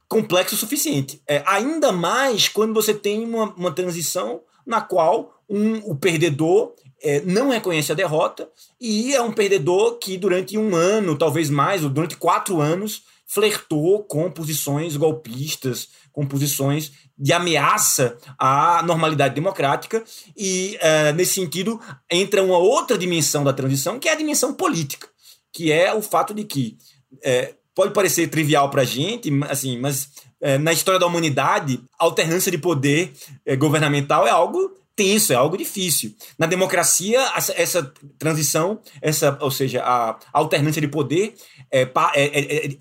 complexo 0.09 0.55
o 0.55 0.59
suficiente. 0.59 1.21
É, 1.27 1.43
ainda 1.47 1.93
mais 1.93 2.49
quando 2.49 2.73
você 2.73 2.95
tem 2.95 3.25
uma, 3.25 3.53
uma 3.55 3.73
transição 3.73 4.41
na 4.65 4.81
qual 4.81 5.43
um, 5.49 5.77
o 5.91 5.95
perdedor 5.95 6.75
é, 7.03 7.21
não 7.21 7.51
reconhece 7.51 7.93
a 7.93 7.95
derrota 7.95 8.49
e 8.81 9.15
é 9.15 9.23
um 9.23 9.33
perdedor 9.33 9.99
que 9.99 10.17
durante 10.17 10.59
um 10.59 10.75
ano, 10.75 11.17
talvez 11.17 11.49
mais, 11.49 11.85
ou 11.85 11.91
durante 11.91 12.17
quatro 12.17 12.61
anos, 12.61 13.03
flertou 13.27 14.03
com 14.05 14.31
posições 14.31 14.97
golpistas, 14.97 15.89
com 16.19 16.27
posições 16.27 16.91
de 17.17 17.33
ameaça 17.33 18.19
à 18.37 18.83
normalidade 18.83 19.37
democrática 19.37 20.03
e, 20.37 20.77
é, 20.81 21.13
nesse 21.13 21.35
sentido, 21.35 21.81
entra 22.11 22.43
uma 22.43 22.59
outra 22.59 22.99
dimensão 22.99 23.45
da 23.45 23.53
transição, 23.53 24.01
que 24.01 24.09
é 24.09 24.13
a 24.15 24.17
dimensão 24.17 24.53
política, 24.53 25.07
que 25.53 25.71
é 25.71 25.95
o 25.95 26.03
fato 26.03 26.35
de 26.35 26.43
que 26.43 26.77
é, 27.23 27.55
pode 27.73 27.95
parecer 27.95 28.27
trivial 28.27 28.69
para 28.69 28.83
a 28.83 28.85
gente, 28.85 29.31
assim, 29.49 29.79
mas 29.79 30.09
é, 30.41 30.59
na 30.59 30.73
história 30.73 30.99
da 30.99 31.07
humanidade, 31.07 31.81
a 31.97 32.05
alternância 32.05 32.51
de 32.51 32.59
poder 32.59 33.13
é, 33.47 33.55
governamental 33.55 34.27
é 34.27 34.31
algo 34.31 34.77
tenso, 34.97 35.33
é 35.33 35.37
algo 35.37 35.57
difícil. 35.57 36.17
Na 36.37 36.47
democracia, 36.49 37.21
essa, 37.37 37.53
essa 37.53 37.93
transição, 38.19 38.81
essa, 39.01 39.39
ou 39.41 39.53
seja, 39.53 39.85
a 39.85 40.19
alternância 40.33 40.83
de 40.83 40.89
poder 40.89 41.37
é, 41.71 41.89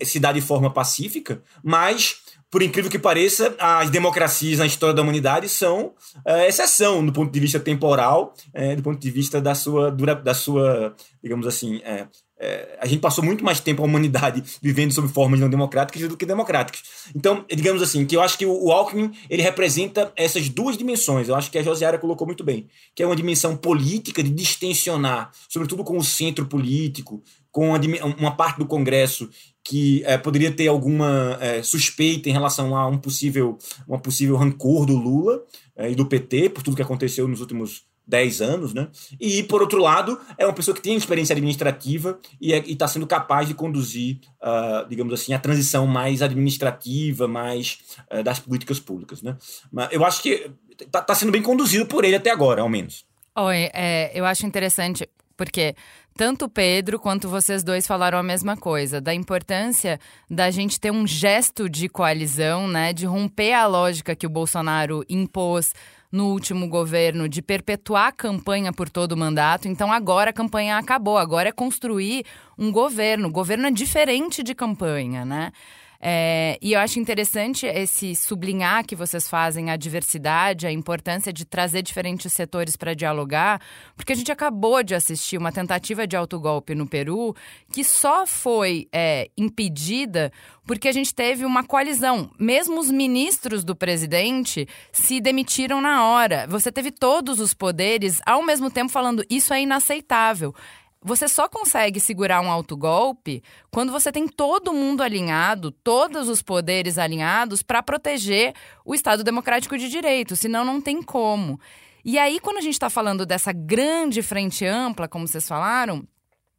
se 0.04 0.18
dá 0.18 0.32
de 0.32 0.40
forma 0.40 0.72
pacífica, 0.72 1.40
mas 1.62 2.26
por 2.50 2.62
incrível 2.62 2.90
que 2.90 2.98
pareça, 2.98 3.54
as 3.58 3.90
democracias 3.90 4.58
na 4.58 4.66
história 4.66 4.94
da 4.94 5.02
humanidade 5.02 5.48
são 5.48 5.94
é, 6.24 6.48
exceção 6.48 7.04
do 7.04 7.12
ponto 7.12 7.30
de 7.30 7.40
vista 7.40 7.60
temporal, 7.60 8.32
é, 8.54 8.74
do 8.74 8.82
ponto 8.82 8.98
de 8.98 9.10
vista 9.10 9.40
da 9.40 9.54
sua, 9.54 9.90
da 9.90 10.34
sua 10.34 10.94
digamos 11.22 11.46
assim, 11.46 11.80
é, 11.84 12.06
é, 12.40 12.78
a 12.80 12.86
gente 12.86 13.00
passou 13.00 13.24
muito 13.24 13.44
mais 13.44 13.60
tempo 13.60 13.82
a 13.82 13.84
humanidade 13.84 14.42
vivendo 14.62 14.92
sob 14.92 15.08
formas 15.08 15.40
não 15.40 15.50
democráticas 15.50 16.08
do 16.08 16.16
que 16.16 16.24
democráticas. 16.24 16.82
Então, 17.14 17.44
digamos 17.52 17.82
assim, 17.82 18.06
que 18.06 18.16
eu 18.16 18.20
acho 18.20 18.38
que 18.38 18.46
o, 18.46 18.64
o 18.64 18.72
Alckmin 18.72 19.12
ele 19.28 19.42
representa 19.42 20.12
essas 20.16 20.48
duas 20.48 20.76
dimensões. 20.76 21.28
Eu 21.28 21.34
acho 21.34 21.50
que 21.50 21.58
a 21.58 21.62
Josiara 21.62 21.98
colocou 21.98 22.26
muito 22.26 22.44
bem, 22.44 22.68
que 22.94 23.02
é 23.02 23.06
uma 23.06 23.16
dimensão 23.16 23.56
política 23.56 24.22
de 24.22 24.30
distensionar, 24.30 25.32
sobretudo 25.48 25.82
com 25.82 25.98
o 25.98 26.04
centro 26.04 26.46
político, 26.46 27.22
com 27.50 27.74
a, 27.74 27.78
uma 28.18 28.36
parte 28.36 28.58
do 28.58 28.66
Congresso 28.66 29.28
que 29.64 30.02
é, 30.06 30.16
poderia 30.16 30.50
ter 30.50 30.66
alguma 30.68 31.36
é, 31.42 31.62
suspeita 31.62 32.28
em 32.30 32.32
relação 32.32 32.74
a 32.74 32.86
um 32.86 32.96
possível, 32.96 33.58
uma 33.86 33.98
possível 33.98 34.36
rancor 34.36 34.86
do 34.86 34.96
Lula 34.96 35.42
é, 35.76 35.90
e 35.90 35.94
do 35.94 36.06
PT 36.06 36.50
por 36.50 36.62
tudo 36.62 36.76
que 36.76 36.82
aconteceu 36.82 37.28
nos 37.28 37.40
últimos 37.40 37.87
10 38.08 38.40
anos, 38.40 38.72
né? 38.72 38.88
E, 39.20 39.42
por 39.42 39.60
outro 39.60 39.80
lado, 39.80 40.18
é 40.38 40.46
uma 40.46 40.54
pessoa 40.54 40.74
que 40.74 40.80
tem 40.80 40.96
experiência 40.96 41.34
administrativa 41.34 42.18
e 42.40 42.54
é, 42.54 42.58
está 42.58 42.88
sendo 42.88 43.06
capaz 43.06 43.46
de 43.46 43.52
conduzir, 43.52 44.18
uh, 44.42 44.88
digamos 44.88 45.12
assim, 45.12 45.34
a 45.34 45.38
transição 45.38 45.86
mais 45.86 46.22
administrativa, 46.22 47.28
mais 47.28 47.80
uh, 48.10 48.22
das 48.22 48.38
políticas 48.38 48.80
públicas, 48.80 49.20
né? 49.20 49.36
Mas 49.70 49.92
eu 49.92 50.04
acho 50.06 50.22
que 50.22 50.50
está 50.80 51.02
tá 51.02 51.14
sendo 51.14 51.30
bem 51.30 51.42
conduzido 51.42 51.84
por 51.84 52.02
ele 52.04 52.16
até 52.16 52.30
agora, 52.30 52.62
ao 52.62 52.68
menos. 52.68 53.04
Oi, 53.36 53.70
é, 53.74 54.10
eu 54.14 54.24
acho 54.24 54.46
interessante, 54.46 55.08
porque 55.36 55.76
tanto 56.16 56.46
o 56.46 56.48
Pedro 56.48 56.98
quanto 56.98 57.28
vocês 57.28 57.62
dois 57.62 57.86
falaram 57.86 58.18
a 58.18 58.22
mesma 58.22 58.56
coisa, 58.56 59.00
da 59.00 59.14
importância 59.14 60.00
da 60.28 60.50
gente 60.50 60.80
ter 60.80 60.90
um 60.90 61.06
gesto 61.06 61.68
de 61.68 61.88
coalizão, 61.88 62.66
né? 62.66 62.92
De 62.92 63.06
romper 63.06 63.52
a 63.52 63.66
lógica 63.66 64.16
que 64.16 64.26
o 64.26 64.30
Bolsonaro 64.30 65.04
impôs 65.08 65.72
no 66.10 66.28
último 66.28 66.68
governo 66.68 67.28
de 67.28 67.42
perpetuar 67.42 68.08
a 68.08 68.12
campanha 68.12 68.72
por 68.72 68.88
todo 68.88 69.12
o 69.12 69.16
mandato. 69.16 69.68
Então 69.68 69.92
agora 69.92 70.30
a 70.30 70.32
campanha 70.32 70.78
acabou, 70.78 71.18
agora 71.18 71.50
é 71.50 71.52
construir 71.52 72.24
um 72.56 72.72
governo. 72.72 73.28
O 73.28 73.32
governo 73.32 73.66
é 73.66 73.70
diferente 73.70 74.42
de 74.42 74.54
campanha, 74.54 75.24
né? 75.24 75.52
É, 76.00 76.56
e 76.62 76.74
eu 76.74 76.80
acho 76.80 77.00
interessante 77.00 77.66
esse 77.66 78.14
sublinhar 78.14 78.86
que 78.86 78.94
vocês 78.94 79.28
fazem 79.28 79.70
a 79.70 79.76
diversidade, 79.76 80.66
a 80.66 80.72
importância 80.72 81.32
de 81.32 81.44
trazer 81.44 81.82
diferentes 81.82 82.32
setores 82.32 82.76
para 82.76 82.94
dialogar, 82.94 83.60
porque 83.96 84.12
a 84.12 84.16
gente 84.16 84.30
acabou 84.30 84.82
de 84.82 84.94
assistir 84.94 85.36
uma 85.36 85.50
tentativa 85.50 86.06
de 86.06 86.16
autogolpe 86.16 86.74
no 86.74 86.86
Peru 86.86 87.34
que 87.72 87.82
só 87.82 88.26
foi 88.26 88.86
é, 88.92 89.28
impedida 89.36 90.32
porque 90.64 90.86
a 90.86 90.92
gente 90.92 91.14
teve 91.14 91.44
uma 91.44 91.64
coalizão. 91.64 92.30
Mesmo 92.38 92.78
os 92.78 92.90
ministros 92.90 93.64
do 93.64 93.74
presidente 93.74 94.68
se 94.92 95.20
demitiram 95.20 95.80
na 95.80 96.04
hora. 96.06 96.46
Você 96.46 96.70
teve 96.70 96.92
todos 96.92 97.40
os 97.40 97.54
poderes 97.54 98.20
ao 98.24 98.44
mesmo 98.44 98.70
tempo 98.70 98.92
falando 98.92 99.24
isso 99.28 99.52
é 99.52 99.62
inaceitável. 99.62 100.54
Você 101.00 101.28
só 101.28 101.48
consegue 101.48 102.00
segurar 102.00 102.40
um 102.40 102.50
autogolpe 102.50 103.42
quando 103.70 103.92
você 103.92 104.10
tem 104.10 104.26
todo 104.26 104.72
mundo 104.72 105.02
alinhado, 105.02 105.70
todos 105.70 106.28
os 106.28 106.42
poderes 106.42 106.98
alinhados 106.98 107.62
para 107.62 107.82
proteger 107.82 108.52
o 108.84 108.94
Estado 108.94 109.22
Democrático 109.22 109.78
de 109.78 109.88
Direito, 109.88 110.34
senão 110.34 110.64
não 110.64 110.80
tem 110.80 111.00
como. 111.00 111.60
E 112.04 112.18
aí, 112.18 112.40
quando 112.40 112.58
a 112.58 112.62
gente 112.62 112.72
está 112.72 112.90
falando 112.90 113.24
dessa 113.24 113.52
grande 113.52 114.22
frente 114.22 114.64
ampla, 114.64 115.06
como 115.06 115.28
vocês 115.28 115.46
falaram, 115.46 116.02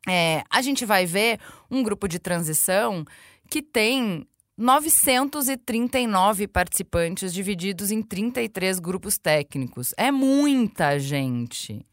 é, 0.08 0.44
a 0.50 0.62
gente 0.62 0.86
vai 0.86 1.06
ver 1.06 1.40
um 1.70 1.84
grupo 1.84 2.08
de 2.08 2.20
transição 2.20 3.04
que 3.50 3.62
tem 3.62 4.26
939 4.58 6.48
participantes 6.48 7.34
divididos 7.34 7.92
em 7.92 8.02
33 8.02 8.80
grupos 8.80 9.18
técnicos. 9.18 9.94
É 9.98 10.12
muita 10.12 11.00
gente. 11.00 11.86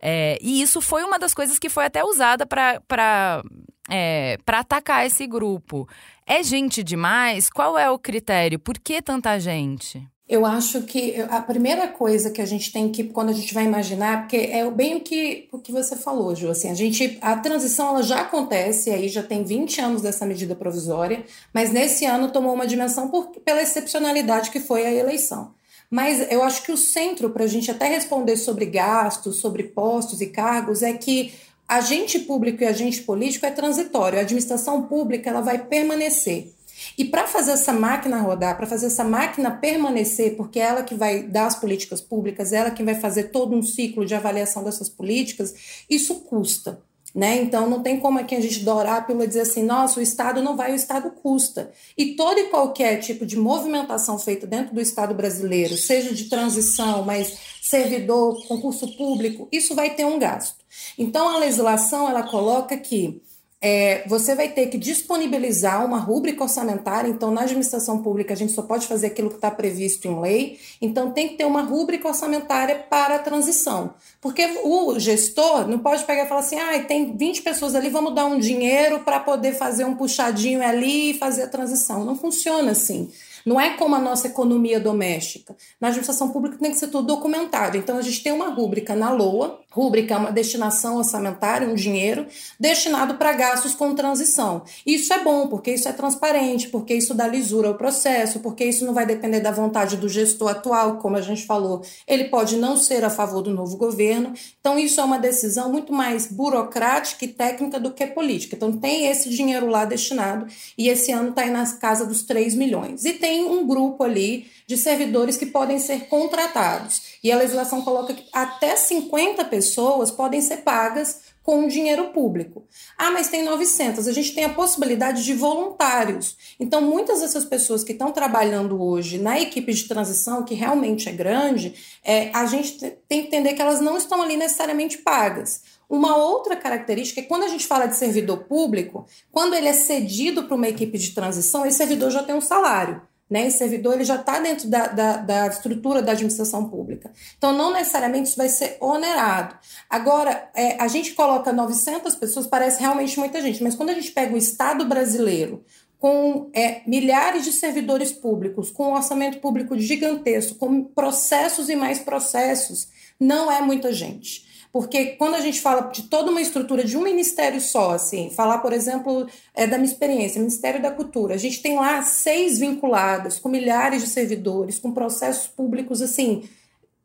É, 0.00 0.38
e 0.40 0.62
isso 0.62 0.80
foi 0.80 1.02
uma 1.04 1.18
das 1.18 1.34
coisas 1.34 1.58
que 1.58 1.68
foi 1.68 1.84
até 1.84 2.04
usada 2.04 2.46
para 2.46 3.42
é, 3.90 4.38
atacar 4.46 5.06
esse 5.06 5.26
grupo. 5.26 5.88
É 6.26 6.42
gente 6.42 6.82
demais? 6.82 7.50
Qual 7.50 7.78
é 7.78 7.90
o 7.90 7.98
critério? 7.98 8.58
Por 8.58 8.78
que 8.78 9.00
tanta 9.00 9.38
gente? 9.38 10.06
Eu 10.28 10.44
acho 10.44 10.82
que 10.82 11.18
a 11.30 11.40
primeira 11.40 11.88
coisa 11.88 12.30
que 12.30 12.42
a 12.42 12.44
gente 12.44 12.70
tem 12.70 12.92
que, 12.92 13.04
quando 13.04 13.30
a 13.30 13.32
gente 13.32 13.54
vai 13.54 13.64
imaginar, 13.64 14.20
porque 14.20 14.36
é 14.36 14.70
bem 14.70 14.96
o 14.96 15.00
que, 15.00 15.48
o 15.50 15.58
que 15.58 15.72
você 15.72 15.96
falou, 15.96 16.36
Ju, 16.36 16.50
assim, 16.50 16.70
a 16.70 16.74
gente, 16.74 17.16
a 17.22 17.34
transição 17.38 17.88
ela 17.88 18.02
já 18.02 18.20
acontece, 18.20 18.90
aí 18.90 19.08
já 19.08 19.22
tem 19.22 19.42
20 19.42 19.80
anos 19.80 20.02
dessa 20.02 20.26
medida 20.26 20.54
provisória, 20.54 21.24
mas 21.50 21.72
nesse 21.72 22.04
ano 22.04 22.30
tomou 22.30 22.52
uma 22.52 22.66
dimensão 22.66 23.08
por, 23.08 23.28
pela 23.40 23.62
excepcionalidade 23.62 24.50
que 24.50 24.60
foi 24.60 24.84
a 24.84 24.92
eleição. 24.92 25.54
Mas 25.90 26.30
eu 26.30 26.42
acho 26.42 26.62
que 26.62 26.72
o 26.72 26.76
centro 26.76 27.30
para 27.30 27.44
a 27.44 27.46
gente 27.46 27.70
até 27.70 27.86
responder 27.88 28.36
sobre 28.36 28.66
gastos, 28.66 29.36
sobre 29.36 29.64
postos 29.64 30.20
e 30.20 30.26
cargos 30.26 30.82
é 30.82 30.92
que 30.92 31.32
agente 31.66 32.18
público 32.20 32.62
e 32.62 32.66
agente 32.66 33.02
político 33.02 33.46
é 33.46 33.50
transitório. 33.50 34.18
A 34.18 34.22
administração 34.22 34.82
pública 34.82 35.30
ela 35.30 35.40
vai 35.40 35.64
permanecer. 35.64 36.52
E 36.96 37.04
para 37.04 37.26
fazer 37.26 37.52
essa 37.52 37.72
máquina 37.72 38.20
rodar, 38.20 38.56
para 38.56 38.66
fazer 38.66 38.86
essa 38.86 39.04
máquina 39.04 39.50
permanecer, 39.50 40.36
porque 40.36 40.60
é 40.60 40.64
ela 40.64 40.82
que 40.82 40.94
vai 40.94 41.22
dar 41.22 41.46
as 41.46 41.56
políticas 41.56 42.00
públicas, 42.00 42.52
é 42.52 42.58
ela 42.58 42.70
que 42.70 42.82
vai 42.82 42.94
fazer 42.94 43.24
todo 43.24 43.56
um 43.56 43.62
ciclo 43.62 44.06
de 44.06 44.14
avaliação 44.14 44.62
dessas 44.62 44.88
políticas, 44.88 45.84
isso 45.90 46.20
custa. 46.20 46.80
Né? 47.18 47.42
Então 47.42 47.68
não 47.68 47.82
tem 47.82 47.98
como 47.98 48.20
aqui 48.20 48.36
a 48.36 48.40
gente 48.40 48.60
dourar 48.60 48.98
a 48.98 49.02
pílula 49.02 49.24
e 49.24 49.26
dizer 49.26 49.40
assim, 49.40 49.64
nossa, 49.64 49.98
o 49.98 50.02
Estado 50.02 50.40
não 50.40 50.56
vai, 50.56 50.70
o 50.70 50.76
Estado 50.76 51.10
custa. 51.10 51.72
E 51.96 52.14
todo 52.14 52.38
e 52.38 52.44
qualquer 52.44 53.00
tipo 53.00 53.26
de 53.26 53.36
movimentação 53.36 54.16
feita 54.20 54.46
dentro 54.46 54.72
do 54.72 54.80
Estado 54.80 55.12
brasileiro, 55.14 55.76
seja 55.76 56.14
de 56.14 56.26
transição, 56.26 57.02
mas 57.02 57.36
servidor, 57.60 58.46
concurso 58.46 58.96
público, 58.96 59.48
isso 59.50 59.74
vai 59.74 59.96
ter 59.96 60.04
um 60.04 60.16
gasto. 60.16 60.64
Então 60.96 61.28
a 61.28 61.38
legislação 61.38 62.08
ela 62.08 62.22
coloca 62.22 62.76
que 62.76 63.20
é, 63.60 64.06
você 64.06 64.36
vai 64.36 64.48
ter 64.48 64.66
que 64.68 64.78
disponibilizar 64.78 65.84
uma 65.84 65.98
rúbrica 65.98 66.44
orçamentária. 66.44 67.08
Então, 67.08 67.32
na 67.32 67.42
administração 67.42 68.02
pública, 68.02 68.32
a 68.32 68.36
gente 68.36 68.52
só 68.52 68.62
pode 68.62 68.86
fazer 68.86 69.08
aquilo 69.08 69.30
que 69.30 69.34
está 69.36 69.50
previsto 69.50 70.06
em 70.06 70.20
lei. 70.20 70.60
Então, 70.80 71.10
tem 71.10 71.28
que 71.28 71.34
ter 71.34 71.44
uma 71.44 71.62
rúbrica 71.62 72.06
orçamentária 72.06 72.86
para 72.88 73.16
a 73.16 73.18
transição. 73.18 73.94
Porque 74.20 74.60
o 74.62 74.98
gestor 75.00 75.66
não 75.66 75.80
pode 75.80 76.04
pegar 76.04 76.24
e 76.24 76.28
falar 76.28 76.40
assim: 76.40 76.58
ah, 76.58 76.78
tem 76.84 77.16
20 77.16 77.42
pessoas 77.42 77.74
ali, 77.74 77.90
vamos 77.90 78.14
dar 78.14 78.26
um 78.26 78.38
dinheiro 78.38 79.00
para 79.00 79.18
poder 79.18 79.54
fazer 79.54 79.84
um 79.84 79.96
puxadinho 79.96 80.62
ali 80.62 81.10
e 81.10 81.18
fazer 81.18 81.42
a 81.42 81.48
transição. 81.48 82.04
Não 82.04 82.14
funciona 82.14 82.70
assim. 82.70 83.10
Não 83.44 83.58
é 83.58 83.70
como 83.76 83.94
a 83.94 83.98
nossa 83.98 84.26
economia 84.26 84.78
doméstica. 84.78 85.56
Na 85.80 85.88
administração 85.88 86.28
pública 86.28 86.58
tem 86.58 86.70
que 86.70 86.76
ser 86.76 86.88
tudo 86.88 87.06
documentado. 87.06 87.76
Então, 87.76 87.96
a 87.96 88.02
gente 88.02 88.22
tem 88.22 88.30
uma 88.30 88.50
rúbrica 88.50 88.94
na 88.94 89.10
LOA, 89.10 89.60
rúbrica 89.70 90.14
é 90.14 90.16
uma 90.16 90.32
destinação 90.32 90.96
orçamentária, 90.96 91.68
um 91.68 91.74
dinheiro 91.74 92.26
destinado 92.58 93.14
para 93.14 93.32
gastos 93.32 93.74
com 93.74 93.94
transição. 93.94 94.62
Isso 94.86 95.12
é 95.12 95.22
bom, 95.22 95.46
porque 95.46 95.72
isso 95.72 95.88
é 95.88 95.92
transparente, 95.92 96.68
porque 96.68 96.94
isso 96.94 97.14
dá 97.14 97.26
lisura 97.26 97.68
ao 97.68 97.74
processo, 97.74 98.40
porque 98.40 98.64
isso 98.64 98.84
não 98.86 98.94
vai 98.94 99.04
depender 99.04 99.40
da 99.40 99.50
vontade 99.50 99.96
do 99.96 100.08
gestor 100.08 100.50
atual, 100.50 100.96
como 100.96 101.16
a 101.16 101.20
gente 101.20 101.44
falou, 101.44 101.82
ele 102.06 102.24
pode 102.24 102.56
não 102.56 102.76
ser 102.76 103.04
a 103.04 103.10
favor 103.10 103.42
do 103.42 103.52
novo 103.52 103.76
governo. 103.76 104.32
Então, 104.60 104.78
isso 104.78 105.00
é 105.00 105.04
uma 105.04 105.18
decisão 105.18 105.70
muito 105.70 105.92
mais 105.92 106.26
burocrática 106.26 107.24
e 107.24 107.28
técnica 107.28 107.78
do 107.78 107.92
que 107.92 108.06
política. 108.06 108.56
Então, 108.56 108.72
tem 108.72 109.06
esse 109.06 109.28
dinheiro 109.28 109.66
lá 109.66 109.84
destinado, 109.84 110.46
e 110.76 110.88
esse 110.88 111.12
ano 111.12 111.30
está 111.30 111.42
aí 111.42 111.50
na 111.50 111.66
casa 111.76 112.06
dos 112.06 112.22
3 112.22 112.54
milhões. 112.54 113.04
E 113.04 113.12
tem 113.12 113.44
um 113.44 113.66
grupo 113.66 114.02
ali 114.02 114.46
de 114.66 114.76
servidores 114.76 115.36
que 115.36 115.46
podem 115.46 115.78
ser 115.78 116.08
contratados. 116.08 117.17
E 117.22 117.32
a 117.32 117.36
legislação 117.36 117.82
coloca 117.82 118.14
que 118.14 118.24
até 118.32 118.76
50 118.76 119.44
pessoas 119.46 120.10
podem 120.10 120.40
ser 120.40 120.58
pagas 120.58 121.28
com 121.48 121.66
dinheiro 121.66 122.08
público. 122.08 122.66
Ah, 122.96 123.10
mas 123.10 123.28
tem 123.28 123.42
900. 123.42 124.06
A 124.06 124.12
gente 124.12 124.34
tem 124.34 124.44
a 124.44 124.52
possibilidade 124.52 125.24
de 125.24 125.32
voluntários. 125.32 126.36
Então, 126.60 126.82
muitas 126.82 127.22
dessas 127.22 127.42
pessoas 127.42 127.82
que 127.82 127.92
estão 127.92 128.12
trabalhando 128.12 128.82
hoje 128.82 129.16
na 129.16 129.40
equipe 129.40 129.72
de 129.72 129.88
transição, 129.88 130.44
que 130.44 130.54
realmente 130.54 131.08
é 131.08 131.12
grande, 131.12 131.74
é, 132.04 132.30
a 132.34 132.44
gente 132.44 132.78
tem 133.08 133.22
que 133.22 133.28
entender 133.28 133.54
que 133.54 133.62
elas 133.62 133.80
não 133.80 133.96
estão 133.96 134.20
ali 134.20 134.36
necessariamente 134.36 134.98
pagas. 134.98 135.62
Uma 135.88 136.18
outra 136.18 136.54
característica 136.54 137.20
é 137.20 137.24
quando 137.24 137.44
a 137.44 137.48
gente 137.48 137.66
fala 137.66 137.86
de 137.86 137.96
servidor 137.96 138.44
público, 138.44 139.06
quando 139.32 139.54
ele 139.54 139.68
é 139.68 139.72
cedido 139.72 140.44
para 140.44 140.54
uma 140.54 140.68
equipe 140.68 140.98
de 140.98 141.12
transição, 141.12 141.64
esse 141.64 141.78
servidor 141.78 142.10
já 142.10 142.22
tem 142.22 142.34
um 142.34 142.42
salário. 142.42 143.00
Né? 143.28 143.50
Servidor 143.50 143.94
ele 143.94 144.04
já 144.04 144.16
está 144.16 144.40
dentro 144.40 144.68
da, 144.68 144.86
da, 144.86 145.16
da, 145.18 145.46
estrutura 145.48 146.00
da 146.00 146.12
administração 146.12 146.68
pública. 146.68 147.12
Então, 147.36 147.52
não 147.52 147.72
necessariamente 147.72 148.28
isso 148.28 148.36
vai 148.38 148.48
ser 148.48 148.78
onerado. 148.80 149.54
Agora, 149.90 150.50
é, 150.54 150.80
a 150.82 150.88
gente 150.88 151.12
coloca 151.12 151.52
900 151.52 152.14
pessoas, 152.14 152.46
parece 152.46 152.80
realmente 152.80 153.18
muita 153.18 153.42
gente, 153.42 153.62
mas 153.62 153.74
quando 153.74 153.90
a 153.90 153.94
gente 153.94 154.12
pega 154.12 154.34
o 154.34 154.38
Estado 154.38 154.86
brasileiro, 154.86 155.62
com 155.98 156.50
é, 156.54 156.82
milhares 156.86 157.44
de 157.44 157.52
servidores 157.52 158.12
públicos, 158.12 158.70
com 158.70 158.90
um 158.90 158.94
orçamento 158.94 159.40
público 159.40 159.76
gigantesco, 159.78 160.54
com 160.54 160.84
processos 160.84 161.68
e 161.68 161.76
mais 161.76 161.98
processos, 161.98 162.88
não 163.18 163.50
é 163.50 163.60
muita 163.60 163.92
gente. 163.92 164.47
Porque 164.72 165.06
quando 165.16 165.34
a 165.34 165.40
gente 165.40 165.60
fala 165.60 165.90
de 165.90 166.02
toda 166.02 166.30
uma 166.30 166.40
estrutura 166.40 166.84
de 166.84 166.96
um 166.96 167.02
ministério 167.02 167.60
só, 167.60 167.92
assim, 167.92 168.30
falar, 168.30 168.58
por 168.58 168.72
exemplo, 168.72 169.26
é, 169.54 169.66
da 169.66 169.78
minha 169.78 169.90
experiência, 169.90 170.38
Ministério 170.38 170.82
da 170.82 170.90
Cultura, 170.90 171.34
a 171.34 171.38
gente 171.38 171.62
tem 171.62 171.76
lá 171.76 172.02
seis 172.02 172.58
vinculadas, 172.58 173.38
com 173.38 173.48
milhares 173.48 174.02
de 174.02 174.08
servidores, 174.08 174.78
com 174.78 174.92
processos 174.92 175.48
públicos, 175.48 176.02
assim, 176.02 176.48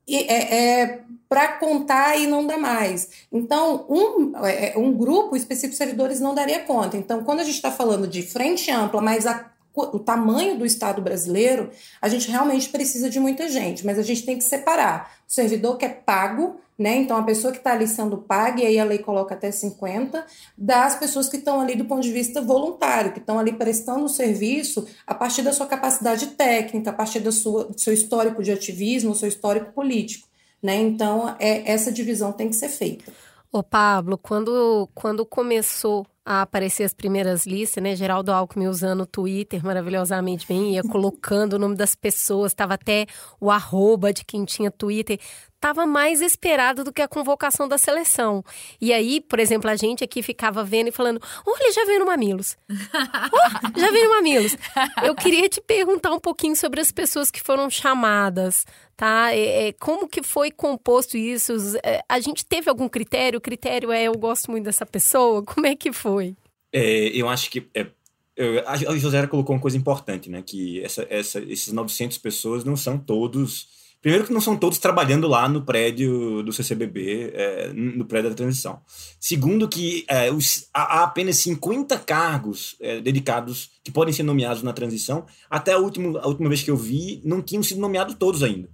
é, 0.07 0.81
é 0.81 1.03
para 1.29 1.53
contar 1.53 2.15
e 2.19 2.27
não 2.27 2.45
dá 2.45 2.57
mais. 2.57 3.09
Então, 3.31 3.87
um, 3.89 4.45
é, 4.45 4.73
um 4.77 4.93
grupo 4.93 5.35
específico 5.35 5.71
de 5.71 5.77
servidores 5.77 6.19
não 6.19 6.35
daria 6.35 6.59
conta. 6.59 6.95
Então, 6.95 7.23
quando 7.23 7.39
a 7.39 7.43
gente 7.43 7.55
está 7.55 7.71
falando 7.71 8.07
de 8.07 8.21
frente 8.21 8.69
ampla, 8.69 9.01
mas 9.01 9.25
a 9.25 9.52
o 9.75 9.99
tamanho 9.99 10.57
do 10.57 10.65
Estado 10.65 11.01
brasileiro, 11.01 11.71
a 12.01 12.07
gente 12.07 12.29
realmente 12.29 12.69
precisa 12.69 13.09
de 13.09 13.19
muita 13.19 13.49
gente, 13.49 13.85
mas 13.85 13.97
a 13.97 14.03
gente 14.03 14.23
tem 14.23 14.37
que 14.37 14.43
separar 14.43 15.11
o 15.27 15.31
servidor 15.31 15.77
que 15.77 15.85
é 15.85 15.89
pago, 15.89 16.57
né? 16.77 16.95
Então, 16.97 17.17
a 17.17 17.23
pessoa 17.23 17.51
que 17.51 17.57
está 17.57 17.73
ali 17.73 17.87
sendo 17.87 18.17
paga, 18.17 18.61
e 18.61 18.65
aí 18.65 18.79
a 18.79 18.83
lei 18.83 18.99
coloca 18.99 19.33
até 19.33 19.51
50, 19.51 20.25
das 20.57 20.95
pessoas 20.95 21.27
que 21.27 21.37
estão 21.37 21.59
ali 21.59 21.75
do 21.75 21.85
ponto 21.85 22.01
de 22.01 22.11
vista 22.11 22.41
voluntário, 22.41 23.13
que 23.13 23.19
estão 23.19 23.39
ali 23.39 23.53
prestando 23.53 24.05
o 24.05 24.09
serviço 24.09 24.87
a 25.07 25.15
partir 25.15 25.41
da 25.41 25.53
sua 25.53 25.65
capacidade 25.65 26.27
técnica, 26.27 26.91
a 26.91 26.93
partir 26.93 27.19
do 27.19 27.31
seu 27.31 27.93
histórico 27.93 28.43
de 28.43 28.51
ativismo, 28.51 29.15
seu 29.15 29.27
histórico 29.27 29.71
político, 29.71 30.27
né? 30.61 30.75
Então, 30.75 31.35
é, 31.39 31.71
essa 31.71 31.91
divisão 31.91 32.31
tem 32.31 32.49
que 32.49 32.55
ser 32.55 32.69
feita. 32.69 33.11
Ô 33.51 33.61
Pablo, 33.61 34.17
quando, 34.17 34.89
quando 34.95 35.25
começou 35.25 36.07
a 36.25 36.41
aparecer 36.41 36.83
as 36.83 36.93
primeiras 36.93 37.45
listas, 37.45 37.83
né? 37.83 37.95
Geraldo 37.95 38.31
Alckmin 38.31 38.67
usando 38.67 39.01
o 39.01 39.05
Twitter 39.05 39.63
maravilhosamente 39.63 40.47
bem, 40.47 40.75
ia 40.75 40.83
colocando 40.83 41.53
o 41.53 41.59
nome 41.59 41.75
das 41.75 41.95
pessoas, 41.95 42.51
estava 42.51 42.75
até 42.75 43.05
o 43.39 43.51
arroba 43.51 44.13
de 44.13 44.23
quem 44.23 44.45
tinha 44.45 44.71
Twitter 44.71 45.19
estava 45.63 45.85
mais 45.85 46.21
esperado 46.21 46.83
do 46.83 46.91
que 46.91 47.01
a 47.01 47.07
convocação 47.07 47.69
da 47.69 47.77
seleção. 47.77 48.43
E 48.81 48.91
aí, 48.91 49.21
por 49.21 49.39
exemplo, 49.39 49.69
a 49.69 49.77
gente 49.77 50.03
aqui 50.03 50.21
ficava 50.21 50.61
vendo 50.61 50.89
e 50.89 50.91
falando: 50.91 51.21
olha, 51.47 51.71
já 51.71 51.85
veio 51.85 51.99
no 51.99 52.05
Mamilos. 52.05 52.57
Oh, 53.35 53.79
já 53.79 53.91
veio 53.91 54.05
no 54.05 54.15
Mamilos. 54.15 54.57
Eu 55.03 55.15
queria 55.15 55.47
te 55.47 55.61
perguntar 55.61 56.11
um 56.11 56.19
pouquinho 56.19 56.55
sobre 56.55 56.81
as 56.81 56.91
pessoas 56.91 57.31
que 57.31 57.41
foram 57.41 57.69
chamadas, 57.69 58.65
tá? 58.95 59.33
É, 59.33 59.67
é, 59.67 59.73
como 59.73 60.07
que 60.07 60.21
foi 60.21 60.51
composto 60.51 61.15
isso? 61.17 61.53
É, 61.83 62.03
a 62.07 62.19
gente 62.19 62.45
teve 62.45 62.69
algum 62.69 62.89
critério? 62.89 63.37
O 63.37 63.41
critério 63.41 63.91
é 63.91 64.03
eu 64.03 64.13
gosto 64.13 64.51
muito 64.51 64.65
dessa 64.65 64.85
pessoa? 64.85 65.43
Como 65.45 65.65
é 65.65 65.75
que 65.75 65.91
foi? 65.91 66.35
É, 66.71 67.07
eu 67.09 67.29
acho 67.29 67.49
que 67.49 67.67
é, 67.73 67.87
eu, 68.35 68.67
a 68.67 68.97
José 68.97 69.25
colocou 69.27 69.55
uma 69.55 69.61
coisa 69.61 69.77
importante, 69.77 70.29
né? 70.29 70.41
Que 70.41 70.83
essa, 70.83 71.07
essa, 71.09 71.39
esses 71.39 71.71
900 71.71 72.17
pessoas 72.17 72.63
não 72.63 72.75
são 72.75 72.97
todos. 72.97 73.82
Primeiro, 74.03 74.27
que 74.27 74.33
não 74.33 74.41
são 74.41 74.57
todos 74.57 74.79
trabalhando 74.79 75.29
lá 75.29 75.47
no 75.47 75.61
prédio 75.61 76.43
do 76.43 76.51
CCBB, 76.51 77.31
é, 77.33 77.71
no 77.73 78.03
prédio 78.03 78.31
da 78.31 78.35
transição. 78.35 78.81
Segundo, 79.17 79.65
que 79.65 80.03
é, 80.09 80.29
os, 80.29 80.67
há 80.73 81.03
apenas 81.03 81.37
50 81.37 81.97
cargos 81.99 82.75
é, 82.81 82.99
dedicados 82.99 83.69
que 83.81 83.89
podem 83.89 84.13
ser 84.13 84.23
nomeados 84.23 84.61
na 84.61 84.73
transição. 84.73 85.25
Até 85.49 85.71
a 85.71 85.77
última, 85.77 86.19
a 86.19 86.27
última 86.27 86.49
vez 86.49 86.61
que 86.61 86.69
eu 86.69 86.75
vi, 86.75 87.21
não 87.23 87.41
tinham 87.41 87.63
sido 87.63 87.79
nomeados 87.79 88.15
todos 88.15 88.43
ainda. 88.43 88.67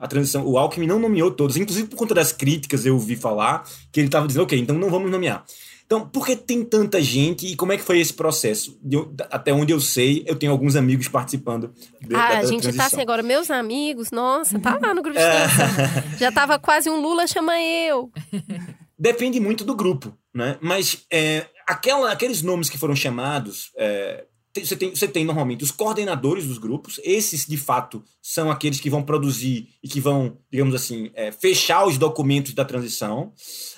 A 0.00 0.06
transição, 0.06 0.46
o 0.46 0.58
Alckmin 0.58 0.86
não 0.86 0.98
nomeou 0.98 1.30
todos, 1.30 1.56
inclusive 1.56 1.88
por 1.88 1.96
conta 1.96 2.14
das 2.14 2.30
críticas 2.30 2.84
eu 2.84 2.92
ouvi 2.92 3.16
falar 3.16 3.66
que 3.90 4.00
ele 4.00 4.08
estava 4.08 4.26
dizendo, 4.26 4.42
ok, 4.42 4.58
então 4.58 4.76
não 4.76 4.90
vamos 4.90 5.10
nomear. 5.10 5.46
Então, 5.88 6.06
por 6.06 6.26
que 6.26 6.36
tem 6.36 6.62
tanta 6.62 7.00
gente 7.00 7.46
e 7.46 7.56
como 7.56 7.72
é 7.72 7.78
que 7.78 7.82
foi 7.82 7.98
esse 7.98 8.12
processo? 8.12 8.78
Eu, 8.92 9.10
até 9.30 9.54
onde 9.54 9.72
eu 9.72 9.80
sei, 9.80 10.22
eu 10.26 10.36
tenho 10.36 10.52
alguns 10.52 10.76
amigos 10.76 11.08
participando. 11.08 11.72
De, 11.98 12.14
ah, 12.14 12.28
da, 12.28 12.38
a 12.40 12.44
gente 12.44 12.60
transição. 12.60 12.76
tá 12.76 12.84
assim 12.84 13.00
agora, 13.00 13.22
meus 13.22 13.50
amigos, 13.50 14.10
nossa, 14.10 14.58
tá 14.58 14.78
lá 14.78 14.92
no 14.92 15.02
grupo 15.02 15.18
de 15.18 15.24
transição. 15.24 16.02
Já 16.20 16.30
tava 16.30 16.58
quase 16.58 16.90
um 16.90 17.00
Lula 17.00 17.26
chama 17.26 17.58
eu. 17.58 18.12
Depende 18.98 19.40
muito 19.40 19.64
do 19.64 19.74
grupo, 19.74 20.12
né? 20.34 20.58
Mas 20.60 21.06
é, 21.10 21.46
aquela, 21.66 22.12
aqueles 22.12 22.42
nomes 22.42 22.68
que 22.68 22.76
foram 22.76 22.94
chamados, 22.94 23.70
é, 23.78 24.26
você 24.64 24.76
tem, 24.76 24.90
você 24.90 25.08
tem 25.08 25.24
normalmente 25.24 25.64
os 25.64 25.70
coordenadores 25.70 26.46
dos 26.46 26.58
grupos, 26.58 27.00
esses 27.04 27.46
de 27.46 27.56
fato 27.56 28.02
são 28.22 28.50
aqueles 28.50 28.80
que 28.80 28.90
vão 28.90 29.02
produzir 29.02 29.68
e 29.82 29.88
que 29.88 30.00
vão, 30.00 30.36
digamos 30.50 30.74
assim, 30.74 31.10
é, 31.14 31.32
fechar 31.32 31.86
os 31.86 31.96
documentos 31.96 32.52
da 32.52 32.64
transição. 32.64 33.32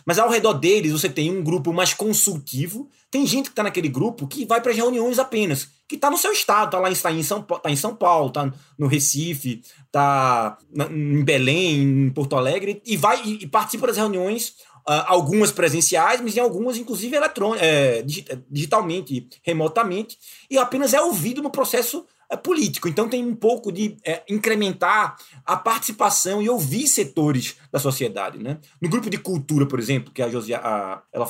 Mas 0.05 0.19
ao 0.19 0.29
redor 0.29 0.55
deles 0.55 0.93
você 0.93 1.09
tem 1.09 1.31
um 1.31 1.43
grupo 1.43 1.73
mais 1.73 1.95
consultivo. 1.95 2.89
Tem 3.11 3.27
gente 3.27 3.47
que 3.47 3.53
está 3.53 3.63
naquele 3.63 3.89
grupo 3.89 4.27
que 4.27 4.45
vai 4.45 4.61
para 4.61 4.71
as 4.71 4.77
reuniões 4.77 5.19
apenas, 5.19 5.69
que 5.89 5.97
está 5.97 6.11
no 6.11 6.17
seu 6.17 6.33
estado, 6.33 6.67
está 6.67 6.79
lá 6.79 6.91
em, 6.91 6.95
tá 6.95 7.13
em, 7.13 7.23
São, 7.23 7.43
tá 7.43 7.71
em 7.71 7.77
São 7.77 7.95
Paulo, 7.95 8.29
está 8.29 8.53
no 8.79 8.87
Recife, 8.87 9.63
está 9.87 10.57
em 10.91 11.25
Belém, 11.25 11.83
em 11.83 12.11
Porto 12.11 12.37
Alegre, 12.37 12.81
e 12.87 12.97
vai 12.97 13.21
e, 13.25 13.43
e 13.43 13.47
participa 13.47 13.89
das 13.89 13.97
reuniões 13.97 14.55
algumas 15.07 15.53
presenciais, 15.53 16.21
mas 16.21 16.37
em 16.37 16.41
algumas, 16.41 16.77
inclusive, 16.77 17.17
é, 17.59 18.05
digitalmente, 18.51 19.29
remotamente, 19.43 20.19
e 20.51 20.59
apenas 20.59 20.95
é 20.95 21.01
ouvido 21.01 21.43
no 21.43 21.51
processo 21.51 22.05
é, 22.31 22.37
político. 22.37 22.89
Então 22.89 23.09
tem 23.09 23.25
um 23.27 23.35
pouco 23.35 23.73
de 23.73 23.97
é, 24.05 24.23
incrementar 24.29 25.17
a 25.45 25.57
participação 25.57 26.41
e 26.41 26.49
ouvir 26.49 26.87
setores 26.87 27.57
da 27.73 27.79
sociedade. 27.81 28.39
Né? 28.39 28.59
No 28.81 28.89
grupo 28.89 29.11
de 29.11 29.19
cultura, 29.19 29.67
por 29.67 29.81
exemplo, 29.81 30.13
que 30.13 30.23
a 30.23 30.29
Josia 30.29 30.59
a, 30.59 31.03
ela 31.13 31.27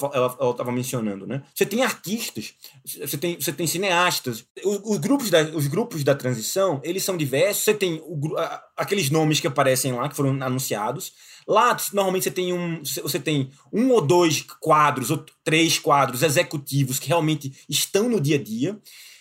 estava 0.51 0.71
mencionando, 0.71 1.27
né? 1.27 1.43
você 1.55 1.65
tem 1.65 1.83
artistas, 1.83 2.53
você 2.85 3.17
tem, 3.17 3.41
você 3.41 3.51
tem 3.51 3.67
cineastas. 3.67 4.45
Os, 4.63 4.81
os, 4.85 4.99
grupos 4.99 5.31
da, 5.31 5.41
os 5.41 5.67
grupos 5.69 6.05
da 6.05 6.15
transição, 6.15 6.83
eles 6.85 7.03
são 7.03 7.17
diversos. 7.17 7.65
Você 7.65 7.73
tem 7.73 8.03
o, 8.05 8.37
aqueles 8.77 9.09
nomes 9.09 9.41
que 9.41 9.47
aparecem 9.47 9.93
lá, 9.93 10.07
que 10.07 10.17
foram 10.17 10.43
anunciados. 10.43 11.15
Lá, 11.51 11.77
normalmente 11.93 12.23
você 12.23 12.31
tem 12.31 12.53
um, 12.53 12.81
você 13.03 13.19
tem 13.19 13.51
um 13.73 13.91
ou 13.91 14.01
dois 14.01 14.41
quadros, 14.61 15.11
ou 15.11 15.27
três 15.43 15.81
quadros 15.81 16.23
executivos 16.23 17.01
que 17.01 17.09
realmente 17.09 17.53
estão 17.69 18.09
no 18.09 18.21
dia 18.21 18.37
a 18.37 18.41
dia. 18.41 18.79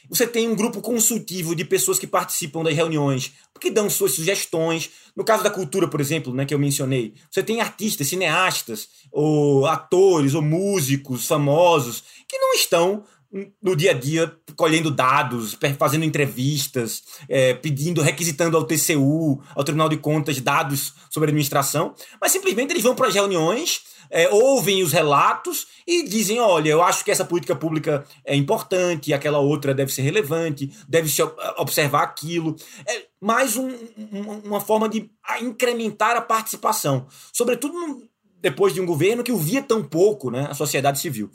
Você 0.07 0.27
tem 0.27 0.47
um 0.47 0.55
grupo 0.55 0.79
consultivo 0.79 1.55
de 1.55 1.65
pessoas 1.65 1.97
que 1.97 2.05
participam 2.05 2.61
das 2.61 2.75
reuniões, 2.75 3.31
que 3.59 3.71
dão 3.71 3.89
suas 3.89 4.11
sugestões. 4.11 4.91
No 5.15 5.23
caso 5.23 5.43
da 5.43 5.49
cultura, 5.49 5.87
por 5.87 5.99
exemplo, 5.99 6.31
né, 6.31 6.45
que 6.45 6.53
eu 6.53 6.59
mencionei, 6.59 7.15
você 7.31 7.41
tem 7.41 7.61
artistas, 7.61 8.07
cineastas, 8.07 8.89
ou 9.11 9.65
atores, 9.65 10.35
ou 10.35 10.43
músicos 10.43 11.25
famosos 11.25 12.03
que 12.27 12.37
não 12.37 12.53
estão 12.53 13.03
no 13.61 13.75
dia 13.75 13.91
a 13.91 13.93
dia 13.93 14.35
colhendo 14.55 14.89
dados, 14.89 15.57
fazendo 15.77 16.03
entrevistas, 16.03 17.03
é, 17.29 17.53
pedindo, 17.53 18.01
requisitando 18.01 18.57
ao 18.57 18.63
TCU, 18.63 19.41
ao 19.55 19.63
Tribunal 19.63 19.87
de 19.87 19.97
Contas, 19.97 20.41
dados 20.41 20.93
sobre 21.09 21.29
administração, 21.29 21.93
mas 22.19 22.31
simplesmente 22.31 22.71
eles 22.71 22.83
vão 22.83 22.95
para 22.95 23.07
as 23.07 23.13
reuniões, 23.13 23.81
é, 24.09 24.27
ouvem 24.29 24.81
os 24.81 24.91
relatos 24.91 25.67
e 25.85 26.03
dizem: 26.03 26.39
olha, 26.39 26.69
eu 26.69 26.81
acho 26.81 27.05
que 27.05 27.11
essa 27.11 27.23
política 27.23 27.55
pública 27.55 28.03
é 28.25 28.35
importante, 28.35 29.13
aquela 29.13 29.37
outra 29.37 29.73
deve 29.73 29.91
ser 29.91 30.01
relevante, 30.01 30.71
deve 30.87 31.07
se 31.07 31.21
observar 31.57 32.03
aquilo. 32.03 32.55
É 32.87 33.05
mais 33.21 33.55
um, 33.55 33.69
um, 33.69 34.39
uma 34.45 34.61
forma 34.61 34.89
de 34.89 35.09
incrementar 35.41 36.17
a 36.17 36.21
participação, 36.21 37.07
sobretudo 37.31 38.08
depois 38.41 38.73
de 38.73 38.81
um 38.81 38.85
governo 38.85 39.23
que 39.23 39.31
ouvia 39.31 39.61
tão 39.61 39.83
pouco 39.83 40.31
né, 40.31 40.47
a 40.49 40.53
sociedade 40.53 40.99
civil. 40.99 41.29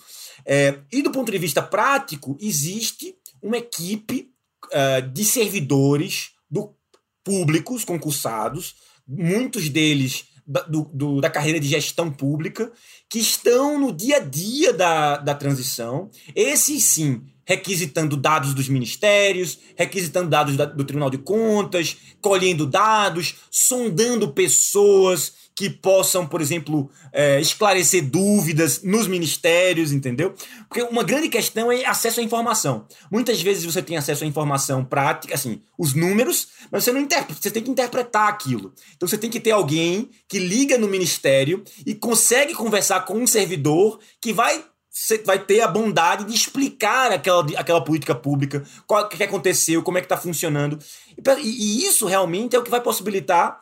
É, 0.45 0.79
e 0.93 1.03
do 1.03 1.11
ponto 1.11 1.31
de 1.31 1.38
vista 1.38 1.62
prático, 1.62 2.37
existe 2.40 3.14
uma 3.43 3.59
equipe 3.59 4.31
uh, 4.67 5.07
de 5.12 5.25
servidores 5.25 6.31
do, 6.51 6.75
públicos 7.23 7.85
concursados, 7.85 8.75
muitos 9.07 9.69
deles 9.69 10.27
da, 10.47 10.61
do, 10.62 10.90
do, 10.93 11.21
da 11.21 11.31
carreira 11.31 11.59
de 11.59 11.69
gestão 11.69 12.11
pública, 12.11 12.71
que 13.09 13.19
estão 13.19 13.79
no 13.79 13.93
dia 13.93 14.17
a 14.17 14.21
dia 14.21 14.73
da, 14.73 15.17
da 15.17 15.35
transição. 15.35 16.11
Esses 16.35 16.85
sim 16.85 17.23
requisitando 17.47 18.17
dados 18.17 18.55
dos 18.55 18.69
ministérios, 18.69 19.59
requisitando 19.77 20.31
dados 20.31 20.57
da, 20.57 20.64
do 20.64 20.85
Tribunal 20.85 21.11
de 21.11 21.19
Contas, 21.19 21.97
colhendo 22.21 22.67
dados, 22.67 23.35
sondando 23.51 24.33
pessoas 24.33 25.43
que 25.57 25.71
possam, 25.71 26.27
por 26.27 26.40
exemplo, 26.40 26.90
é, 27.12 27.40
esclarecer 27.40 28.05
dúvidas 28.05 28.83
nos 28.83 29.07
ministérios, 29.07 29.93
entendeu? 29.93 30.35
Porque 30.69 30.83
uma 30.83 31.05
grande 31.05 31.29
questão 31.29 31.71
é 31.71 31.85
acesso 31.85 32.19
à 32.19 32.23
informação. 32.23 32.87
Muitas 33.11 33.40
vezes 33.40 33.64
você 33.64 33.81
tem 33.81 33.97
acesso 33.97 34.25
à 34.25 34.27
informação 34.27 34.85
prática, 34.85 35.35
assim, 35.35 35.62
os 35.79 35.95
números, 35.95 36.49
mas 36.73 36.83
você 36.83 36.93
não 36.93 37.01
interpreta, 37.01 37.40
você 37.40 37.51
tem 37.51 37.62
que 37.62 37.71
interpretar 37.71 38.29
aquilo. 38.29 38.73
Então 38.97 39.09
você 39.09 39.17
tem 39.17 39.31
que 39.31 39.38
ter 39.38 39.53
alguém 39.53 40.11
que 40.29 40.40
liga 40.40 40.77
no 40.77 40.88
ministério 40.88 41.62
e 41.87 41.95
consegue 41.95 42.53
conversar 42.53 43.05
com 43.05 43.14
um 43.14 43.27
servidor 43.27 44.01
que 44.21 44.33
vai 44.33 44.64
você 44.95 45.19
vai 45.19 45.40
ter 45.40 45.61
a 45.61 45.67
bondade 45.67 46.25
de 46.25 46.33
explicar 46.33 47.11
aquela, 47.11 47.45
aquela 47.57 47.83
política 47.83 48.14
pública, 48.14 48.62
o 48.87 49.09
que 49.09 49.25
aconteceu, 49.25 49.83
como 49.83 49.99
é 49.99 50.01
que 50.01 50.05
está 50.05 50.17
funcionando. 50.17 50.79
E, 51.19 51.49
e, 51.49 51.85
isso 51.85 52.07
realmente 52.07 52.55
é 52.55 52.59
o 52.61 52.62
que 52.62 52.71
vai 52.71 52.81
possibilitar 52.81 53.59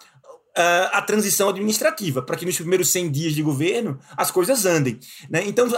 a 0.55 1.01
transição 1.03 1.49
administrativa, 1.49 2.21
para 2.21 2.37
que 2.37 2.45
nos 2.45 2.57
primeiros 2.57 2.91
100 2.91 3.11
dias 3.11 3.35
de 3.35 3.43
governo 3.43 3.99
as 4.17 4.31
coisas 4.31 4.67
andem. 4.67 4.99
Né? 5.31 5.45
Então, 5.47 5.69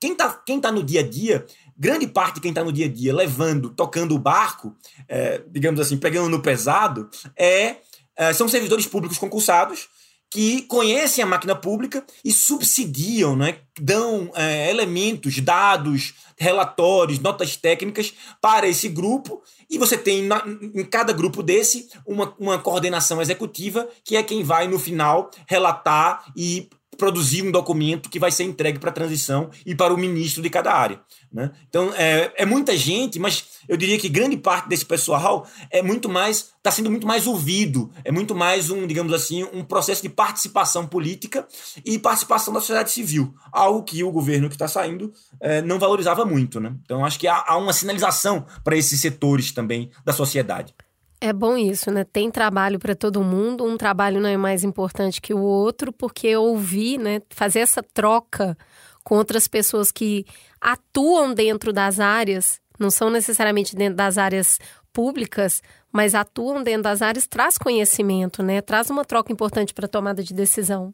quem 0.00 0.12
está 0.12 0.30
quem 0.46 0.60
tá 0.60 0.70
no 0.70 0.82
dia 0.82 1.00
a 1.00 1.08
dia, 1.08 1.46
grande 1.76 2.06
parte 2.06 2.36
de 2.36 2.40
quem 2.42 2.50
está 2.50 2.62
no 2.62 2.72
dia 2.72 2.86
a 2.86 2.88
dia 2.88 3.14
levando, 3.14 3.70
tocando 3.70 4.14
o 4.14 4.18
barco, 4.18 4.76
é, 5.08 5.42
digamos 5.48 5.80
assim, 5.80 5.96
pegando 5.96 6.28
no 6.28 6.42
pesado, 6.42 7.08
é, 7.36 7.76
é, 8.16 8.32
são 8.32 8.48
servidores 8.48 8.86
públicos 8.86 9.16
concursados 9.16 9.88
que 10.30 10.62
conhecem 10.62 11.24
a 11.24 11.26
máquina 11.26 11.54
pública 11.54 12.04
e 12.24 12.32
subsidiam, 12.32 13.34
né? 13.34 13.58
dão 13.80 14.30
é, 14.34 14.70
elementos, 14.70 15.38
dados, 15.40 16.14
relatórios, 16.36 17.18
notas 17.18 17.56
técnicas 17.56 18.12
para 18.40 18.68
esse 18.68 18.88
grupo, 18.88 19.42
e 19.70 19.78
você 19.78 19.96
tem 19.96 20.22
na, 20.22 20.44
em 20.46 20.84
cada 20.84 21.12
grupo 21.12 21.42
desse 21.42 21.88
uma, 22.06 22.34
uma 22.38 22.58
coordenação 22.58 23.20
executiva, 23.20 23.88
que 24.04 24.16
é 24.16 24.22
quem 24.22 24.42
vai, 24.42 24.68
no 24.68 24.78
final, 24.78 25.30
relatar 25.46 26.30
e 26.36 26.68
produzir 26.96 27.42
um 27.42 27.52
documento 27.52 28.10
que 28.10 28.18
vai 28.18 28.30
ser 28.30 28.42
entregue 28.42 28.78
para 28.78 28.90
a 28.90 28.92
transição 28.92 29.50
e 29.64 29.74
para 29.74 29.94
o 29.94 29.96
ministro 29.96 30.42
de 30.42 30.50
cada 30.50 30.72
área. 30.72 31.00
Né? 31.32 31.52
Então, 31.68 31.92
é, 31.94 32.32
é 32.36 32.44
muita 32.44 32.76
gente, 32.76 33.18
mas 33.18 33.44
eu 33.68 33.76
diria 33.76 33.98
que 33.98 34.08
grande 34.08 34.36
parte 34.36 34.68
desse 34.68 34.84
pessoal 34.84 35.46
é 35.70 35.82
muito 35.82 36.08
mais, 36.08 36.52
está 36.56 36.70
sendo 36.70 36.90
muito 36.90 37.06
mais 37.06 37.26
ouvido, 37.26 37.90
é 38.04 38.10
muito 38.10 38.34
mais 38.34 38.70
um, 38.70 38.86
digamos 38.86 39.12
assim, 39.12 39.44
um 39.52 39.62
processo 39.62 40.02
de 40.02 40.08
participação 40.08 40.86
política 40.86 41.46
e 41.84 41.98
participação 41.98 42.52
da 42.52 42.60
sociedade 42.60 42.90
civil, 42.90 43.34
algo 43.52 43.82
que 43.82 44.02
o 44.02 44.10
governo 44.10 44.48
que 44.48 44.54
está 44.54 44.66
saindo 44.66 45.12
é, 45.40 45.60
não 45.62 45.78
valorizava 45.78 46.24
muito. 46.24 46.58
Né? 46.58 46.74
Então, 46.84 47.04
acho 47.04 47.18
que 47.18 47.28
há, 47.28 47.44
há 47.46 47.56
uma 47.56 47.72
sinalização 47.72 48.46
para 48.64 48.76
esses 48.76 49.00
setores 49.00 49.52
também 49.52 49.90
da 50.04 50.12
sociedade. 50.12 50.74
É 51.20 51.32
bom 51.32 51.56
isso, 51.56 51.90
né? 51.90 52.04
Tem 52.04 52.30
trabalho 52.30 52.78
para 52.78 52.94
todo 52.94 53.24
mundo, 53.24 53.64
um 53.64 53.76
trabalho 53.76 54.20
não 54.20 54.28
é 54.28 54.36
mais 54.36 54.62
importante 54.62 55.20
que 55.20 55.34
o 55.34 55.40
outro, 55.40 55.92
porque 55.92 56.36
ouvir, 56.36 56.96
né, 56.96 57.20
fazer 57.30 57.58
essa 57.58 57.82
troca 57.82 58.56
com 59.02 59.16
outras 59.16 59.48
pessoas 59.48 59.90
que 59.90 60.24
atuam 60.60 61.34
dentro 61.34 61.72
das 61.72 61.98
áreas, 61.98 62.60
não 62.78 62.90
são 62.90 63.10
necessariamente 63.10 63.74
dentro 63.74 63.96
das 63.96 64.18
áreas 64.18 64.58
públicas, 64.92 65.62
mas 65.92 66.14
atuam 66.14 66.62
dentro 66.62 66.82
das 66.82 67.02
áreas, 67.02 67.26
traz 67.26 67.58
conhecimento, 67.58 68.42
né? 68.42 68.60
Traz 68.60 68.90
uma 68.90 69.04
troca 69.04 69.32
importante 69.32 69.72
para 69.74 69.86
a 69.86 69.88
tomada 69.88 70.22
de 70.22 70.34
decisão. 70.34 70.92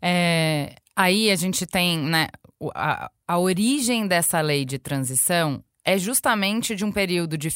É, 0.00 0.74
aí 0.94 1.30
a 1.30 1.36
gente 1.36 1.66
tem, 1.66 1.98
né, 1.98 2.28
a, 2.74 3.10
a 3.26 3.38
origem 3.38 4.06
dessa 4.06 4.40
lei 4.40 4.64
de 4.64 4.78
transição 4.78 5.62
é 5.86 5.96
justamente 5.96 6.74
de 6.74 6.84
um 6.84 6.90
período 6.90 7.38
de 7.38 7.48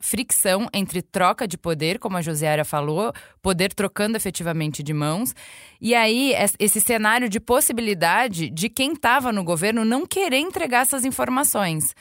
fricção 0.00 0.68
entre 0.74 1.00
troca 1.00 1.46
de 1.46 1.56
poder, 1.56 2.00
como 2.00 2.16
a 2.16 2.20
Josiara 2.20 2.64
falou, 2.64 3.12
poder 3.40 3.72
trocando 3.72 4.16
efetivamente 4.16 4.82
de 4.82 4.92
mãos, 4.92 5.32
e 5.80 5.94
aí 5.94 6.34
esse 6.58 6.80
cenário 6.80 7.28
de 7.28 7.38
possibilidade 7.38 8.50
de 8.50 8.68
quem 8.68 8.92
estava 8.92 9.30
no 9.30 9.44
governo 9.44 9.84
não 9.84 10.04
querer 10.04 10.38
entregar 10.38 10.82
essas 10.82 11.04
informações. 11.04 11.94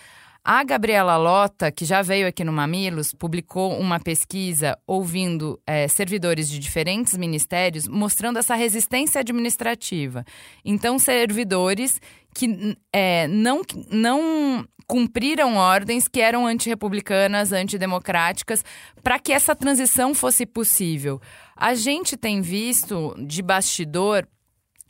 A 0.47 0.63
Gabriela 0.63 1.17
Lota, 1.17 1.71
que 1.71 1.85
já 1.85 2.03
veio 2.03 2.27
aqui 2.27 2.43
no 2.43 2.53
Mamilos, 2.53 3.11
publicou 3.11 3.79
uma 3.79 3.99
pesquisa 3.99 4.77
ouvindo 4.85 5.59
é, 5.65 5.87
servidores 5.87 6.47
de 6.47 6.59
diferentes 6.59 7.17
ministérios 7.17 7.87
mostrando 7.87 8.37
essa 8.37 8.53
resistência 8.53 9.21
administrativa. 9.21 10.23
Então, 10.63 10.99
servidores 10.99 11.99
que 12.35 12.77
é, 12.93 13.27
não, 13.27 13.63
não 13.89 14.67
cumpriram 14.85 15.55
ordens 15.55 16.07
que 16.07 16.21
eram 16.21 16.45
antirrepublicanas, 16.45 17.51
antidemocráticas, 17.51 18.63
para 19.01 19.17
que 19.17 19.33
essa 19.33 19.55
transição 19.55 20.13
fosse 20.13 20.45
possível. 20.45 21.19
A 21.55 21.73
gente 21.73 22.15
tem 22.15 22.39
visto 22.39 23.15
de 23.17 23.41
bastidor 23.41 24.27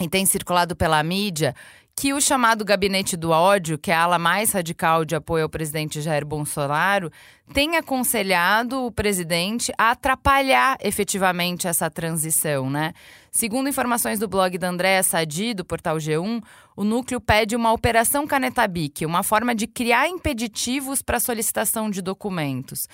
e 0.02 0.10
tem 0.10 0.26
circulado 0.26 0.76
pela 0.76 1.02
mídia 1.02 1.56
que 1.96 2.14
o 2.14 2.20
chamado 2.20 2.66
gabinete 2.66 3.16
do 3.16 3.32
ódio, 3.32 3.78
que 3.78 3.90
é 3.90 3.96
a 3.96 4.04
ala 4.04 4.20
mais 4.20 4.52
radical 4.52 5.06
de 5.06 5.16
apoio 5.16 5.44
ao 5.44 5.50
presidente 5.50 6.02
Jair 6.02 6.26
Bolsonaro, 6.26 7.10
tem 7.54 7.78
aconselhado 7.78 8.86
o 8.86 8.92
presidente 8.92 9.72
a 9.78 9.92
atrapalhar 9.92 10.78
efetivamente 10.82 11.68
essa 11.68 11.90
transição, 11.90 12.70
né? 12.70 12.94
Segundo 13.32 13.68
informações 13.68 14.18
do 14.18 14.30
blog 14.30 14.58
da 14.58 14.70
Andréa 14.70 15.04
Sadi, 15.04 15.54
do 15.54 15.66
portal 15.66 15.98
G1, 15.98 16.42
o 16.74 16.86
núcleo 16.86 17.20
pede 17.20 17.54
uma 17.54 17.74
operação 17.74 18.26
caneta 18.26 18.66
BIC, 18.66 19.06
uma 19.06 19.24
forma 19.24 19.54
de 19.54 19.68
criar 19.68 20.08
impeditivos 20.08 21.02
para 21.02 21.20
solicitação 21.20 21.90
de 21.90 22.02
documentos. 22.02 22.88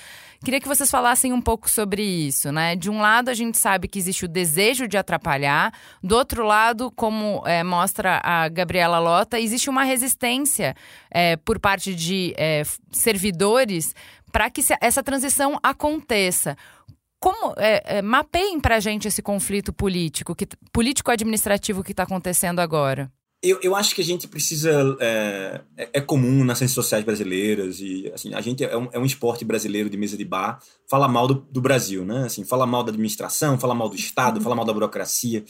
Queria 0.44 0.60
que 0.60 0.68
vocês 0.68 0.90
falassem 0.90 1.32
um 1.32 1.42
pouco 1.42 1.70
sobre 1.70 2.04
isso, 2.04 2.52
né? 2.52 2.76
De 2.76 2.90
um 2.90 3.00
lado, 3.00 3.30
a 3.30 3.36
gente 3.36 3.58
sabe 3.60 3.88
que 3.88 4.00
existe 4.00 4.26
o 4.26 4.28
desejo 4.28 4.88
de 4.88 4.98
atrapalhar, 4.98 5.72
do 6.02 6.16
outro 6.16 6.44
lado, 6.44 6.92
como 6.92 7.44
é, 7.46 7.64
mostra 7.64 8.20
a 8.24 8.50
Gabriela 8.50 8.98
Lota, 8.98 9.40
existe 9.40 9.70
uma 9.70 9.84
resistência 9.84 10.76
é, 11.12 11.36
por 11.38 11.60
parte 11.60 11.94
de 11.94 12.34
é, 12.36 12.64
servidores 12.92 13.94
para 14.32 14.50
que 14.50 14.62
essa 14.80 15.04
transição 15.04 15.60
aconteça. 15.62 16.58
Como 17.20 17.54
é, 17.58 17.98
é, 17.98 18.02
mapeiem 18.02 18.60
para 18.60 18.78
a 18.78 18.80
gente 18.80 19.08
esse 19.08 19.22
conflito 19.22 19.72
político, 19.72 20.36
que, 20.36 20.48
político-administrativo 20.74 21.84
que 21.84 21.92
está 21.92 22.04
acontecendo 22.04 22.60
agora? 22.60 23.12
Eu, 23.44 23.60
eu 23.64 23.76
acho 23.76 23.96
que 23.96 24.02
a 24.02 24.04
gente 24.04 24.28
precisa. 24.28 24.96
É, 25.00 25.62
é, 25.76 25.90
é, 25.94 26.02
comum 26.02 26.44
nas 26.44 26.60
ciências 26.60 26.76
sociais 26.76 27.04
brasileiras, 27.04 27.80
e 27.80 28.12
assim, 28.14 28.34
a 28.36 28.42
gente 28.42 28.64
é 28.64 28.78
um, 28.78 28.88
é 28.92 29.00
um 29.00 29.06
esporte 29.06 29.44
brasileiro 29.44 29.90
de 29.90 29.98
mesa 29.98 30.16
de 30.16 30.24
bar, 30.24 30.60
fala 30.88 31.08
mal 31.08 31.28
do, 31.28 31.34
do 31.34 31.60
Brasil, 31.60 32.06
né? 32.06 32.26
Assim, 32.26 32.44
fala 32.44 32.68
mal 32.68 32.84
da 32.84 32.92
administração, 32.92 33.58
fala 33.58 33.74
mal 33.74 33.90
do 33.90 33.96
Estado, 33.96 34.40
fala 34.42 34.56
mal 34.56 34.66
da 34.66 34.74
burocracia. 34.74 35.44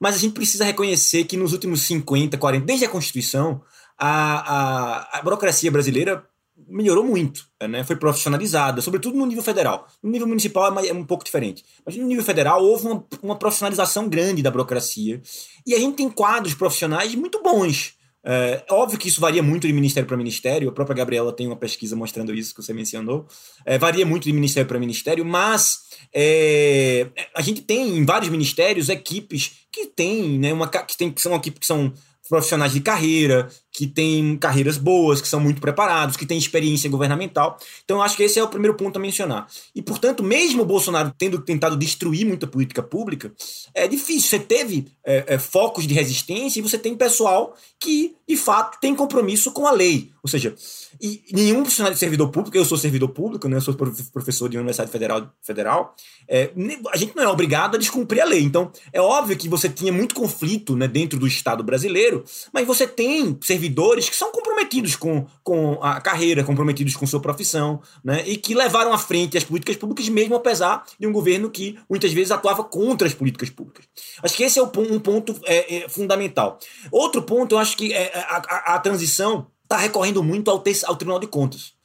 Mas 0.00 0.16
a 0.16 0.18
gente 0.18 0.32
precisa 0.34 0.64
reconhecer 0.64 1.24
que 1.24 1.36
nos 1.36 1.52
últimos 1.52 1.82
50, 1.82 2.36
40, 2.36 2.66
desde 2.66 2.84
a 2.84 2.88
Constituição, 2.88 3.62
a, 3.96 5.10
a, 5.16 5.18
a 5.18 5.22
burocracia 5.22 5.70
brasileira 5.70 6.24
melhorou 6.68 7.04
muito, 7.04 7.46
né? 7.68 7.82
foi 7.82 7.96
profissionalizada, 7.96 8.80
sobretudo 8.80 9.16
no 9.16 9.26
nível 9.26 9.42
federal. 9.42 9.86
No 10.02 10.10
nível 10.10 10.26
municipal 10.28 10.78
é, 10.78 10.92
um 10.92 11.04
pouco 11.04 11.24
diferente. 11.24 11.64
Mas 11.84 11.96
no 11.96 12.06
nível 12.06 12.24
federal 12.24 12.62
houve 12.62 12.86
uma, 12.86 13.04
uma 13.22 13.36
profissionalização 13.36 14.08
grande 14.08 14.42
da 14.42 14.50
burocracia. 14.50 15.20
E 15.66 15.74
a 15.74 15.78
gente 15.78 15.96
tem 15.96 16.10
quadros 16.10 16.54
profissionais 16.54 17.14
muito 17.14 17.42
bons. 17.42 17.98
É 18.30 18.62
óbvio 18.70 18.98
que 18.98 19.08
isso 19.08 19.20
varia 19.20 19.42
muito 19.42 19.66
de 19.66 19.72
ministério 19.72 20.06
para 20.06 20.16
ministério, 20.16 20.68
a 20.68 20.72
própria 20.72 20.96
Gabriela 20.96 21.32
tem 21.32 21.46
uma 21.46 21.56
pesquisa 21.56 21.96
mostrando 21.96 22.34
isso 22.34 22.54
que 22.54 22.62
você 22.62 22.74
mencionou. 22.74 23.26
É, 23.64 23.78
varia 23.78 24.04
muito 24.04 24.24
de 24.24 24.32
ministério 24.32 24.68
para 24.68 24.78
ministério, 24.78 25.24
mas 25.24 25.78
é, 26.14 27.06
a 27.34 27.40
gente 27.40 27.62
tem 27.62 27.96
em 27.96 28.04
vários 28.04 28.28
ministérios 28.28 28.88
equipes 28.88 29.66
que 29.72 29.86
têm, 29.86 30.38
né, 30.38 30.52
uma, 30.52 30.68
que, 30.68 30.96
tem, 30.96 31.10
que 31.10 31.22
são 31.22 31.34
equipes 31.34 31.60
que 31.60 31.66
são 31.66 31.92
profissionais 32.28 32.72
de 32.72 32.80
carreira, 32.80 33.48
que 33.78 33.86
têm 33.86 34.36
carreiras 34.36 34.76
boas, 34.76 35.20
que 35.20 35.28
são 35.28 35.38
muito 35.38 35.60
preparados, 35.60 36.16
que 36.16 36.26
têm 36.26 36.36
experiência 36.36 36.90
governamental. 36.90 37.56
Então, 37.84 37.98
eu 37.98 38.02
acho 38.02 38.16
que 38.16 38.24
esse 38.24 38.36
é 38.36 38.42
o 38.42 38.48
primeiro 38.48 38.76
ponto 38.76 38.96
a 38.96 39.00
mencionar. 39.00 39.46
E, 39.72 39.80
portanto, 39.80 40.20
mesmo 40.20 40.62
o 40.62 40.66
Bolsonaro 40.66 41.14
tendo 41.16 41.38
tentado 41.38 41.76
destruir 41.76 42.26
muita 42.26 42.44
política 42.44 42.82
pública, 42.82 43.32
é 43.72 43.86
difícil. 43.86 44.30
Você 44.30 44.40
teve 44.40 44.88
é, 45.06 45.34
é, 45.34 45.38
focos 45.38 45.86
de 45.86 45.94
resistência 45.94 46.58
e 46.58 46.62
você 46.62 46.76
tem 46.76 46.96
pessoal 46.96 47.54
que, 47.78 48.16
de 48.28 48.36
fato, 48.36 48.80
tem 48.80 48.96
compromisso 48.96 49.52
com 49.52 49.64
a 49.64 49.70
lei. 49.70 50.10
Ou 50.24 50.28
seja, 50.28 50.56
e 51.00 51.22
nenhum 51.32 51.60
profissional 51.60 51.92
de 51.92 51.98
servidor 52.00 52.30
público, 52.30 52.56
eu 52.56 52.64
sou 52.64 52.76
servidor 52.76 53.10
público, 53.10 53.48
né, 53.48 53.58
eu 53.58 53.60
sou 53.60 53.74
professor 53.74 54.48
de 54.48 54.56
Universidade 54.56 54.90
Federal, 54.90 55.32
federal 55.40 55.94
é, 56.28 56.50
a 56.92 56.96
gente 56.96 57.16
não 57.16 57.22
é 57.22 57.28
obrigado 57.28 57.76
a 57.76 57.78
descumprir 57.78 58.20
a 58.20 58.26
lei. 58.26 58.42
Então, 58.42 58.70
é 58.92 59.00
óbvio 59.00 59.36
que 59.36 59.48
você 59.48 59.68
tinha 59.68 59.92
muito 59.92 60.14
conflito 60.14 60.76
né, 60.76 60.88
dentro 60.88 61.18
do 61.18 61.26
Estado 61.26 61.62
brasileiro, 61.62 62.24
mas 62.52 62.66
você 62.66 62.86
tem 62.86 63.38
servidores 63.40 63.67
que 63.68 64.16
são 64.16 64.30
comprometidos 64.32 64.96
com, 64.96 65.26
com 65.42 65.78
a 65.82 66.00
carreira, 66.00 66.44
comprometidos 66.44 66.96
com 66.96 67.06
sua 67.06 67.20
profissão, 67.20 67.80
né, 68.04 68.22
e 68.26 68.36
que 68.36 68.54
levaram 68.54 68.92
à 68.92 68.98
frente 68.98 69.36
as 69.36 69.44
políticas 69.44 69.76
públicas, 69.76 70.08
mesmo 70.08 70.34
apesar 70.34 70.84
de 70.98 71.06
um 71.06 71.12
governo 71.12 71.50
que 71.50 71.78
muitas 71.88 72.12
vezes 72.12 72.30
atuava 72.30 72.64
contra 72.64 73.06
as 73.06 73.14
políticas 73.14 73.50
públicas. 73.50 73.86
Acho 74.22 74.36
que 74.36 74.42
esse 74.42 74.58
é 74.58 74.62
um 74.62 75.00
ponto 75.00 75.34
é, 75.44 75.76
é, 75.76 75.88
fundamental. 75.88 76.58
Outro 76.90 77.22
ponto, 77.22 77.54
eu 77.54 77.58
acho 77.58 77.76
que 77.76 77.92
é 77.92 78.12
a, 78.14 78.36
a, 78.36 78.74
a 78.74 78.78
transição 78.78 79.46
está 79.62 79.76
recorrendo 79.76 80.22
muito 80.22 80.50
ao, 80.50 80.62
ao 80.86 80.96
Tribunal 80.96 81.20
de 81.20 81.26
Contas. 81.26 81.78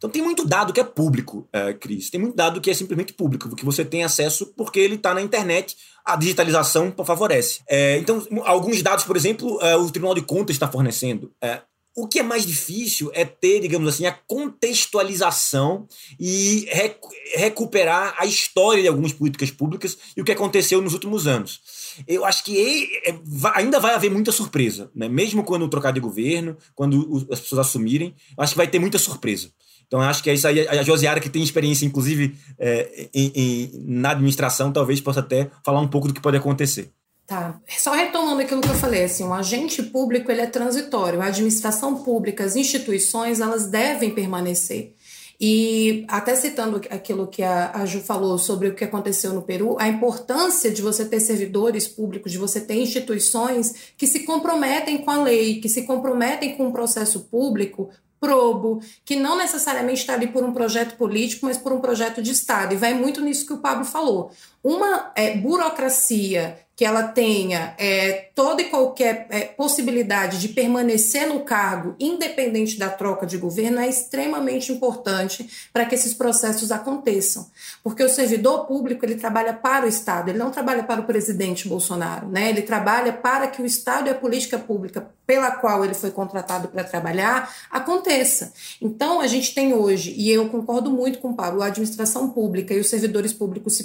Então 0.00 0.08
tem 0.08 0.22
muito 0.22 0.46
dado 0.46 0.72
que 0.72 0.80
é 0.80 0.84
público, 0.84 1.46
é, 1.52 1.74
Cris. 1.74 2.08
Tem 2.08 2.18
muito 2.18 2.34
dado 2.34 2.58
que 2.58 2.70
é 2.70 2.74
simplesmente 2.74 3.12
público, 3.12 3.54
que 3.54 3.66
você 3.66 3.84
tem 3.84 4.02
acesso 4.02 4.46
porque 4.56 4.80
ele 4.80 4.94
está 4.94 5.12
na 5.12 5.20
internet. 5.20 5.76
A 6.12 6.16
digitalização 6.16 6.92
favorece. 7.04 7.60
É, 7.68 7.98
então, 7.98 8.26
alguns 8.44 8.82
dados, 8.82 9.04
por 9.04 9.16
exemplo, 9.16 9.60
é, 9.62 9.76
o 9.76 9.90
Tribunal 9.90 10.14
de 10.14 10.22
Contas 10.22 10.56
está 10.56 10.66
fornecendo. 10.66 11.32
É, 11.40 11.60
o 11.96 12.06
que 12.06 12.20
é 12.20 12.22
mais 12.22 12.46
difícil 12.46 13.10
é 13.12 13.24
ter, 13.24 13.60
digamos 13.60 13.88
assim, 13.88 14.06
a 14.06 14.12
contextualização 14.12 15.88
e 16.18 16.66
rec 16.70 16.96
recuperar 17.34 18.14
a 18.18 18.26
história 18.26 18.82
de 18.82 18.88
algumas 18.88 19.12
políticas 19.12 19.50
públicas 19.50 19.98
e 20.16 20.20
o 20.20 20.24
que 20.24 20.32
aconteceu 20.32 20.80
nos 20.80 20.94
últimos 20.94 21.26
anos. 21.26 21.60
Eu 22.06 22.24
acho 22.24 22.44
que 22.44 22.88
é, 23.04 23.14
ainda 23.54 23.80
vai 23.80 23.94
haver 23.94 24.10
muita 24.10 24.32
surpresa, 24.32 24.90
né? 24.94 25.08
mesmo 25.08 25.44
quando 25.44 25.68
trocar 25.68 25.92
de 25.92 26.00
governo, 26.00 26.56
quando 26.74 27.26
as 27.30 27.40
pessoas 27.40 27.66
assumirem, 27.66 28.14
acho 28.38 28.52
que 28.52 28.58
vai 28.58 28.68
ter 28.68 28.78
muita 28.78 28.98
surpresa. 28.98 29.50
Então, 29.90 30.00
acho 30.00 30.22
que 30.22 30.30
é 30.30 30.34
isso 30.34 30.46
aí. 30.46 30.68
A 30.68 30.84
Josiara, 30.84 31.18
que 31.18 31.28
tem 31.28 31.42
experiência, 31.42 31.84
inclusive, 31.84 32.38
é, 32.56 33.08
em, 33.12 33.32
em, 33.34 33.70
na 33.88 34.12
administração, 34.12 34.70
talvez 34.70 35.00
possa 35.00 35.18
até 35.18 35.50
falar 35.64 35.80
um 35.80 35.88
pouco 35.88 36.06
do 36.06 36.14
que 36.14 36.20
pode 36.20 36.36
acontecer. 36.36 36.92
Tá. 37.26 37.60
Só 37.66 37.92
retomando 37.92 38.40
aquilo 38.40 38.60
que 38.60 38.68
eu 38.68 38.74
falei, 38.74 39.02
assim, 39.02 39.24
o 39.24 39.34
agente 39.34 39.82
público 39.82 40.30
ele 40.30 40.42
é 40.42 40.46
transitório. 40.46 41.20
A 41.20 41.26
administração 41.26 42.04
pública, 42.04 42.44
as 42.44 42.54
instituições, 42.54 43.40
elas 43.40 43.66
devem 43.66 44.10
permanecer. 44.10 44.94
E 45.40 46.04
até 46.06 46.36
citando 46.36 46.80
aquilo 46.88 47.26
que 47.26 47.42
a, 47.42 47.84
Ju 47.84 47.98
falou 47.98 48.38
sobre 48.38 48.68
o 48.68 48.74
que 48.76 48.84
aconteceu 48.84 49.32
no 49.32 49.42
Peru, 49.42 49.76
a 49.80 49.88
importância 49.88 50.70
de 50.70 50.82
você 50.82 51.04
ter 51.04 51.18
servidores 51.18 51.88
públicos, 51.88 52.30
de 52.30 52.38
você 52.38 52.60
ter 52.60 52.74
instituições 52.74 53.74
que 53.96 54.06
se 54.06 54.20
comprometem 54.20 54.98
com 54.98 55.10
a 55.10 55.20
lei, 55.20 55.60
que 55.60 55.68
se 55.68 55.82
comprometem 55.82 56.56
com 56.56 56.68
o 56.68 56.72
processo 56.72 57.20
público 57.20 57.90
probo, 58.20 58.80
que 59.04 59.16
não 59.16 59.36
necessariamente 59.38 60.00
está 60.00 60.12
ali 60.12 60.26
por 60.26 60.44
um 60.44 60.52
projeto 60.52 60.96
político, 60.96 61.46
mas 61.46 61.56
por 61.56 61.72
um 61.72 61.80
projeto 61.80 62.22
de 62.22 62.30
Estado. 62.30 62.74
E 62.74 62.76
vai 62.76 62.92
muito 62.92 63.20
nisso 63.22 63.46
que 63.46 63.54
o 63.54 63.58
Pablo 63.58 63.84
falou. 63.84 64.30
Uma 64.62 65.12
é, 65.14 65.36
burocracia 65.36 66.58
que 66.80 66.84
ela 66.86 67.02
tenha 67.02 67.74
é, 67.76 68.30
toda 68.34 68.62
e 68.62 68.70
qualquer 68.70 69.26
é, 69.28 69.40
possibilidade 69.44 70.40
de 70.40 70.48
permanecer 70.48 71.28
no 71.28 71.40
cargo, 71.40 71.94
independente 72.00 72.78
da 72.78 72.88
troca 72.88 73.26
de 73.26 73.36
governo, 73.36 73.80
é 73.80 73.86
extremamente 73.86 74.72
importante 74.72 75.68
para 75.74 75.84
que 75.84 75.94
esses 75.94 76.14
processos 76.14 76.72
aconteçam. 76.72 77.46
Porque 77.84 78.02
o 78.02 78.08
servidor 78.08 78.64
público 78.64 79.04
ele 79.04 79.16
trabalha 79.16 79.52
para 79.52 79.84
o 79.84 79.88
Estado, 79.90 80.30
ele 80.30 80.38
não 80.38 80.50
trabalha 80.50 80.82
para 80.82 81.02
o 81.02 81.04
presidente 81.04 81.68
Bolsonaro, 81.68 82.28
né? 82.28 82.48
ele 82.48 82.62
trabalha 82.62 83.12
para 83.12 83.46
que 83.48 83.60
o 83.60 83.66
Estado 83.66 84.06
e 84.06 84.10
a 84.10 84.14
política 84.14 84.58
pública 84.58 85.06
pela 85.26 85.52
qual 85.52 85.84
ele 85.84 85.94
foi 85.94 86.10
contratado 86.10 86.66
para 86.66 86.82
trabalhar 86.82 87.54
aconteça. 87.70 88.52
Então, 88.82 89.20
a 89.20 89.28
gente 89.28 89.54
tem 89.54 89.72
hoje, 89.72 90.12
e 90.16 90.28
eu 90.28 90.48
concordo 90.48 90.90
muito 90.90 91.20
com 91.20 91.28
o 91.28 91.36
Pablo, 91.36 91.62
a 91.62 91.66
administração 91.66 92.30
pública 92.30 92.74
e 92.74 92.80
os 92.80 92.88
servidores 92.88 93.32
públicos 93.32 93.76
se 93.76 93.84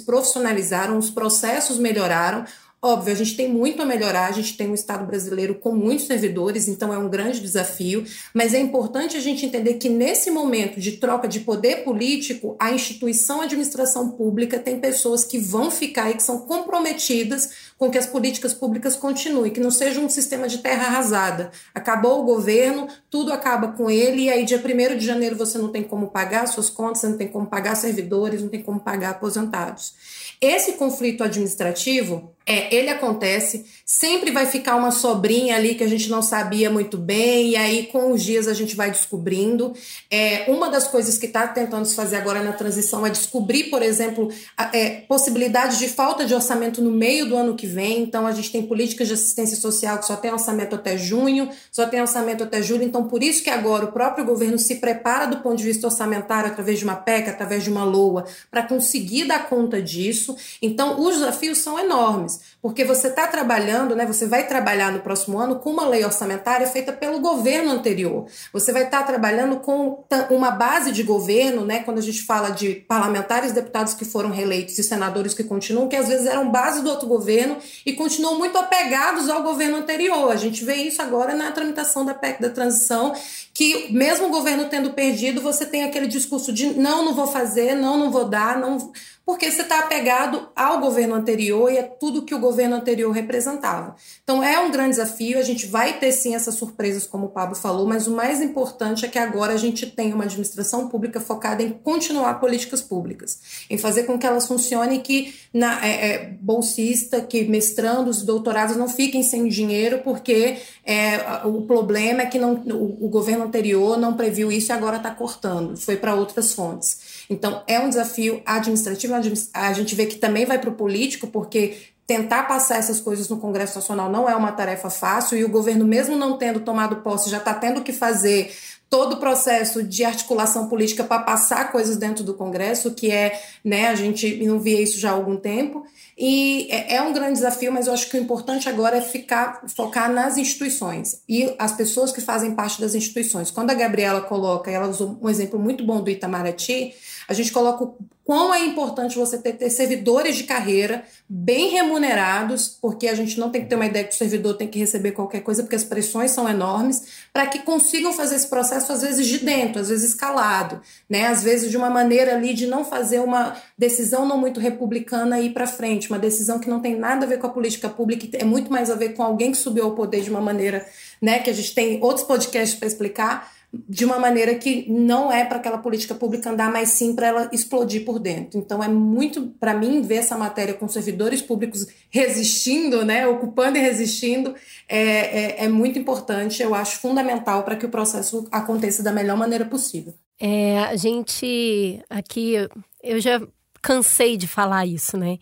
profissionalizaram, 0.66 0.98
os 0.98 1.10
processos 1.10 1.78
melhoraram, 1.78 2.44
Óbvio, 2.82 3.12
a 3.12 3.16
gente 3.16 3.36
tem 3.36 3.50
muito 3.50 3.82
a 3.82 3.86
melhorar, 3.86 4.26
a 4.26 4.32
gente 4.32 4.56
tem 4.56 4.68
um 4.68 4.74
Estado 4.74 5.04
brasileiro 5.06 5.56
com 5.56 5.72
muitos 5.72 6.06
servidores, 6.06 6.68
então 6.68 6.92
é 6.92 6.98
um 6.98 7.08
grande 7.08 7.40
desafio, 7.40 8.04
mas 8.34 8.52
é 8.52 8.60
importante 8.60 9.16
a 9.16 9.20
gente 9.20 9.44
entender 9.44 9.74
que 9.74 9.88
nesse 9.88 10.30
momento 10.30 10.78
de 10.78 10.92
troca 10.92 11.26
de 11.26 11.40
poder 11.40 11.82
político, 11.84 12.54
a 12.60 12.70
instituição 12.70 13.40
a 13.40 13.44
administração 13.44 14.10
pública 14.10 14.58
tem 14.58 14.78
pessoas 14.78 15.24
que 15.24 15.38
vão 15.38 15.70
ficar 15.70 16.10
e 16.10 16.14
que 16.14 16.22
são 16.22 16.40
comprometidas 16.40 17.50
com 17.78 17.90
que 17.90 17.98
as 17.98 18.06
políticas 18.06 18.54
públicas 18.54 18.94
continuem, 18.94 19.50
que 19.50 19.60
não 19.60 19.70
seja 19.70 19.98
um 19.98 20.08
sistema 20.08 20.46
de 20.46 20.58
terra 20.58 20.86
arrasada. 20.86 21.50
Acabou 21.74 22.20
o 22.20 22.24
governo, 22.24 22.88
tudo 23.10 23.32
acaba 23.32 23.72
com 23.72 23.90
ele, 23.90 24.24
e 24.24 24.30
aí 24.30 24.44
dia 24.44 24.62
1 24.62 24.96
de 24.96 25.04
janeiro 25.04 25.34
você 25.34 25.58
não 25.58 25.72
tem 25.72 25.82
como 25.82 26.08
pagar 26.08 26.46
suas 26.46 26.70
contas, 26.70 27.00
você 27.00 27.08
não 27.08 27.16
tem 27.16 27.28
como 27.28 27.46
pagar 27.46 27.74
servidores, 27.74 28.42
não 28.42 28.48
tem 28.48 28.62
como 28.62 28.78
pagar 28.78 29.10
aposentados. 29.10 29.94
Esse 30.40 30.74
conflito 30.74 31.24
administrativo, 31.24 32.35
é, 32.48 32.72
ele 32.72 32.88
acontece, 32.88 33.66
sempre 33.84 34.30
vai 34.30 34.46
ficar 34.46 34.76
uma 34.76 34.92
sobrinha 34.92 35.56
ali 35.56 35.74
que 35.74 35.82
a 35.82 35.88
gente 35.88 36.08
não 36.08 36.22
sabia 36.22 36.70
muito 36.70 36.96
bem, 36.96 37.50
e 37.50 37.56
aí 37.56 37.86
com 37.86 38.12
os 38.12 38.22
dias 38.22 38.46
a 38.46 38.54
gente 38.54 38.76
vai 38.76 38.88
descobrindo. 38.88 39.74
É, 40.08 40.44
uma 40.46 40.70
das 40.70 40.86
coisas 40.86 41.18
que 41.18 41.26
está 41.26 41.48
tentando 41.48 41.84
se 41.84 41.96
fazer 41.96 42.14
agora 42.14 42.44
na 42.44 42.52
transição 42.52 43.04
é 43.04 43.10
descobrir, 43.10 43.64
por 43.64 43.82
exemplo, 43.82 44.30
a, 44.56 44.70
é, 44.76 45.00
possibilidades 45.08 45.78
de 45.78 45.88
falta 45.88 46.24
de 46.24 46.34
orçamento 46.34 46.80
no 46.80 46.92
meio 46.92 47.26
do 47.26 47.36
ano 47.36 47.56
que 47.56 47.66
vem. 47.66 48.02
Então 48.02 48.24
a 48.28 48.32
gente 48.32 48.52
tem 48.52 48.62
políticas 48.62 49.08
de 49.08 49.14
assistência 49.14 49.56
social 49.56 49.98
que 49.98 50.06
só 50.06 50.14
tem 50.14 50.32
orçamento 50.32 50.76
até 50.76 50.96
junho, 50.96 51.50
só 51.72 51.84
tem 51.86 52.00
orçamento 52.00 52.44
até 52.44 52.62
julho. 52.62 52.84
Então 52.84 53.08
por 53.08 53.24
isso 53.24 53.42
que 53.42 53.50
agora 53.50 53.86
o 53.86 53.92
próprio 53.92 54.24
governo 54.24 54.58
se 54.58 54.76
prepara 54.76 55.26
do 55.26 55.38
ponto 55.38 55.56
de 55.56 55.64
vista 55.64 55.88
orçamentário 55.88 56.52
através 56.52 56.78
de 56.78 56.84
uma 56.84 56.94
PEC, 56.94 57.28
através 57.28 57.64
de 57.64 57.70
uma 57.70 57.82
LOA, 57.82 58.24
para 58.52 58.62
conseguir 58.62 59.24
dar 59.24 59.48
conta 59.48 59.82
disso. 59.82 60.36
Então 60.62 61.00
os 61.00 61.16
desafios 61.16 61.58
são 61.58 61.76
enormes 61.76 62.35
porque 62.60 62.84
você 62.84 63.08
está 63.08 63.26
trabalhando, 63.26 63.94
né? 63.94 64.06
Você 64.06 64.26
vai 64.26 64.46
trabalhar 64.46 64.90
no 64.90 65.00
próximo 65.00 65.38
ano 65.38 65.56
com 65.56 65.70
uma 65.70 65.86
lei 65.86 66.04
orçamentária 66.04 66.66
feita 66.66 66.92
pelo 66.92 67.20
governo 67.20 67.70
anterior. 67.70 68.26
Você 68.52 68.72
vai 68.72 68.84
estar 68.84 69.00
tá 69.00 69.04
trabalhando 69.04 69.56
com 69.56 70.04
uma 70.30 70.50
base 70.50 70.92
de 70.92 71.02
governo, 71.02 71.64
né? 71.64 71.80
Quando 71.84 71.98
a 71.98 72.02
gente 72.02 72.22
fala 72.22 72.50
de 72.50 72.74
parlamentares, 72.74 73.52
deputados 73.52 73.94
que 73.94 74.04
foram 74.04 74.30
reeleitos 74.30 74.78
e 74.78 74.82
senadores 74.82 75.34
que 75.34 75.44
continuam, 75.44 75.88
que 75.88 75.96
às 75.96 76.08
vezes 76.08 76.26
eram 76.26 76.50
base 76.50 76.82
do 76.82 76.90
outro 76.90 77.06
governo 77.06 77.56
e 77.84 77.92
continuam 77.92 78.38
muito 78.38 78.58
apegados 78.58 79.28
ao 79.28 79.42
governo 79.42 79.78
anterior. 79.78 80.30
A 80.30 80.36
gente 80.36 80.64
vê 80.64 80.74
isso 80.74 81.00
agora 81.00 81.34
na 81.34 81.52
tramitação 81.52 82.04
da 82.04 82.14
PEC 82.14 82.40
da 82.40 82.50
transição, 82.50 83.14
que 83.54 83.92
mesmo 83.92 84.26
o 84.26 84.30
governo 84.30 84.66
tendo 84.68 84.90
perdido, 84.90 85.40
você 85.40 85.64
tem 85.64 85.84
aquele 85.84 86.06
discurso 86.06 86.52
de 86.52 86.66
não, 86.74 87.04
não 87.04 87.14
vou 87.14 87.26
fazer, 87.26 87.74
não, 87.74 87.96
não 87.96 88.10
vou 88.10 88.24
dar, 88.24 88.58
não 88.58 88.92
porque 89.26 89.50
você 89.50 89.62
está 89.62 89.80
apegado 89.80 90.48
ao 90.54 90.78
governo 90.78 91.16
anterior 91.16 91.68
e 91.68 91.78
é 91.78 91.82
tudo 91.82 92.22
que 92.22 92.32
o 92.32 92.38
governo 92.38 92.76
anterior 92.76 93.10
representava. 93.10 93.96
Então 94.22 94.40
é 94.40 94.60
um 94.60 94.70
grande 94.70 94.90
desafio, 94.90 95.36
a 95.36 95.42
gente 95.42 95.66
vai 95.66 95.98
ter 95.98 96.12
sim 96.12 96.36
essas 96.36 96.54
surpresas, 96.54 97.08
como 97.08 97.26
o 97.26 97.30
Pablo 97.30 97.56
falou, 97.56 97.88
mas 97.88 98.06
o 98.06 98.14
mais 98.14 98.40
importante 98.40 99.04
é 99.04 99.08
que 99.08 99.18
agora 99.18 99.52
a 99.52 99.56
gente 99.56 99.84
tenha 99.84 100.14
uma 100.14 100.22
administração 100.22 100.88
pública 100.88 101.18
focada 101.18 101.60
em 101.60 101.70
continuar 101.70 102.34
políticas 102.34 102.80
públicas, 102.80 103.66
em 103.68 103.76
fazer 103.76 104.04
com 104.04 104.16
que 104.16 104.24
elas 104.24 104.46
funcionem 104.46 105.00
que 105.00 105.34
na, 105.52 105.84
é, 105.84 106.06
é, 106.06 106.30
bolsista, 106.40 107.20
que 107.20 107.42
mestrandos, 107.44 108.22
doutorados 108.22 108.76
não 108.76 108.88
fiquem 108.88 109.24
sem 109.24 109.48
dinheiro, 109.48 110.02
porque 110.04 110.58
é, 110.84 111.44
o 111.44 111.62
problema 111.62 112.22
é 112.22 112.26
que 112.26 112.38
não, 112.38 112.54
o, 112.54 113.06
o 113.06 113.08
governo 113.08 113.42
anterior 113.42 113.98
não 113.98 114.14
previu 114.14 114.52
isso 114.52 114.70
e 114.70 114.72
agora 114.72 114.98
está 114.98 115.10
cortando, 115.10 115.76
foi 115.76 115.96
para 115.96 116.14
outras 116.14 116.54
fontes. 116.54 117.24
Então, 117.28 117.62
é 117.66 117.80
um 117.80 117.88
desafio 117.88 118.40
administrativo, 118.46 119.15
a 119.52 119.72
gente 119.72 119.94
vê 119.94 120.06
que 120.06 120.16
também 120.16 120.44
vai 120.44 120.58
para 120.58 120.70
o 120.70 120.74
político, 120.74 121.26
porque 121.26 121.76
tentar 122.06 122.44
passar 122.44 122.78
essas 122.78 123.00
coisas 123.00 123.28
no 123.28 123.38
Congresso 123.38 123.76
Nacional 123.76 124.10
não 124.10 124.28
é 124.28 124.36
uma 124.36 124.52
tarefa 124.52 124.88
fácil, 124.88 125.36
e 125.36 125.44
o 125.44 125.48
governo, 125.48 125.84
mesmo 125.84 126.16
não 126.16 126.38
tendo 126.38 126.60
tomado 126.60 126.96
posse, 126.96 127.28
já 127.28 127.38
está 127.38 127.52
tendo 127.52 127.82
que 127.82 127.92
fazer 127.92 128.54
todo 128.88 129.14
o 129.14 129.16
processo 129.16 129.82
de 129.82 130.04
articulação 130.04 130.68
política 130.68 131.02
para 131.02 131.22
passar 131.22 131.72
coisas 131.72 131.96
dentro 131.96 132.22
do 132.22 132.34
Congresso, 132.34 132.92
que 132.92 133.10
é, 133.10 133.40
né, 133.64 133.88
a 133.88 133.94
gente 133.94 134.44
não 134.44 134.60
via 134.60 134.80
isso 134.80 134.98
já 134.98 135.10
há 135.10 135.12
algum 135.12 135.36
tempo. 135.36 135.84
E 136.16 136.68
é, 136.70 136.94
é 136.94 137.02
um 137.02 137.12
grande 137.12 137.34
desafio, 137.34 137.72
mas 137.72 137.86
eu 137.86 137.92
acho 137.92 138.08
que 138.08 138.16
o 138.16 138.20
importante 138.20 138.68
agora 138.68 138.96
é 138.96 139.00
ficar, 139.02 139.62
focar 139.74 140.10
nas 140.10 140.38
instituições 140.38 141.20
e 141.28 141.52
as 141.58 141.72
pessoas 141.72 142.12
que 142.12 142.20
fazem 142.20 142.54
parte 142.54 142.80
das 142.80 142.94
instituições. 142.94 143.50
Quando 143.50 143.70
a 143.70 143.74
Gabriela 143.74 144.20
coloca, 144.22 144.70
ela 144.70 144.88
usou 144.88 145.18
um 145.20 145.28
exemplo 145.28 145.58
muito 145.58 145.84
bom 145.84 146.00
do 146.00 146.08
Itamaraty, 146.08 146.94
a 147.28 147.34
gente 147.34 147.52
coloca 147.52 147.84
o 147.84 147.96
quão 148.26 148.52
é 148.52 148.60
importante 148.64 149.16
você 149.16 149.38
ter, 149.38 149.52
ter, 149.52 149.70
servidores 149.70 150.34
de 150.34 150.42
carreira 150.42 151.04
bem 151.28 151.70
remunerados, 151.70 152.68
porque 152.68 153.06
a 153.06 153.14
gente 153.14 153.38
não 153.38 153.50
tem 153.50 153.62
que 153.62 153.68
ter 153.68 153.76
uma 153.76 153.86
ideia 153.86 154.04
que 154.04 154.12
o 154.12 154.18
servidor 154.18 154.56
tem 154.56 154.66
que 154.66 154.80
receber 154.80 155.12
qualquer 155.12 155.42
coisa, 155.42 155.62
porque 155.62 155.76
as 155.76 155.84
pressões 155.84 156.32
são 156.32 156.48
enormes, 156.48 157.06
para 157.32 157.46
que 157.46 157.60
consigam 157.60 158.12
fazer 158.12 158.34
esse 158.34 158.48
processo, 158.48 158.75
às 158.76 159.02
vezes 159.02 159.26
de 159.26 159.38
dentro, 159.38 159.80
às 159.80 159.88
vezes 159.88 160.10
escalado, 160.10 160.80
né? 161.08 161.26
às 161.26 161.42
vezes 161.42 161.70
de 161.70 161.76
uma 161.76 161.90
maneira 161.90 162.34
ali 162.34 162.54
de 162.54 162.66
não 162.66 162.84
fazer 162.84 163.20
uma 163.20 163.56
decisão 163.76 164.26
não 164.26 164.38
muito 164.38 164.60
republicana 164.60 165.40
ir 165.40 165.52
para 165.52 165.66
frente, 165.66 166.08
uma 166.08 166.18
decisão 166.18 166.58
que 166.58 166.68
não 166.68 166.80
tem 166.80 166.96
nada 166.96 167.24
a 167.24 167.28
ver 167.28 167.38
com 167.38 167.46
a 167.46 167.50
política 167.50 167.88
pública, 167.88 168.36
é 168.36 168.44
muito 168.44 168.70
mais 168.70 168.90
a 168.90 168.94
ver 168.94 169.10
com 169.10 169.22
alguém 169.22 169.52
que 169.52 169.58
subiu 169.58 169.84
ao 169.84 169.94
poder 169.94 170.22
de 170.22 170.30
uma 170.30 170.40
maneira 170.40 170.86
né, 171.20 171.38
que 171.38 171.50
a 171.50 171.52
gente 171.52 171.74
tem 171.74 172.02
outros 172.02 172.26
podcasts 172.26 172.78
para 172.78 172.88
explicar, 172.88 173.55
de 173.88 174.04
uma 174.04 174.18
maneira 174.18 174.54
que 174.54 174.90
não 174.90 175.30
é 175.30 175.44
para 175.44 175.58
aquela 175.58 175.78
política 175.78 176.14
pública 176.14 176.50
andar, 176.50 176.72
mas 176.72 176.90
sim 176.90 177.14
para 177.14 177.26
ela 177.26 177.50
explodir 177.52 178.04
por 178.04 178.18
dentro. 178.18 178.58
Então 178.58 178.82
é 178.82 178.88
muito, 178.88 179.48
para 179.60 179.74
mim, 179.74 180.02
ver 180.02 180.16
essa 180.16 180.36
matéria 180.36 180.74
com 180.74 180.88
servidores 180.88 181.42
públicos 181.42 181.86
resistindo, 182.10 183.04
né, 183.04 183.26
ocupando 183.26 183.78
e 183.78 183.80
resistindo, 183.80 184.54
é, 184.88 185.62
é, 185.62 185.64
é 185.64 185.68
muito 185.68 185.98
importante, 185.98 186.62
eu 186.62 186.74
acho 186.74 186.98
fundamental 186.98 187.62
para 187.62 187.76
que 187.76 187.86
o 187.86 187.90
processo 187.90 188.46
aconteça 188.50 189.02
da 189.02 189.12
melhor 189.12 189.36
maneira 189.36 189.64
possível. 189.64 190.14
É, 190.38 190.78
a 190.80 190.96
gente 190.96 192.00
aqui, 192.10 192.54
eu 193.02 193.20
já 193.20 193.40
cansei 193.80 194.36
de 194.36 194.46
falar 194.46 194.86
isso, 194.86 195.16
né? 195.16 195.38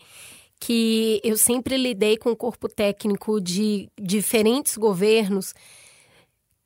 Que 0.60 1.20
eu 1.24 1.36
sempre 1.36 1.76
lidei 1.76 2.16
com 2.16 2.30
o 2.30 2.36
corpo 2.36 2.68
técnico 2.68 3.40
de 3.40 3.88
diferentes 4.00 4.76
governos 4.76 5.52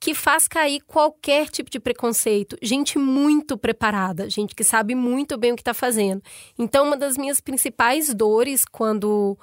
que 0.00 0.14
faz 0.14 0.46
cair 0.46 0.80
qualquer 0.86 1.48
tipo 1.48 1.70
de 1.70 1.80
preconceito. 1.80 2.56
Gente 2.62 2.98
muito 2.98 3.58
preparada, 3.58 4.30
gente 4.30 4.54
que 4.54 4.62
sabe 4.62 4.94
muito 4.94 5.36
bem 5.36 5.52
o 5.52 5.56
que 5.56 5.62
está 5.62 5.74
fazendo. 5.74 6.22
Então, 6.58 6.86
uma 6.86 6.96
das 6.96 7.16
minhas 7.16 7.40
principais 7.40 8.14
dores 8.14 8.64
quando 8.64 9.36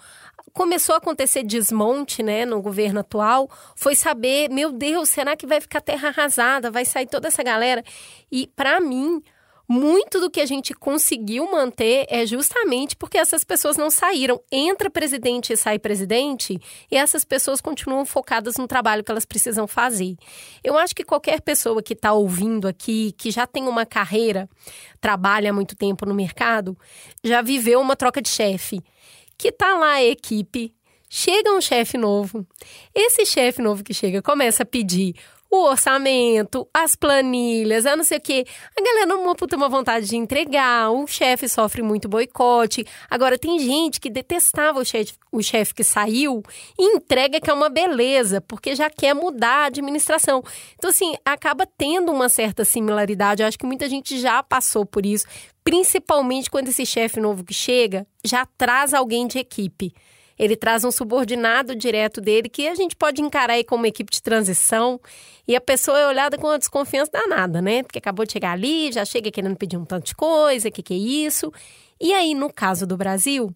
começou 0.53 0.95
a 0.95 0.99
acontecer 0.99 1.43
desmonte, 1.43 2.23
né, 2.23 2.45
no 2.45 2.61
governo 2.61 3.01
atual, 3.01 3.49
foi 3.75 3.93
saber, 3.93 4.49
meu 4.49 4.71
Deus, 4.71 5.09
será 5.09 5.35
que 5.35 5.45
vai 5.45 5.59
ficar 5.59 5.81
terra 5.81 6.07
arrasada? 6.07 6.71
Vai 6.71 6.85
sair 6.85 7.07
toda 7.07 7.27
essa 7.27 7.43
galera? 7.43 7.83
E 8.31 8.47
para 8.55 8.79
mim, 8.79 9.21
muito 9.67 10.19
do 10.19 10.29
que 10.29 10.39
a 10.39 10.45
gente 10.45 10.73
conseguiu 10.73 11.49
manter 11.51 12.05
é 12.09 12.25
justamente 12.25 12.95
porque 12.95 13.17
essas 13.17 13.43
pessoas 13.43 13.77
não 13.77 13.89
saíram. 13.89 14.41
Entra 14.51 14.89
presidente 14.89 15.53
e 15.53 15.57
sai 15.57 15.79
presidente, 15.79 16.59
e 16.91 16.95
essas 16.95 17.25
pessoas 17.25 17.61
continuam 17.61 18.05
focadas 18.05 18.57
no 18.57 18.67
trabalho 18.67 19.03
que 19.03 19.11
elas 19.11 19.25
precisam 19.25 19.67
fazer. 19.67 20.15
Eu 20.63 20.77
acho 20.77 20.95
que 20.95 21.03
qualquer 21.03 21.41
pessoa 21.41 21.81
que 21.81 21.93
está 21.93 22.13
ouvindo 22.13 22.67
aqui, 22.67 23.13
que 23.17 23.31
já 23.31 23.47
tem 23.47 23.67
uma 23.67 23.85
carreira, 23.85 24.49
trabalha 25.01 25.49
há 25.49 25.53
muito 25.53 25.75
tempo 25.75 26.05
no 26.05 26.13
mercado, 26.13 26.77
já 27.23 27.41
viveu 27.41 27.79
uma 27.81 27.95
troca 27.95 28.21
de 28.21 28.29
chefe. 28.29 28.81
Que 29.37 29.51
tá 29.51 29.75
lá 29.77 29.95
a 29.95 30.03
equipe, 30.03 30.73
chega 31.09 31.51
um 31.51 31.59
chefe 31.59 31.97
novo. 31.97 32.45
Esse 32.93 33.25
chefe 33.25 33.61
novo 33.61 33.83
que 33.83 33.93
chega 33.93 34.21
começa 34.21 34.63
a 34.63 34.65
pedir 34.65 35.15
o 35.55 35.69
orçamento, 35.69 36.67
as 36.73 36.95
planilhas, 36.95 37.85
a 37.85 37.95
não 37.95 38.03
sei 38.03 38.17
o 38.17 38.21
quê. 38.21 38.45
A 38.77 38.81
galera 38.81 39.05
não 39.05 39.35
puta 39.35 39.55
uma 39.55 39.69
vontade 39.69 40.07
de 40.07 40.15
entregar, 40.15 40.91
o 40.91 41.05
chefe 41.07 41.47
sofre 41.49 41.81
muito 41.81 42.07
boicote. 42.07 42.85
Agora, 43.09 43.37
tem 43.37 43.59
gente 43.59 43.99
que 43.99 44.09
detestava 44.09 44.79
o 44.79 44.85
chefe 44.85 45.13
o 45.35 45.43
chefe 45.43 45.73
que 45.73 45.83
saiu 45.83 46.41
e 46.79 46.95
entrega 46.95 47.41
que 47.41 47.49
é 47.49 47.53
uma 47.53 47.69
beleza, 47.69 48.39
porque 48.39 48.73
já 48.73 48.89
quer 48.89 49.13
mudar 49.13 49.63
a 49.63 49.65
administração. 49.65 50.41
Então, 50.75 50.89
assim, 50.89 51.13
acaba 51.25 51.67
tendo 51.77 52.11
uma 52.11 52.29
certa 52.29 52.63
similaridade. 52.63 53.43
Eu 53.43 53.47
acho 53.47 53.59
que 53.59 53.65
muita 53.65 53.89
gente 53.89 54.17
já 54.17 54.41
passou 54.41 54.85
por 54.85 55.05
isso, 55.05 55.25
principalmente 55.63 56.49
quando 56.49 56.69
esse 56.69 56.85
chefe 56.85 57.19
novo 57.19 57.43
que 57.43 57.53
chega 57.53 58.07
já 58.23 58.45
traz 58.45 58.93
alguém 58.93 59.27
de 59.27 59.37
equipe. 59.37 59.93
Ele 60.37 60.55
traz 60.55 60.83
um 60.83 60.91
subordinado 60.91 61.75
direto 61.75 62.19
dele 62.19 62.49
que 62.49 62.67
a 62.67 62.75
gente 62.75 62.95
pode 62.95 63.21
encarar 63.21 63.53
aí 63.53 63.63
como 63.63 63.83
uma 63.83 63.87
equipe 63.87 64.11
de 64.11 64.21
transição 64.21 64.99
e 65.47 65.55
a 65.55 65.61
pessoa 65.61 65.97
é 65.97 66.07
olhada 66.07 66.37
com 66.37 66.47
uma 66.47 66.59
desconfiança 66.59 67.11
danada, 67.11 67.61
né? 67.61 67.83
Porque 67.83 67.99
acabou 67.99 68.25
de 68.25 68.33
chegar 68.33 68.51
ali, 68.51 68.91
já 68.91 69.05
chega 69.05 69.31
querendo 69.31 69.55
pedir 69.55 69.77
um 69.77 69.85
tanto 69.85 70.07
de 70.07 70.15
coisa, 70.15 70.67
o 70.67 70.71
que, 70.71 70.83
que 70.83 70.93
é 70.93 70.97
isso? 70.97 71.51
E 71.99 72.13
aí, 72.13 72.33
no 72.33 72.51
caso 72.51 72.85
do 72.85 72.97
Brasil, 72.97 73.53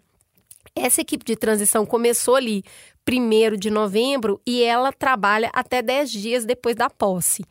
essa 0.74 1.00
equipe 1.00 1.24
de 1.24 1.36
transição 1.36 1.84
começou 1.84 2.36
ali 2.36 2.64
primeiro 3.04 3.56
de 3.56 3.70
novembro 3.70 4.40
e 4.46 4.62
ela 4.62 4.92
trabalha 4.92 5.50
até 5.52 5.82
10 5.82 6.10
dias 6.10 6.44
depois 6.44 6.76
da 6.76 6.88
posse. 6.88 7.44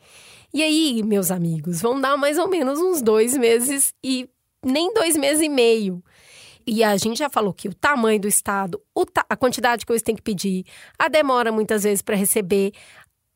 E 0.52 0.62
aí, 0.62 1.02
meus 1.04 1.30
amigos, 1.30 1.80
vão 1.80 2.00
dar 2.00 2.16
mais 2.16 2.38
ou 2.38 2.48
menos 2.48 2.80
uns 2.80 3.00
dois 3.00 3.36
meses 3.36 3.94
e 4.02 4.28
nem 4.64 4.92
dois 4.92 5.16
meses 5.16 5.42
e 5.42 5.48
meio 5.48 6.02
e 6.70 6.84
a 6.84 6.96
gente 6.96 7.18
já 7.18 7.28
falou 7.28 7.52
que 7.52 7.68
o 7.68 7.74
tamanho 7.74 8.20
do 8.20 8.28
Estado, 8.28 8.80
ta 9.12 9.26
a 9.28 9.36
quantidade 9.36 9.80
de 9.80 9.86
coisas 9.86 10.02
que 10.02 10.06
tem 10.06 10.14
que 10.14 10.22
pedir, 10.22 10.64
a 10.96 11.08
demora 11.08 11.50
muitas 11.50 11.82
vezes 11.82 12.00
para 12.00 12.14
receber, 12.14 12.70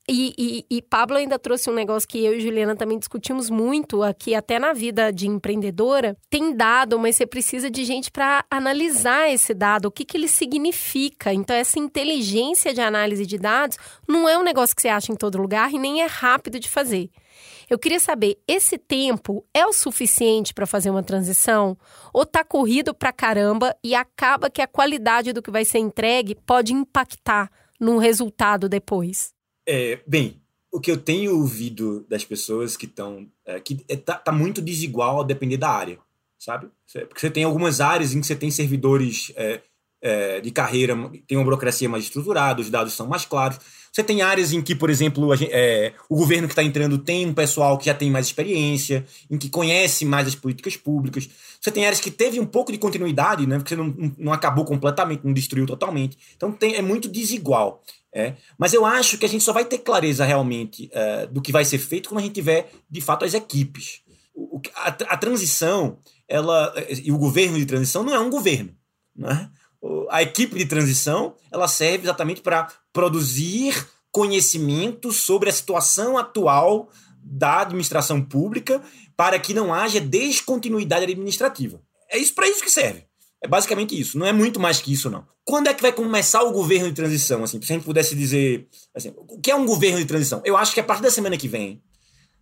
E, 0.06 0.34
e, 0.36 0.66
e, 0.70 0.82
Pablo 0.82 1.16
ainda 1.16 1.38
trouxe 1.38 1.70
um 1.70 1.72
negócio 1.72 2.06
que 2.06 2.22
eu 2.22 2.34
e 2.34 2.40
Juliana 2.40 2.76
também 2.76 2.98
discutimos 2.98 3.48
muito 3.48 4.02
aqui, 4.02 4.34
até 4.34 4.58
na 4.58 4.74
vida 4.74 5.10
de 5.10 5.26
empreendedora. 5.26 6.14
Tem 6.28 6.54
dado, 6.54 6.98
mas 6.98 7.16
você 7.16 7.26
precisa 7.26 7.70
de 7.70 7.84
gente 7.86 8.10
para 8.10 8.44
analisar 8.50 9.30
esse 9.32 9.54
dado, 9.54 9.86
o 9.86 9.90
que, 9.90 10.04
que 10.04 10.18
ele 10.18 10.28
significa. 10.28 11.32
Então, 11.32 11.56
essa 11.56 11.78
inteligência 11.78 12.74
de 12.74 12.82
análise 12.82 13.24
de 13.24 13.38
dados 13.38 13.78
não 14.06 14.28
é 14.28 14.36
um 14.36 14.42
negócio 14.42 14.76
que 14.76 14.82
você 14.82 14.88
acha 14.88 15.10
em 15.10 15.16
todo 15.16 15.40
lugar 15.40 15.72
e 15.72 15.78
nem 15.78 16.02
é 16.02 16.06
rápido 16.06 16.60
de 16.60 16.68
fazer. 16.68 17.08
Eu 17.68 17.78
queria 17.78 18.00
saber, 18.00 18.38
esse 18.46 18.78
tempo 18.78 19.44
é 19.54 19.66
o 19.66 19.72
suficiente 19.72 20.52
para 20.52 20.66
fazer 20.66 20.90
uma 20.90 21.02
transição? 21.02 21.76
Ou 22.12 22.26
tá 22.26 22.44
corrido 22.44 22.94
para 22.94 23.12
caramba 23.12 23.74
e 23.82 23.94
acaba 23.94 24.50
que 24.50 24.62
a 24.62 24.66
qualidade 24.66 25.32
do 25.32 25.42
que 25.42 25.50
vai 25.50 25.64
ser 25.64 25.78
entregue 25.78 26.34
pode 26.46 26.72
impactar 26.72 27.50
no 27.80 27.98
resultado 27.98 28.68
depois? 28.68 29.32
É, 29.66 30.00
bem, 30.06 30.40
o 30.74 30.80
que 30.80 30.90
eu 30.90 30.96
tenho 30.96 31.36
ouvido 31.36 32.04
das 32.08 32.24
pessoas 32.24 32.76
que 32.76 32.86
estão. 32.86 33.28
É, 33.46 33.60
que 33.60 33.84
é, 33.88 33.96
tá, 33.96 34.16
tá, 34.16 34.32
muito 34.32 34.60
desigual 34.60 35.20
a 35.20 35.24
depender 35.24 35.56
da 35.56 35.70
área, 35.70 35.98
sabe? 36.38 36.68
Porque 36.92 37.20
você 37.20 37.30
tem 37.30 37.44
algumas 37.44 37.80
áreas 37.80 38.12
em 38.12 38.20
que 38.20 38.26
você 38.26 38.34
tem 38.34 38.50
servidores 38.50 39.32
é, 39.36 39.60
é, 40.02 40.40
de 40.40 40.50
carreira, 40.50 40.94
tem 41.26 41.38
uma 41.38 41.44
burocracia 41.44 41.88
mais 41.88 42.04
estruturada, 42.04 42.60
os 42.60 42.70
dados 42.70 42.92
são 42.92 43.06
mais 43.06 43.24
claros. 43.24 43.58
Você 43.94 44.02
tem 44.02 44.22
áreas 44.22 44.52
em 44.52 44.60
que, 44.60 44.74
por 44.74 44.90
exemplo, 44.90 45.36
gente, 45.36 45.52
é, 45.52 45.92
o 46.08 46.16
governo 46.16 46.48
que 46.48 46.52
está 46.52 46.64
entrando 46.64 46.98
tem 46.98 47.26
um 47.26 47.32
pessoal 47.32 47.78
que 47.78 47.86
já 47.86 47.94
tem 47.94 48.10
mais 48.10 48.26
experiência, 48.26 49.06
em 49.30 49.38
que 49.38 49.48
conhece 49.48 50.04
mais 50.04 50.26
as 50.26 50.34
políticas 50.34 50.76
públicas. 50.76 51.30
Você 51.60 51.70
tem 51.70 51.84
áreas 51.84 52.00
que 52.00 52.10
teve 52.10 52.40
um 52.40 52.44
pouco 52.44 52.72
de 52.72 52.78
continuidade, 52.78 53.46
né? 53.46 53.56
Porque 53.56 53.72
você 53.72 53.80
não, 53.80 54.12
não 54.18 54.32
acabou 54.32 54.64
completamente, 54.64 55.24
não 55.24 55.32
destruiu 55.32 55.64
totalmente. 55.64 56.18
Então 56.36 56.50
tem, 56.50 56.74
é 56.74 56.82
muito 56.82 57.08
desigual. 57.08 57.84
É. 58.12 58.34
Mas 58.58 58.74
eu 58.74 58.84
acho 58.84 59.16
que 59.16 59.26
a 59.26 59.28
gente 59.28 59.44
só 59.44 59.52
vai 59.52 59.64
ter 59.64 59.78
clareza 59.78 60.24
realmente 60.24 60.90
uh, 60.92 61.32
do 61.32 61.40
que 61.40 61.52
vai 61.52 61.64
ser 61.64 61.78
feito 61.78 62.08
quando 62.08 62.18
a 62.18 62.22
gente 62.24 62.34
tiver, 62.34 62.72
de 62.90 63.00
fato, 63.00 63.24
as 63.24 63.32
equipes. 63.32 64.00
O, 64.34 64.60
a, 64.74 64.88
a, 64.88 65.16
transição, 65.16 65.98
ela 66.28 66.74
e 67.00 67.12
o 67.12 67.18
governo 67.18 67.58
de 67.58 67.66
transição 67.66 68.02
não 68.02 68.12
é 68.12 68.18
um 68.18 68.30
governo. 68.30 68.74
Né? 69.14 69.48
A 70.10 70.22
equipe 70.22 70.56
de 70.56 70.66
transição 70.66 71.34
ela 71.52 71.68
serve 71.68 72.04
exatamente 72.04 72.40
para 72.40 72.68
produzir 72.92 73.86
conhecimento 74.10 75.12
sobre 75.12 75.50
a 75.50 75.52
situação 75.52 76.16
atual 76.16 76.88
da 77.22 77.62
administração 77.62 78.22
pública 78.22 78.82
para 79.16 79.38
que 79.38 79.54
não 79.54 79.72
haja 79.72 80.00
descontinuidade 80.00 81.04
administrativa. 81.04 81.80
É 82.10 82.18
isso 82.18 82.34
para 82.34 82.48
isso 82.48 82.62
que 82.62 82.70
serve. 82.70 83.04
É 83.42 83.48
basicamente 83.48 83.98
isso. 83.98 84.18
Não 84.18 84.26
é 84.26 84.32
muito 84.32 84.58
mais 84.58 84.80
que 84.80 84.92
isso, 84.92 85.10
não. 85.10 85.26
Quando 85.44 85.68
é 85.68 85.74
que 85.74 85.82
vai 85.82 85.92
começar 85.92 86.42
o 86.42 86.52
governo 86.52 86.88
de 86.88 86.94
transição? 86.94 87.44
Assim, 87.44 87.60
se 87.60 87.72
a 87.72 87.76
gente 87.76 87.84
pudesse 87.84 88.14
dizer. 88.14 88.66
Assim, 88.94 89.12
o 89.16 89.38
que 89.38 89.50
é 89.50 89.54
um 89.54 89.66
governo 89.66 89.98
de 89.98 90.06
transição? 90.06 90.40
Eu 90.44 90.56
acho 90.56 90.72
que 90.72 90.80
a 90.80 90.84
partir 90.84 91.02
da 91.02 91.10
semana 91.10 91.36
que 91.36 91.48
vem, 91.48 91.82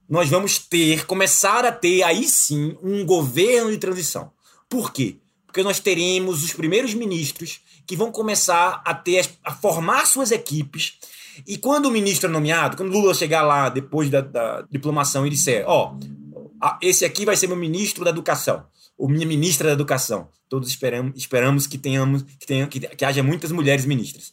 nós 0.09 0.29
vamos 0.29 0.59
ter, 0.59 1.07
começar 1.07 1.65
a 1.65 1.73
ter, 1.73 2.03
aí 2.03 2.25
sim, 2.25 2.77
um 2.83 3.05
governo 3.05 3.71
de 3.71 3.79
transição. 3.79 4.31
Por 4.69 4.93
quê? 4.93 5.17
Porque 5.53 5.63
nós 5.63 5.81
teremos 5.81 6.43
os 6.43 6.55
primeiros 6.55 6.95
ministros 6.95 7.61
que 7.87 7.95
vão 7.95 8.11
começar 8.11 8.81
a 8.87 8.95
ter 8.95 9.29
a 9.45 9.53
formar 9.53 10.07
suas 10.07 10.31
equipes. 10.31 10.95
E 11.47 11.59
quando 11.59 11.87
o 11.87 11.91
ministro 11.91 12.31
é 12.31 12.33
nomeado, 12.33 12.75
quando 12.75 12.91
Lula 12.91 13.13
chegar 13.13 13.43
lá 13.43 13.69
depois 13.69 14.09
da, 14.09 14.23
da 14.23 14.63
diplomação 14.71 15.27
e 15.27 15.31
disser: 15.31 15.65
Ó, 15.67 15.95
oh, 15.95 16.69
esse 16.81 17.05
aqui 17.05 17.27
vai 17.27 17.37
ser 17.37 17.49
meu 17.49 17.57
ministro 17.57 18.03
da 18.03 18.11
educação 18.11 18.65
ou 18.97 19.09
minha 19.09 19.27
ministra 19.27 19.69
da 19.69 19.75
Educação. 19.75 20.29
Todos 20.49 20.69
esperamos, 20.69 21.13
esperamos 21.17 21.67
que 21.67 21.77
tenhamos 21.77 22.23
que, 22.23 22.47
tenha, 22.47 22.67
que, 22.67 22.81
que 22.81 23.05
haja 23.05 23.23
muitas 23.23 23.51
mulheres 23.51 23.85
ministras. 23.85 24.33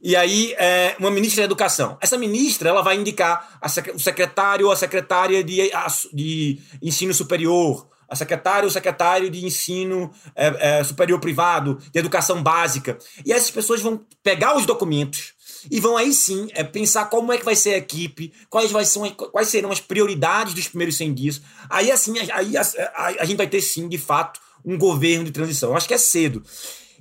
E 0.00 0.14
aí, 0.14 0.54
é, 0.58 0.94
uma 0.98 1.10
ministra 1.10 1.42
da 1.42 1.46
Educação. 1.46 1.98
Essa 2.00 2.16
ministra 2.16 2.68
ela 2.68 2.80
vai 2.80 2.96
indicar 2.96 3.58
a, 3.60 3.66
o 3.92 3.98
secretário 3.98 4.66
ou 4.66 4.72
a 4.72 4.76
secretária 4.76 5.42
de, 5.42 5.70
de 6.12 6.60
ensino 6.80 7.12
superior, 7.12 7.88
a 8.14 8.16
secretária 8.16 8.64
ou 8.64 8.70
secretário 8.70 9.28
de 9.28 9.44
ensino 9.44 10.10
é, 10.34 10.78
é, 10.78 10.84
superior 10.84 11.18
privado, 11.18 11.78
de 11.92 11.98
educação 11.98 12.42
básica. 12.42 12.96
E 13.26 13.32
essas 13.32 13.50
pessoas 13.50 13.82
vão 13.82 14.00
pegar 14.22 14.56
os 14.56 14.64
documentos 14.64 15.34
e 15.70 15.80
vão 15.80 15.96
aí 15.96 16.12
sim 16.12 16.48
é, 16.52 16.62
pensar 16.62 17.06
como 17.06 17.32
é 17.32 17.38
que 17.38 17.44
vai 17.44 17.56
ser 17.56 17.74
a 17.74 17.78
equipe, 17.78 18.32
quais, 18.48 18.70
vai 18.70 18.84
ser, 18.84 19.00
quais 19.10 19.48
serão 19.48 19.72
as 19.72 19.80
prioridades 19.80 20.54
dos 20.54 20.68
primeiros 20.68 20.96
100 20.96 21.14
dias. 21.14 21.42
Aí 21.68 21.90
assim, 21.90 22.14
aí 22.32 22.56
a, 22.56 22.62
a, 22.94 23.06
a 23.06 23.24
gente 23.24 23.36
vai 23.36 23.48
ter 23.48 23.60
sim, 23.60 23.88
de 23.88 23.98
fato, 23.98 24.40
um 24.64 24.78
governo 24.78 25.24
de 25.24 25.32
transição. 25.32 25.70
Eu 25.70 25.76
acho 25.76 25.88
que 25.88 25.94
é 25.94 25.98
cedo. 25.98 26.42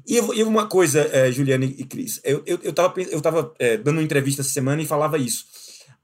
E, 0.08 0.16
e 0.16 0.44
uma 0.44 0.66
coisa, 0.66 1.08
é, 1.14 1.32
Juliana 1.32 1.64
e 1.64 1.84
Cris, 1.86 2.20
eu, 2.24 2.42
eu, 2.46 2.60
eu 2.64 2.74
tava, 2.74 2.94
eu 3.00 3.22
tava 3.22 3.54
é, 3.60 3.78
dando 3.78 3.98
uma 3.98 4.04
entrevista 4.04 4.42
essa 4.42 4.50
semana 4.50 4.82
e 4.82 4.86
falava 4.86 5.18
isso. 5.18 5.46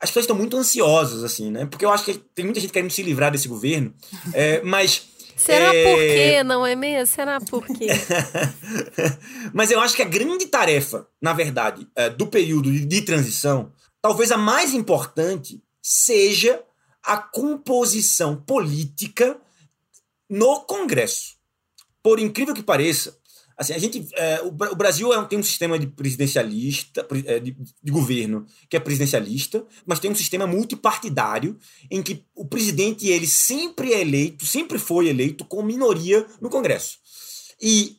As 0.01 0.09
pessoas 0.09 0.23
estão 0.23 0.35
muito 0.35 0.55
ansiosas, 0.55 1.23
assim, 1.23 1.51
né? 1.51 1.65
Porque 1.65 1.83
eu 1.83 1.91
acho 1.91 2.05
que 2.05 2.13
tem 2.13 2.45
muita 2.45 2.59
gente 2.59 2.71
querendo 2.71 2.91
se 2.91 3.03
livrar 3.03 3.31
desse 3.31 3.47
governo, 3.47 3.93
é, 4.33 4.61
mas 4.61 5.09
Será 5.39 5.73
é... 5.73 5.83
por 5.83 5.97
quê, 5.99 6.43
não 6.43 6.65
é 6.65 6.75
mesmo? 6.75 7.07
Será 7.07 7.39
por 7.39 7.65
quê? 7.65 7.87
Mas 9.53 9.71
eu 9.71 9.79
acho 9.79 9.95
que 9.95 10.01
a 10.01 10.05
grande 10.05 10.47
tarefa, 10.47 11.07
na 11.21 11.31
verdade, 11.31 11.87
é, 11.95 12.09
do 12.09 12.27
período 12.27 12.69
de 12.69 13.01
transição, 13.03 13.71
talvez 14.01 14.33
a 14.33 14.37
mais 14.37 14.73
importante, 14.73 15.63
seja 15.81 16.61
a 17.01 17.17
composição 17.17 18.35
política 18.35 19.39
no 20.29 20.61
Congresso. 20.61 21.37
Por 22.03 22.19
incrível 22.19 22.53
que 22.53 22.61
pareça, 22.61 23.17
Assim, 23.60 23.74
a 23.74 23.78
gente, 23.78 24.07
é, 24.14 24.41
o, 24.41 24.51
Brasil 24.51 25.12
é, 25.14 25.22
tem 25.26 25.38
um 25.38 25.43
sistema 25.43 25.78
de 25.78 25.86
presidencialista, 25.86 27.05
é, 27.26 27.41
de, 27.41 27.51
de, 27.51 27.91
governo 27.91 28.45
que 28.70 28.78
é 28.78 28.80
presidencialista, 28.80 29.66
mas 29.86 29.99
tem 29.99 30.10
um 30.10 30.16
sistema 30.16 30.47
multipartidário 30.47 31.60
em 31.91 32.01
que 32.01 32.24
o 32.34 32.45
presidente 32.45 33.10
ele 33.10 33.28
sempre 33.28 33.91
é 33.91 33.99
eleito, 33.99 34.45
sempre 34.45 34.80
foi 34.80 35.10
eleito 35.10 35.43
com 35.43 35.62
minoria 35.62 36.26
no 36.39 36.49
Congresso. 36.49 36.99
E 37.62 37.97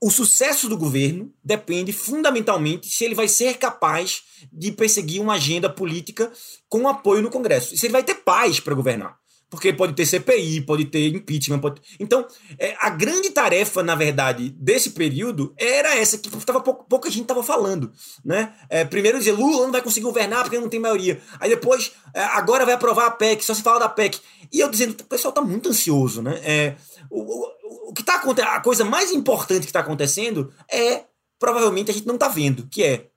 o 0.00 0.12
sucesso 0.12 0.68
do 0.68 0.78
governo 0.78 1.34
depende 1.42 1.92
fundamentalmente 1.92 2.88
se 2.88 3.04
ele 3.04 3.16
vai 3.16 3.26
ser 3.26 3.58
capaz 3.58 4.22
de 4.52 4.70
perseguir 4.70 5.20
uma 5.20 5.34
agenda 5.34 5.68
política 5.68 6.30
com 6.68 6.86
apoio 6.86 7.20
no 7.20 7.30
Congresso. 7.30 7.74
E 7.74 7.78
se 7.78 7.86
ele 7.86 7.92
vai 7.94 8.04
ter 8.04 8.14
paz 8.14 8.60
para 8.60 8.76
governar 8.76 9.19
porque 9.50 9.72
pode 9.72 9.94
ter 9.94 10.06
CPI, 10.06 10.60
pode 10.60 10.84
ter 10.84 11.08
impeachment. 11.08 11.58
Pode... 11.58 11.82
Então, 11.98 12.24
é, 12.56 12.76
a 12.80 12.88
grande 12.88 13.30
tarefa, 13.30 13.82
na 13.82 13.96
verdade, 13.96 14.50
desse 14.50 14.90
período 14.90 15.52
era 15.58 15.96
essa 15.96 16.16
que 16.16 16.30
tava, 16.46 16.60
pouco, 16.60 16.84
pouca 16.88 17.10
gente 17.10 17.22
estava 17.22 17.42
falando. 17.42 17.92
Né? 18.24 18.54
É, 18.68 18.84
primeiro 18.84 19.18
dizer, 19.18 19.32
Lula 19.32 19.64
não 19.64 19.72
vai 19.72 19.82
conseguir 19.82 20.06
governar 20.06 20.44
porque 20.44 20.58
não 20.58 20.68
tem 20.68 20.78
maioria. 20.78 21.20
Aí 21.40 21.50
depois, 21.50 21.92
é, 22.14 22.22
agora 22.22 22.64
vai 22.64 22.74
aprovar 22.74 23.06
a 23.06 23.10
PEC, 23.10 23.44
só 23.44 23.52
se 23.52 23.62
fala 23.62 23.80
da 23.80 23.88
PEC. 23.88 24.20
E 24.52 24.60
eu 24.60 24.70
dizendo, 24.70 24.92
o 24.92 25.04
pessoal 25.04 25.30
está 25.30 25.42
muito 25.42 25.68
ansioso. 25.68 26.22
Né? 26.22 26.40
É, 26.44 26.76
o, 27.10 27.20
o, 27.20 27.90
o 27.90 27.92
que 27.92 28.02
está 28.02 28.14
acontecendo, 28.14 28.52
a 28.52 28.60
coisa 28.60 28.84
mais 28.84 29.10
importante 29.10 29.62
que 29.62 29.70
está 29.70 29.80
acontecendo 29.80 30.52
é, 30.70 31.04
provavelmente, 31.40 31.90
a 31.90 31.94
gente 31.94 32.06
não 32.06 32.14
está 32.14 32.28
vendo, 32.28 32.68
que 32.68 32.84
é 32.84 33.10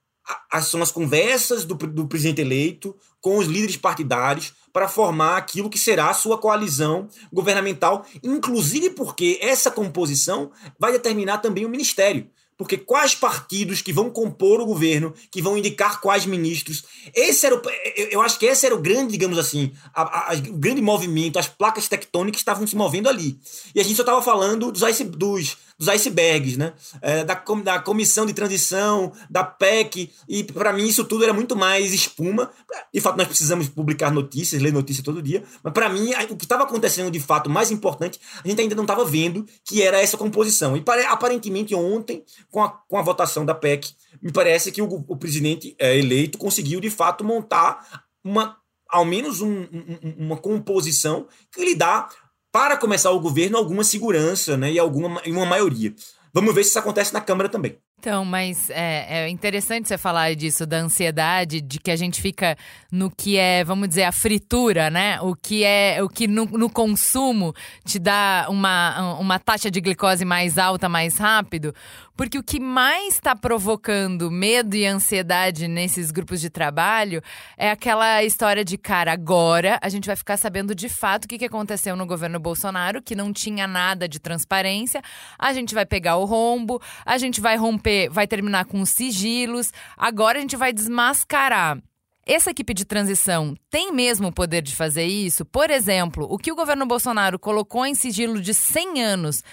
são 0.62 0.82
as 0.82 0.90
conversas 0.90 1.66
do, 1.66 1.74
do 1.74 2.06
presidente 2.06 2.40
eleito 2.40 2.96
com 3.20 3.36
os 3.36 3.46
líderes 3.46 3.76
partidários 3.76 4.54
para 4.74 4.88
formar 4.88 5.36
aquilo 5.36 5.70
que 5.70 5.78
será 5.78 6.10
a 6.10 6.14
sua 6.14 6.36
coalizão 6.36 7.08
governamental, 7.32 8.04
inclusive 8.24 8.90
porque 8.90 9.38
essa 9.40 9.70
composição 9.70 10.50
vai 10.76 10.90
determinar 10.90 11.38
também 11.38 11.64
o 11.64 11.68
ministério. 11.68 12.28
Porque 12.56 12.76
quais 12.76 13.14
partidos 13.14 13.82
que 13.82 13.92
vão 13.92 14.10
compor 14.10 14.60
o 14.60 14.66
governo, 14.66 15.14
que 15.30 15.42
vão 15.42 15.56
indicar 15.56 16.00
quais 16.00 16.26
ministros. 16.26 16.84
Esse 17.12 17.46
era 17.46 17.56
o, 17.56 17.62
eu 18.10 18.20
acho 18.20 18.38
que 18.38 18.46
esse 18.46 18.66
era 18.66 18.74
o 18.74 18.80
grande, 18.80 19.12
digamos 19.12 19.38
assim, 19.38 19.72
a, 19.92 20.32
a, 20.32 20.34
o 20.34 20.56
grande 20.56 20.80
movimento, 20.80 21.38
as 21.38 21.48
placas 21.48 21.88
tectônicas 21.88 22.40
estavam 22.40 22.66
se 22.66 22.76
movendo 22.76 23.08
ali. 23.08 23.38
E 23.74 23.80
a 23.80 23.84
gente 23.84 23.96
só 23.96 24.02
estava 24.02 24.22
falando 24.22 24.70
dos, 24.72 24.82
dos, 25.16 25.56
dos 25.78 25.88
icebergs, 25.88 26.56
né? 26.56 26.72
É, 27.00 27.24
da, 27.24 27.34
da 27.62 27.78
comissão 27.78 28.26
de 28.26 28.32
transição, 28.32 29.12
da 29.28 29.44
PEC, 29.44 30.12
e 30.28 30.44
para 30.44 30.72
mim 30.72 30.86
isso 30.86 31.04
tudo 31.04 31.24
era 31.24 31.32
muito 31.32 31.56
mais 31.56 31.92
espuma. 31.92 32.50
De 32.92 33.00
fato, 33.00 33.16
nós 33.16 33.26
precisamos 33.26 33.68
publicar 33.68 34.10
notícias, 34.10 34.60
ler 34.62 34.72
notícias 34.72 35.04
todo 35.04 35.22
dia, 35.22 35.42
mas 35.62 35.72
para 35.72 35.88
mim 35.88 36.10
o 36.30 36.36
que 36.36 36.44
estava 36.44 36.64
acontecendo 36.64 37.10
de 37.10 37.20
fato 37.20 37.50
mais 37.50 37.70
importante, 37.70 38.20
a 38.42 38.48
gente 38.48 38.60
ainda 38.60 38.74
não 38.74 38.84
estava 38.84 39.04
vendo, 39.04 39.46
que 39.64 39.82
era 39.82 40.00
essa 40.00 40.16
composição. 40.16 40.76
E 40.76 40.84
aparentemente 41.08 41.74
ontem, 41.74 42.24
com 42.50 42.62
a, 42.62 42.68
com 42.68 42.96
a 42.96 43.02
votação 43.02 43.44
da 43.44 43.54
PEC, 43.54 43.90
me 44.22 44.32
parece 44.32 44.70
que 44.70 44.80
o, 44.80 45.04
o 45.08 45.16
presidente 45.16 45.74
é, 45.78 45.96
eleito 45.96 46.38
conseguiu 46.38 46.80
de 46.80 46.90
fato 46.90 47.24
montar 47.24 48.04
uma 48.22 48.56
ao 48.88 49.04
menos 49.04 49.40
um, 49.40 49.62
um, 49.62 50.14
uma 50.18 50.36
composição 50.36 51.26
que 51.52 51.64
lhe 51.64 51.74
dá 51.74 52.08
para 52.54 52.76
começar 52.76 53.10
o 53.10 53.18
governo, 53.18 53.58
alguma 53.58 53.82
segurança 53.82 54.56
né, 54.56 54.70
e 54.70 54.78
alguma 54.78 55.20
uma 55.26 55.44
maioria. 55.44 55.92
Vamos 56.32 56.54
ver 56.54 56.62
se 56.62 56.70
isso 56.70 56.78
acontece 56.78 57.12
na 57.12 57.20
Câmara 57.20 57.48
também. 57.48 57.76
Então, 57.98 58.24
mas 58.24 58.70
é, 58.70 59.24
é, 59.24 59.28
interessante 59.28 59.88
você 59.88 59.98
falar 59.98 60.36
disso, 60.36 60.64
da 60.64 60.76
ansiedade, 60.76 61.60
de 61.60 61.80
que 61.80 61.90
a 61.90 61.96
gente 61.96 62.20
fica 62.20 62.56
no 62.92 63.10
que 63.10 63.36
é, 63.36 63.64
vamos 63.64 63.88
dizer, 63.88 64.04
a 64.04 64.12
fritura, 64.12 64.88
né? 64.88 65.18
O 65.22 65.34
que 65.34 65.64
é, 65.64 66.00
o 66.02 66.08
que 66.08 66.28
no, 66.28 66.44
no 66.44 66.70
consumo 66.70 67.52
te 67.84 67.98
dá 67.98 68.46
uma, 68.48 69.16
uma 69.18 69.38
taxa 69.40 69.70
de 69.70 69.80
glicose 69.80 70.24
mais 70.24 70.56
alta 70.56 70.88
mais 70.88 71.16
rápido, 71.16 71.74
porque 72.16 72.38
o 72.38 72.42
que 72.42 72.60
mais 72.60 73.14
está 73.14 73.34
provocando 73.34 74.30
medo 74.30 74.76
e 74.76 74.86
ansiedade 74.86 75.66
nesses 75.66 76.10
grupos 76.10 76.40
de 76.40 76.48
trabalho 76.48 77.22
é 77.56 77.70
aquela 77.70 78.22
história 78.22 78.64
de, 78.64 78.78
cara, 78.78 79.12
agora 79.12 79.78
a 79.82 79.88
gente 79.88 80.06
vai 80.06 80.16
ficar 80.16 80.36
sabendo 80.36 80.74
de 80.74 80.88
fato 80.88 81.24
o 81.24 81.28
que 81.28 81.44
aconteceu 81.44 81.96
no 81.96 82.06
governo 82.06 82.38
Bolsonaro, 82.38 83.02
que 83.02 83.14
não 83.14 83.32
tinha 83.32 83.66
nada 83.66 84.08
de 84.08 84.18
transparência, 84.18 85.02
a 85.38 85.52
gente 85.52 85.74
vai 85.74 85.84
pegar 85.84 86.16
o 86.16 86.24
rombo, 86.24 86.80
a 87.04 87.18
gente 87.18 87.40
vai 87.40 87.56
romper, 87.56 88.08
vai 88.10 88.26
terminar 88.26 88.64
com 88.64 88.80
os 88.80 88.90
sigilos, 88.90 89.72
agora 89.96 90.38
a 90.38 90.40
gente 90.40 90.56
vai 90.56 90.72
desmascarar 90.72 91.78
essa 92.26 92.50
equipe 92.50 92.72
de 92.72 92.86
transição 92.86 93.54
tem 93.70 93.92
mesmo 93.92 94.28
o 94.28 94.32
poder 94.32 94.62
de 94.62 94.74
fazer 94.74 95.04
isso? 95.04 95.44
Por 95.44 95.70
exemplo, 95.70 96.26
o 96.30 96.38
que 96.38 96.50
o 96.50 96.56
governo 96.56 96.86
Bolsonaro 96.86 97.38
colocou 97.38 97.84
em 97.84 97.94
sigilo 97.94 98.40
de 98.40 98.54
100 98.54 99.02
anos. 99.02 99.44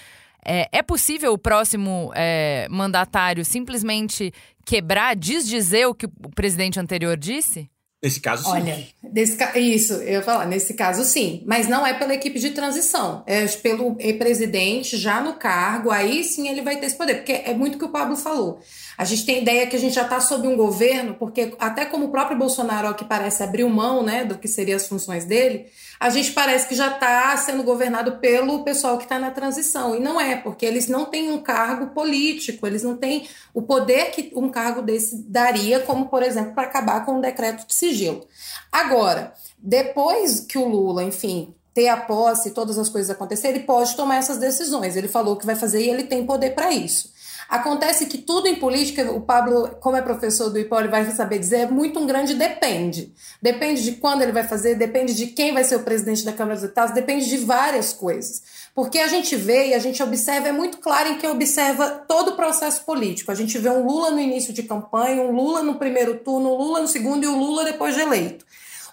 É, 0.44 0.68
é 0.72 0.82
possível 0.82 1.32
o 1.32 1.38
próximo 1.38 2.10
é, 2.14 2.66
mandatário 2.68 3.44
simplesmente 3.44 4.32
quebrar, 4.64 5.14
desdizer 5.14 5.88
o 5.88 5.94
que 5.94 6.06
o 6.06 6.30
presidente 6.34 6.80
anterior 6.80 7.16
disse? 7.16 7.70
Nesse 8.02 8.20
caso, 8.20 8.42
sim. 8.42 8.50
Olha, 8.50 8.84
desse, 9.00 9.38
isso, 9.60 9.92
eu 9.92 10.14
ia 10.14 10.22
falar, 10.22 10.44
nesse 10.46 10.74
caso, 10.74 11.04
sim. 11.04 11.44
Mas 11.46 11.68
não 11.68 11.86
é 11.86 11.94
pela 11.94 12.12
equipe 12.12 12.40
de 12.40 12.50
transição. 12.50 13.22
É 13.28 13.46
pelo 13.46 13.94
presidente 14.18 14.96
já 14.96 15.20
no 15.20 15.34
cargo, 15.34 15.88
aí 15.88 16.24
sim 16.24 16.48
ele 16.48 16.62
vai 16.62 16.76
ter 16.78 16.86
esse 16.86 16.98
poder. 16.98 17.18
Porque 17.18 17.30
é 17.30 17.54
muito 17.54 17.76
o 17.76 17.78
que 17.78 17.84
o 17.84 17.90
Pablo 17.90 18.16
falou. 18.16 18.58
A 18.98 19.04
gente 19.04 19.24
tem 19.24 19.42
ideia 19.42 19.68
que 19.68 19.76
a 19.76 19.78
gente 19.78 19.94
já 19.94 20.02
está 20.02 20.18
sob 20.20 20.48
um 20.48 20.56
governo, 20.56 21.14
porque 21.14 21.54
até 21.60 21.84
como 21.84 22.06
o 22.06 22.10
próprio 22.10 22.36
Bolsonaro, 22.36 22.92
que 22.96 23.04
parece, 23.04 23.44
abriu 23.44 23.68
mão 23.68 24.02
né, 24.02 24.24
do 24.24 24.36
que 24.36 24.48
seriam 24.48 24.76
as 24.76 24.88
funções 24.88 25.24
dele, 25.24 25.66
a 26.02 26.10
gente 26.10 26.32
parece 26.32 26.66
que 26.66 26.74
já 26.74 26.88
está 26.88 27.36
sendo 27.36 27.62
governado 27.62 28.16
pelo 28.16 28.64
pessoal 28.64 28.98
que 28.98 29.04
está 29.04 29.20
na 29.20 29.30
transição. 29.30 29.94
E 29.94 30.00
não 30.00 30.20
é, 30.20 30.34
porque 30.34 30.66
eles 30.66 30.88
não 30.88 31.04
têm 31.04 31.30
um 31.30 31.38
cargo 31.38 31.94
político, 31.94 32.66
eles 32.66 32.82
não 32.82 32.96
têm 32.96 33.28
o 33.54 33.62
poder 33.62 34.10
que 34.10 34.32
um 34.34 34.48
cargo 34.48 34.82
desse 34.82 35.16
daria, 35.28 35.78
como, 35.78 36.06
por 36.06 36.24
exemplo, 36.24 36.54
para 36.54 36.64
acabar 36.64 37.06
com 37.06 37.18
um 37.18 37.20
decreto 37.20 37.64
de 37.64 37.72
sigilo. 37.72 38.26
Agora, 38.72 39.32
depois 39.56 40.40
que 40.40 40.58
o 40.58 40.66
Lula, 40.66 41.04
enfim, 41.04 41.54
ter 41.72 41.86
a 41.86 41.96
posse 41.96 42.48
e 42.48 42.52
todas 42.52 42.78
as 42.78 42.88
coisas 42.88 43.08
acontecerem, 43.08 43.58
ele 43.58 43.64
pode 43.64 43.94
tomar 43.94 44.16
essas 44.16 44.38
decisões. 44.38 44.96
Ele 44.96 45.06
falou 45.06 45.36
que 45.36 45.46
vai 45.46 45.54
fazer 45.54 45.82
e 45.84 45.88
ele 45.88 46.02
tem 46.02 46.26
poder 46.26 46.50
para 46.50 46.72
isso. 46.72 47.12
Acontece 47.52 48.06
que 48.06 48.16
tudo 48.16 48.48
em 48.48 48.54
política, 48.54 49.12
o 49.12 49.20
Pablo, 49.20 49.76
como 49.78 49.94
é 49.94 50.00
professor 50.00 50.48
do 50.48 50.58
IPOL, 50.58 50.88
vai 50.88 51.04
saber 51.10 51.38
dizer, 51.38 51.56
é 51.56 51.66
muito 51.66 52.00
um 52.00 52.06
grande 52.06 52.32
depende. 52.32 53.12
Depende 53.42 53.82
de 53.82 53.92
quando 53.92 54.22
ele 54.22 54.32
vai 54.32 54.42
fazer, 54.42 54.74
depende 54.74 55.12
de 55.12 55.26
quem 55.26 55.52
vai 55.52 55.62
ser 55.62 55.76
o 55.76 55.82
presidente 55.82 56.24
da 56.24 56.32
Câmara 56.32 56.54
dos 56.54 56.62
Deputados, 56.62 56.94
depende 56.94 57.28
de 57.28 57.36
várias 57.36 57.92
coisas. 57.92 58.42
Porque 58.74 58.98
a 58.98 59.06
gente 59.06 59.36
vê 59.36 59.68
e 59.68 59.74
a 59.74 59.78
gente 59.78 60.02
observa, 60.02 60.48
é 60.48 60.52
muito 60.52 60.78
claro 60.78 61.10
em 61.10 61.18
que 61.18 61.26
observa 61.26 61.90
todo 62.08 62.30
o 62.30 62.36
processo 62.36 62.86
político. 62.86 63.30
A 63.30 63.34
gente 63.34 63.58
vê 63.58 63.68
um 63.68 63.86
Lula 63.86 64.12
no 64.12 64.18
início 64.18 64.54
de 64.54 64.62
campanha, 64.62 65.20
um 65.20 65.32
Lula 65.32 65.62
no 65.62 65.74
primeiro 65.74 66.20
turno, 66.20 66.54
um 66.54 66.56
Lula 66.56 66.80
no 66.80 66.88
segundo 66.88 67.22
e 67.22 67.26
o 67.26 67.32
um 67.32 67.38
Lula 67.38 67.66
depois 67.66 67.94
de 67.94 68.00
eleito 68.00 68.46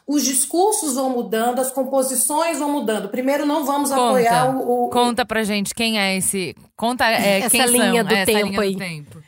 os 0.09 0.23
discursos 0.23 0.95
vão 0.95 1.11
mudando, 1.11 1.59
as 1.59 1.69
composições 1.69 2.57
vão 2.57 2.71
mudando. 2.71 3.09
Primeiro, 3.09 3.45
não 3.45 3.63
vamos 3.63 3.91
conta, 3.91 4.01
apoiar 4.07 4.49
o, 4.49 4.85
o, 4.85 4.89
Conta 4.89 5.23
pra 5.23 5.43
gente 5.43 5.71
quem 5.75 5.99
é 5.99 6.17
esse. 6.17 6.55
Conta 6.75 7.05
é, 7.05 7.41
essa 7.41 7.51
quem 7.51 7.65
linha 7.67 8.01
são, 8.01 8.05
do 8.05 8.15
é, 8.15 8.25
tempo 8.25 8.47
linha 8.47 8.59
aí. 8.59 8.73
Do 8.73 8.79
tempo. 8.79 9.23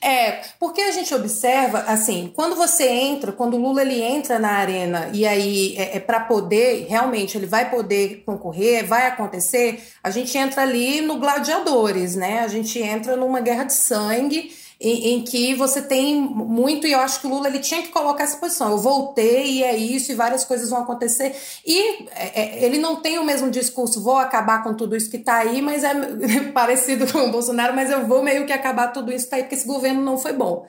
É, 0.00 0.42
porque 0.60 0.80
a 0.80 0.92
gente 0.92 1.12
observa, 1.12 1.80
assim, 1.88 2.32
quando 2.36 2.54
você 2.54 2.88
entra, 2.88 3.32
quando 3.32 3.54
o 3.54 3.60
Lula 3.60 3.82
ele 3.82 4.00
entra 4.00 4.38
na 4.38 4.52
arena 4.52 5.10
e 5.12 5.26
aí 5.26 5.74
é, 5.76 5.96
é 5.96 6.00
para 6.00 6.20
poder, 6.20 6.86
realmente, 6.88 7.36
ele 7.36 7.46
vai 7.46 7.68
poder 7.68 8.22
concorrer, 8.24 8.86
vai 8.86 9.08
acontecer, 9.08 9.82
a 10.04 10.10
gente 10.10 10.38
entra 10.38 10.62
ali 10.62 11.00
no 11.00 11.18
gladiadores, 11.18 12.14
né? 12.14 12.44
A 12.44 12.48
gente 12.48 12.78
entra 12.78 13.16
numa 13.16 13.40
guerra 13.40 13.64
de 13.64 13.72
sangue 13.72 14.52
em, 14.82 15.14
em, 15.14 15.22
que 15.22 15.54
você 15.54 15.80
tem 15.80 16.20
muito, 16.20 16.86
e 16.86 16.92
eu 16.92 16.98
acho 16.98 17.20
que 17.20 17.26
o 17.26 17.30
Lula 17.30 17.48
ele 17.48 17.60
tinha 17.60 17.82
que 17.82 17.88
colocar 17.88 18.24
essa 18.24 18.36
posição. 18.36 18.70
Eu 18.72 18.78
voltei 18.78 19.44
e 19.44 19.62
é 19.62 19.76
isso, 19.76 20.10
e 20.10 20.14
várias 20.14 20.44
coisas 20.44 20.70
vão 20.70 20.82
acontecer. 20.82 21.36
E 21.64 22.08
é, 22.10 22.40
é 22.40 22.64
ele 22.64 22.78
não 22.78 22.96
tem 22.96 23.18
o 23.18 23.24
mesmo 23.24 23.50
discurso, 23.50 24.02
vou 24.02 24.16
acabar 24.16 24.62
com 24.62 24.74
tudo 24.74 24.96
isso 24.96 25.10
que 25.10 25.18
está 25.18 25.36
aí, 25.36 25.62
mas 25.62 25.84
é 25.84 25.94
parecido 26.52 27.10
com 27.10 27.18
o 27.20 27.30
Bolsonaro, 27.30 27.74
mas 27.74 27.90
eu 27.90 28.06
vou 28.06 28.22
meio 28.22 28.44
que 28.44 28.52
acabar 28.52 28.88
tudo 28.88 29.12
isso 29.12 29.20
que 29.20 29.26
está 29.26 29.36
aí, 29.36 29.42
porque 29.42 29.54
esse 29.54 29.66
governo 29.66 30.02
não 30.02 30.18
foi 30.18 30.32
bom. 30.32 30.66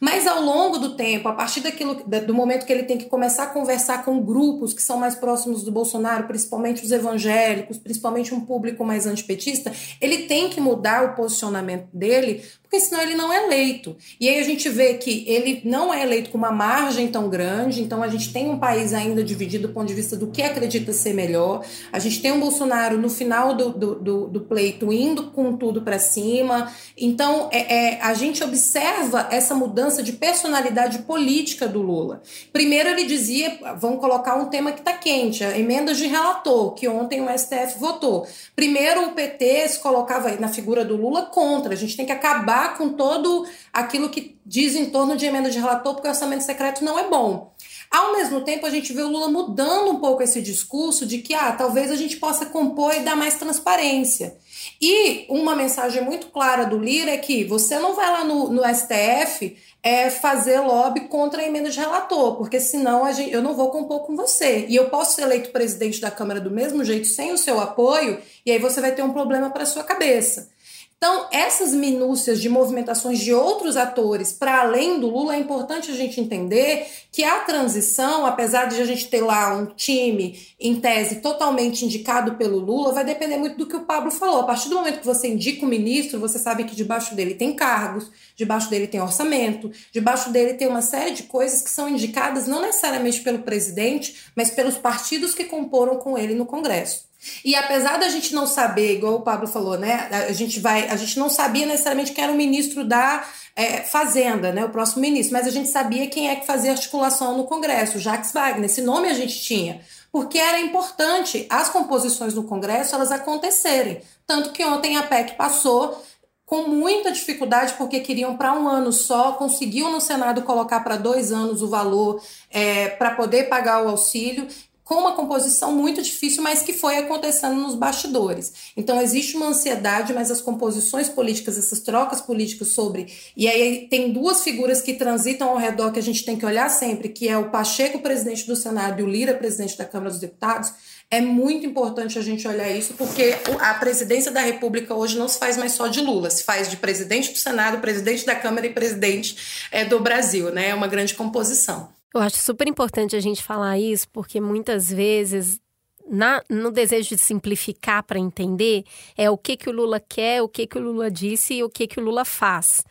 Mas 0.00 0.26
ao 0.26 0.42
longo 0.42 0.78
do 0.78 0.94
tempo, 0.94 1.28
a 1.28 1.32
partir 1.32 1.60
daquilo, 1.60 1.94
do 1.94 2.34
momento 2.34 2.66
que 2.66 2.72
ele 2.72 2.82
tem 2.82 2.98
que 2.98 3.06
começar 3.06 3.44
a 3.44 3.46
conversar 3.46 4.04
com 4.04 4.22
grupos 4.22 4.72
que 4.72 4.82
são 4.82 4.98
mais 4.98 5.14
próximos 5.14 5.62
do 5.62 5.72
Bolsonaro, 5.72 6.26
principalmente 6.26 6.84
os 6.84 6.90
evangélicos, 6.90 7.78
principalmente 7.78 8.34
um 8.34 8.40
público 8.40 8.84
mais 8.84 9.06
antipetista, 9.06 9.72
ele 10.00 10.24
tem 10.24 10.50
que 10.50 10.60
mudar 10.60 11.04
o 11.04 11.14
posicionamento 11.14 11.88
dele, 11.92 12.44
porque 12.66 12.80
senão 12.80 13.00
ele 13.00 13.14
não 13.14 13.32
é 13.32 13.44
eleito. 13.44 13.96
E 14.20 14.28
aí 14.28 14.40
a 14.40 14.42
gente 14.42 14.68
vê 14.68 14.94
que 14.94 15.24
ele 15.26 15.62
não 15.64 15.94
é 15.94 16.02
eleito 16.02 16.30
com 16.30 16.38
uma 16.38 16.50
margem 16.50 17.08
tão 17.08 17.28
grande, 17.28 17.80
então 17.80 18.02
a 18.02 18.08
gente 18.08 18.32
tem 18.32 18.50
um 18.50 18.58
país 18.58 18.92
ainda 18.92 19.22
dividido 19.22 19.68
do 19.68 19.74
ponto 19.74 19.86
de 19.86 19.94
vista 19.94 20.16
do 20.16 20.26
que 20.26 20.42
acredita 20.42 20.92
ser 20.92 21.14
melhor. 21.14 21.64
A 21.92 22.00
gente 22.00 22.20
tem 22.20 22.32
um 22.32 22.40
Bolsonaro 22.40 22.98
no 22.98 23.08
final 23.08 23.54
do, 23.54 23.70
do, 23.70 23.94
do, 23.94 24.26
do 24.26 24.40
pleito 24.40 24.92
indo 24.92 25.30
com 25.30 25.56
tudo 25.56 25.82
para 25.82 25.98
cima. 25.98 26.72
Então 26.96 27.48
é, 27.52 27.94
é, 27.94 28.02
a 28.02 28.14
gente 28.14 28.42
observa 28.42 29.28
essa 29.30 29.54
mudança 29.54 30.02
de 30.02 30.12
personalidade 30.12 30.98
política 31.00 31.68
do 31.68 31.80
Lula. 31.80 32.20
Primeiro 32.52 32.88
ele 32.88 33.04
dizia, 33.04 33.58
vamos 33.78 34.00
colocar 34.00 34.34
um 34.34 34.46
tema 34.46 34.72
que 34.72 34.80
está 34.80 34.92
quente, 34.92 35.44
a 35.44 35.56
emenda 35.56 35.94
de 35.94 36.06
relator, 36.06 36.74
que 36.74 36.88
ontem 36.88 37.20
o 37.20 37.38
STF 37.38 37.78
votou. 37.78 38.26
Primeiro 38.56 39.06
o 39.06 39.12
PT 39.12 39.68
se 39.68 39.78
colocava 39.78 40.32
na 40.32 40.48
figura 40.48 40.84
do 40.84 40.96
Lula 40.96 41.26
contra, 41.26 41.72
a 41.72 41.76
gente 41.76 41.96
tem 41.96 42.04
que 42.04 42.12
acabar 42.12 42.55
com 42.76 42.90
todo 42.90 43.46
aquilo 43.72 44.08
que 44.08 44.36
diz 44.44 44.74
em 44.74 44.86
torno 44.86 45.16
de 45.16 45.26
emenda 45.26 45.50
de 45.50 45.58
relator, 45.58 45.94
porque 45.94 46.08
o 46.08 46.10
orçamento 46.10 46.44
secreto 46.44 46.84
não 46.84 46.98
é 46.98 47.08
bom. 47.08 47.54
Ao 47.90 48.12
mesmo 48.12 48.40
tempo, 48.40 48.66
a 48.66 48.70
gente 48.70 48.92
vê 48.92 49.02
o 49.02 49.08
Lula 49.08 49.28
mudando 49.28 49.90
um 49.90 50.00
pouco 50.00 50.22
esse 50.22 50.42
discurso 50.42 51.06
de 51.06 51.18
que 51.18 51.34
ah, 51.34 51.52
talvez 51.52 51.90
a 51.90 51.96
gente 51.96 52.16
possa 52.16 52.46
compor 52.46 52.94
e 52.94 53.00
dar 53.00 53.16
mais 53.16 53.36
transparência. 53.36 54.36
E 54.80 55.26
uma 55.28 55.54
mensagem 55.54 56.02
muito 56.02 56.26
clara 56.28 56.64
do 56.64 56.78
Lira 56.78 57.12
é 57.12 57.18
que 57.18 57.44
você 57.44 57.78
não 57.78 57.94
vai 57.94 58.10
lá 58.10 58.24
no, 58.24 58.48
no 58.48 58.62
STF 58.74 59.56
é, 59.82 60.10
fazer 60.10 60.58
lobby 60.58 61.02
contra 61.02 61.42
a 61.42 61.46
emenda 61.46 61.70
de 61.70 61.78
relator, 61.78 62.36
porque 62.36 62.58
senão 62.58 63.04
a 63.04 63.12
gente, 63.12 63.32
eu 63.32 63.40
não 63.40 63.54
vou 63.54 63.70
compor 63.70 64.00
com 64.00 64.16
você. 64.16 64.66
E 64.68 64.74
eu 64.74 64.90
posso 64.90 65.14
ser 65.14 65.22
eleito 65.22 65.50
presidente 65.50 66.00
da 66.00 66.10
Câmara 66.10 66.40
do 66.40 66.50
mesmo 66.50 66.84
jeito, 66.84 67.06
sem 67.06 67.32
o 67.32 67.38
seu 67.38 67.60
apoio, 67.60 68.20
e 68.44 68.50
aí 68.50 68.58
você 68.58 68.80
vai 68.80 68.92
ter 68.92 69.02
um 69.02 69.12
problema 69.12 69.50
para 69.50 69.64
sua 69.64 69.84
cabeça. 69.84 70.50
Então, 70.98 71.28
essas 71.30 71.74
minúcias 71.74 72.40
de 72.40 72.48
movimentações 72.48 73.18
de 73.18 73.32
outros 73.32 73.76
atores 73.76 74.32
para 74.32 74.62
além 74.62 74.98
do 74.98 75.10
Lula, 75.10 75.36
é 75.36 75.38
importante 75.38 75.90
a 75.90 75.94
gente 75.94 76.18
entender 76.18 76.86
que 77.12 77.22
a 77.22 77.40
transição, 77.40 78.24
apesar 78.24 78.64
de 78.64 78.80
a 78.80 78.84
gente 78.86 79.06
ter 79.08 79.20
lá 79.20 79.54
um 79.54 79.66
time, 79.66 80.40
em 80.58 80.80
tese, 80.80 81.16
totalmente 81.16 81.84
indicado 81.84 82.36
pelo 82.36 82.58
Lula, 82.58 82.94
vai 82.94 83.04
depender 83.04 83.36
muito 83.36 83.58
do 83.58 83.66
que 83.66 83.76
o 83.76 83.84
Pablo 83.84 84.10
falou. 84.10 84.40
A 84.40 84.44
partir 84.44 84.70
do 84.70 84.76
momento 84.76 85.00
que 85.00 85.06
você 85.06 85.28
indica 85.28 85.66
o 85.66 85.68
ministro, 85.68 86.18
você 86.18 86.38
sabe 86.38 86.64
que 86.64 86.74
debaixo 86.74 87.14
dele 87.14 87.34
tem 87.34 87.52
cargos, 87.52 88.10
debaixo 88.34 88.70
dele 88.70 88.86
tem 88.86 89.00
orçamento, 89.00 89.70
debaixo 89.92 90.30
dele 90.30 90.54
tem 90.54 90.66
uma 90.66 90.80
série 90.80 91.10
de 91.10 91.24
coisas 91.24 91.60
que 91.60 91.68
são 91.68 91.90
indicadas 91.90 92.46
não 92.46 92.62
necessariamente 92.62 93.20
pelo 93.20 93.40
presidente, 93.40 94.16
mas 94.34 94.50
pelos 94.50 94.78
partidos 94.78 95.34
que 95.34 95.44
comporam 95.44 95.98
com 95.98 96.16
ele 96.16 96.34
no 96.34 96.46
Congresso. 96.46 97.04
E 97.44 97.54
apesar 97.54 97.98
da 97.98 98.08
gente 98.08 98.34
não 98.34 98.46
saber, 98.46 98.96
igual 98.96 99.14
o 99.14 99.22
Pablo 99.22 99.46
falou, 99.46 99.78
né? 99.78 100.08
A 100.10 100.32
gente 100.32 100.60
vai, 100.60 100.88
a 100.88 100.96
gente 100.96 101.18
não 101.18 101.28
sabia 101.28 101.66
necessariamente 101.66 102.12
quem 102.12 102.24
era 102.24 102.32
o 102.32 102.36
ministro 102.36 102.84
da 102.84 103.24
é, 103.54 103.82
Fazenda, 103.82 104.52
né? 104.52 104.64
O 104.64 104.70
próximo 104.70 105.00
ministro, 105.00 105.32
mas 105.32 105.46
a 105.46 105.50
gente 105.50 105.68
sabia 105.68 106.06
quem 106.08 106.28
é 106.28 106.36
que 106.36 106.46
fazia 106.46 106.72
articulação 106.72 107.36
no 107.36 107.44
Congresso, 107.44 107.98
Jacques 107.98 108.32
Wagner. 108.32 108.66
Esse 108.66 108.82
nome 108.82 109.08
a 109.08 109.14
gente 109.14 109.40
tinha, 109.40 109.80
porque 110.12 110.38
era 110.38 110.60
importante 110.60 111.46
as 111.48 111.68
composições 111.68 112.34
no 112.34 112.44
Congresso 112.44 112.94
elas 112.94 113.10
acontecerem. 113.10 114.02
Tanto 114.26 114.50
que 114.50 114.64
ontem 114.64 114.96
a 114.96 115.02
PEC 115.02 115.36
passou 115.36 116.02
com 116.46 116.68
muita 116.68 117.10
dificuldade, 117.10 117.74
porque 117.76 117.98
queriam 117.98 118.36
para 118.36 118.52
um 118.52 118.68
ano 118.68 118.92
só, 118.92 119.32
conseguiu 119.32 119.90
no 119.90 120.00
Senado 120.00 120.42
colocar 120.42 120.78
para 120.78 120.96
dois 120.96 121.32
anos 121.32 121.60
o 121.60 121.68
valor 121.68 122.22
é, 122.50 122.88
para 122.88 123.10
poder 123.16 123.48
pagar 123.48 123.84
o 123.84 123.88
auxílio, 123.88 124.46
com 124.86 124.94
uma 124.94 125.14
composição 125.14 125.72
muito 125.72 126.00
difícil, 126.00 126.44
mas 126.44 126.62
que 126.62 126.72
foi 126.72 126.96
acontecendo 126.96 127.56
nos 127.56 127.74
bastidores. 127.74 128.52
Então 128.76 129.00
existe 129.02 129.36
uma 129.36 129.48
ansiedade, 129.48 130.14
mas 130.14 130.30
as 130.30 130.40
composições 130.40 131.08
políticas, 131.08 131.58
essas 131.58 131.80
trocas 131.80 132.20
políticas 132.20 132.68
sobre. 132.68 133.12
E 133.36 133.48
aí 133.48 133.88
tem 133.90 134.12
duas 134.12 134.44
figuras 134.44 134.80
que 134.80 134.94
transitam 134.94 135.50
ao 135.50 135.56
redor 135.56 135.90
que 135.90 135.98
a 135.98 136.02
gente 136.02 136.24
tem 136.24 136.36
que 136.36 136.46
olhar 136.46 136.70
sempre, 136.70 137.08
que 137.08 137.28
é 137.28 137.36
o 137.36 137.50
Pacheco, 137.50 137.98
presidente 137.98 138.46
do 138.46 138.54
Senado, 138.54 139.00
e 139.00 139.02
o 139.02 139.08
Lira, 139.08 139.34
presidente 139.34 139.76
da 139.76 139.84
Câmara 139.84 140.10
dos 140.10 140.20
Deputados. 140.20 140.72
É 141.10 141.20
muito 141.20 141.66
importante 141.66 142.16
a 142.16 142.22
gente 142.22 142.46
olhar 142.46 142.70
isso, 142.70 142.94
porque 142.94 143.34
a 143.58 143.74
presidência 143.74 144.30
da 144.30 144.40
República 144.40 144.94
hoje 144.94 145.18
não 145.18 145.26
se 145.26 145.38
faz 145.38 145.56
mais 145.56 145.72
só 145.72 145.88
de 145.88 146.00
Lula, 146.00 146.30
se 146.30 146.44
faz 146.44 146.70
de 146.70 146.76
presidente 146.76 147.32
do 147.32 147.38
Senado, 147.38 147.80
presidente 147.80 148.24
da 148.24 148.36
Câmara 148.36 148.66
e 148.66 148.70
presidente 148.72 149.36
é, 149.72 149.84
do 149.84 149.98
Brasil, 149.98 150.52
né? 150.52 150.68
É 150.68 150.74
uma 150.74 150.86
grande 150.86 151.14
composição. 151.14 151.95
Eu 152.16 152.22
acho 152.22 152.38
super 152.38 152.66
importante 152.66 153.14
a 153.14 153.20
gente 153.20 153.42
falar 153.42 153.78
isso, 153.78 154.08
porque 154.08 154.40
muitas 154.40 154.88
vezes 154.88 155.60
na, 156.08 156.42
no 156.48 156.70
desejo 156.70 157.14
de 157.14 157.18
simplificar 157.18 158.02
para 158.04 158.18
entender, 158.18 158.84
é 159.18 159.30
o 159.30 159.36
que, 159.36 159.54
que 159.54 159.68
o 159.68 159.72
Lula 159.72 160.00
quer, 160.00 160.40
o 160.40 160.48
que, 160.48 160.66
que 160.66 160.78
o 160.78 160.80
Lula 160.80 161.10
disse 161.10 161.52
e 161.52 161.62
o 161.62 161.68
que, 161.68 161.86
que 161.86 162.00
o 162.00 162.02
Lula 162.02 162.24
faz. 162.24 162.82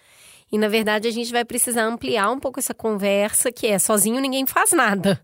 E, 0.52 0.60
na 0.60 0.68
verdade, 0.68 1.08
a 1.08 1.12
gente 1.12 1.32
vai 1.32 1.44
precisar 1.44 1.86
ampliar 1.86 2.30
um 2.30 2.40
pouco 2.40 2.60
essa 2.60 2.74
conversa, 2.74 3.52
que 3.52 3.66
é 3.66 3.80
sozinho 3.80 4.22
ninguém 4.22 4.46
faz 4.46 4.74
nada 4.74 5.20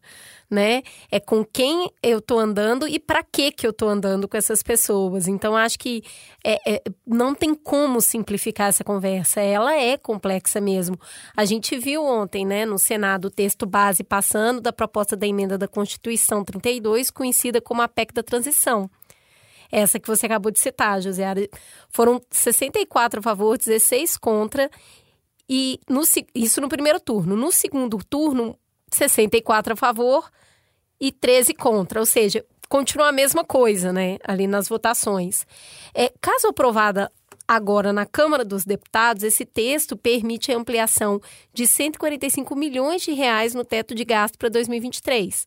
né? 0.52 0.84
É 1.10 1.20
com 1.20 1.46
quem 1.46 1.90
eu 2.04 2.22
tô 2.22 2.38
andando 2.38 2.86
e 2.88 3.00
para 3.00 3.24
que 3.24 3.52
que 3.52 3.66
eu 3.66 3.72
tô 3.72 3.88
andando 3.88 4.28
com 4.28 4.36
essas 4.36 4.62
pessoas. 4.62 5.28
Então 5.28 5.56
acho 5.56 5.80
que 5.80 6.04
é, 6.44 6.74
é, 6.74 6.84
não 7.08 7.34
tem 7.34 7.56
como 7.56 8.02
simplificar 8.02 8.68
essa 8.68 8.84
conversa. 8.84 9.40
Ela 9.40 9.74
é 9.76 9.98
complexa 9.98 10.60
mesmo. 10.60 11.00
A 11.36 11.46
gente 11.46 11.78
viu 11.78 12.04
ontem, 12.04 12.46
né, 12.46 12.66
no 12.66 12.78
Senado, 12.78 13.26
o 13.26 13.32
texto 13.32 13.66
base 13.66 14.04
passando 14.04 14.60
da 14.60 14.74
proposta 14.74 15.16
da 15.16 15.26
emenda 15.26 15.58
da 15.58 15.68
Constituição 15.68 16.44
32, 16.44 17.10
conhecida 17.10 17.62
como 17.62 17.82
a 17.82 17.88
PEC 17.88 18.14
da 18.14 18.22
transição 18.22 18.90
essa 19.72 19.98
que 20.00 20.08
você 20.08 20.26
acabou 20.26 20.52
de 20.52 20.60
citar, 20.60 21.02
José. 21.02 21.24
Foram 21.90 22.22
64 22.30 23.22
a 23.22 23.24
favor, 23.24 23.58
16 23.58 24.18
contra. 24.18 24.70
E 25.48 25.80
no, 25.90 26.02
isso 26.36 26.62
no 26.62 26.68
primeiro 26.70 27.00
turno. 27.00 27.36
No 27.36 27.52
segundo 27.52 27.98
turno, 28.04 28.58
64 28.92 29.74
a 29.74 29.76
favor 29.76 30.30
e 31.00 31.12
13 31.12 31.54
contra, 31.54 32.00
ou 32.00 32.06
seja, 32.06 32.46
continua 32.70 33.10
a 33.10 33.12
mesma 33.12 33.44
coisa, 33.44 33.92
né, 33.92 34.18
ali 34.24 34.48
nas 34.48 34.70
votações. 34.70 35.46
É, 35.94 36.12
caso 36.22 36.48
aprovada 36.48 37.12
agora 37.48 37.92
na 37.92 38.06
Câmara 38.06 38.46
dos 38.46 38.64
Deputados, 38.64 39.24
esse 39.24 39.46
texto 39.46 39.98
permite 39.98 40.54
a 40.54 40.58
ampliação 40.58 41.20
de 41.54 41.68
145 41.68 42.56
milhões 42.56 43.02
de 43.02 43.12
reais 43.12 43.54
no 43.54 43.66
teto 43.66 43.94
de 43.94 44.06
gasto 44.06 44.38
para 44.38 44.48
2023. 44.48 45.46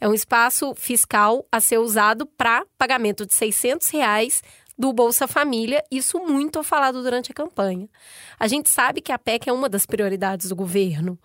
É 0.00 0.08
um 0.08 0.14
espaço 0.14 0.72
fiscal 0.76 1.44
a 1.50 1.60
ser 1.60 1.78
usado 1.78 2.24
para 2.24 2.64
pagamento 2.78 3.26
de 3.26 3.34
600 3.34 3.88
reais 3.90 4.42
do 4.78 4.92
Bolsa 4.92 5.26
Família, 5.26 5.84
isso 5.90 6.18
muito 6.20 6.62
falado 6.62 7.02
durante 7.02 7.32
a 7.32 7.34
campanha. 7.34 7.88
A 8.38 8.46
gente 8.46 8.70
sabe 8.70 9.00
que 9.00 9.12
a 9.12 9.18
PEC 9.18 9.50
é 9.50 9.52
uma 9.52 9.68
das 9.68 9.84
prioridades 9.84 10.48
do 10.48 10.56
governo. 10.56 11.18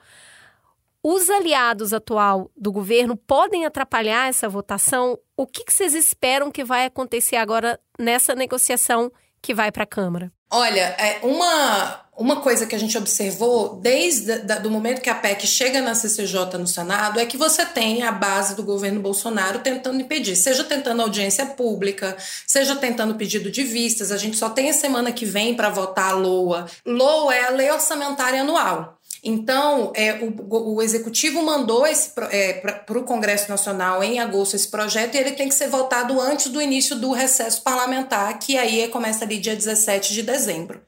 Os 1.07 1.29
aliados 1.29 1.93
atual 1.93 2.49
do 2.57 2.71
governo 2.71 3.15
podem 3.15 3.63
atrapalhar 3.63 4.27
essa 4.27 4.49
votação? 4.49 5.19
O 5.37 5.45
que, 5.45 5.63
que 5.63 5.71
vocês 5.71 5.93
esperam 5.93 6.49
que 6.49 6.63
vai 6.63 6.87
acontecer 6.87 7.35
agora 7.35 7.79
nessa 7.99 8.33
negociação 8.33 9.11
que 9.39 9.53
vai 9.53 9.71
para 9.71 9.83
a 9.83 9.85
Câmara? 9.85 10.33
Olha, 10.49 10.95
é 10.97 11.19
uma, 11.21 12.01
uma 12.17 12.41
coisa 12.41 12.65
que 12.65 12.73
a 12.73 12.79
gente 12.79 12.97
observou 12.97 13.75
desde 13.75 14.31
o 14.65 14.71
momento 14.71 14.99
que 14.99 15.09
a 15.11 15.13
PEC 15.13 15.45
chega 15.45 15.79
na 15.79 15.93
CCJ 15.93 16.57
no 16.57 16.65
Senado 16.65 17.19
é 17.19 17.25
que 17.27 17.37
você 17.37 17.63
tem 17.67 18.01
a 18.01 18.11
base 18.11 18.55
do 18.55 18.63
governo 18.63 18.99
Bolsonaro 18.99 19.59
tentando 19.59 20.01
impedir, 20.01 20.35
seja 20.35 20.63
tentando 20.63 21.03
audiência 21.03 21.45
pública, 21.45 22.17
seja 22.47 22.75
tentando 22.77 23.13
pedido 23.13 23.51
de 23.51 23.61
vistas. 23.61 24.11
A 24.11 24.17
gente 24.17 24.37
só 24.37 24.49
tem 24.49 24.71
a 24.71 24.73
semana 24.73 25.11
que 25.11 25.23
vem 25.23 25.53
para 25.53 25.69
votar 25.69 26.13
a 26.13 26.15
LOA. 26.15 26.65
LOA 26.83 27.35
é 27.35 27.45
a 27.45 27.51
Lei 27.51 27.69
Orçamentária 27.69 28.41
Anual. 28.41 28.94
Então, 29.27 29.91
é, 29.95 30.19
o, 30.21 30.75
o 30.75 30.81
executivo 30.83 31.41
mandou 31.41 31.83
é, 31.83 32.53
para 32.53 32.99
o 32.99 33.03
Congresso 33.03 33.49
Nacional 33.49 34.03
em 34.03 34.19
agosto 34.19 34.55
esse 34.55 34.67
projeto 34.67 35.15
e 35.15 35.17
ele 35.17 35.31
tem 35.31 35.49
que 35.49 35.55
ser 35.55 35.67
votado 35.67 36.21
antes 36.21 36.47
do 36.47 36.61
início 36.61 36.95
do 36.95 37.11
recesso 37.11 37.63
parlamentar, 37.63 38.37
que 38.37 38.55
aí 38.55 38.87
começa 38.89 39.25
ali 39.25 39.39
dia 39.39 39.55
17 39.55 40.13
de 40.13 40.21
dezembro. 40.21 40.79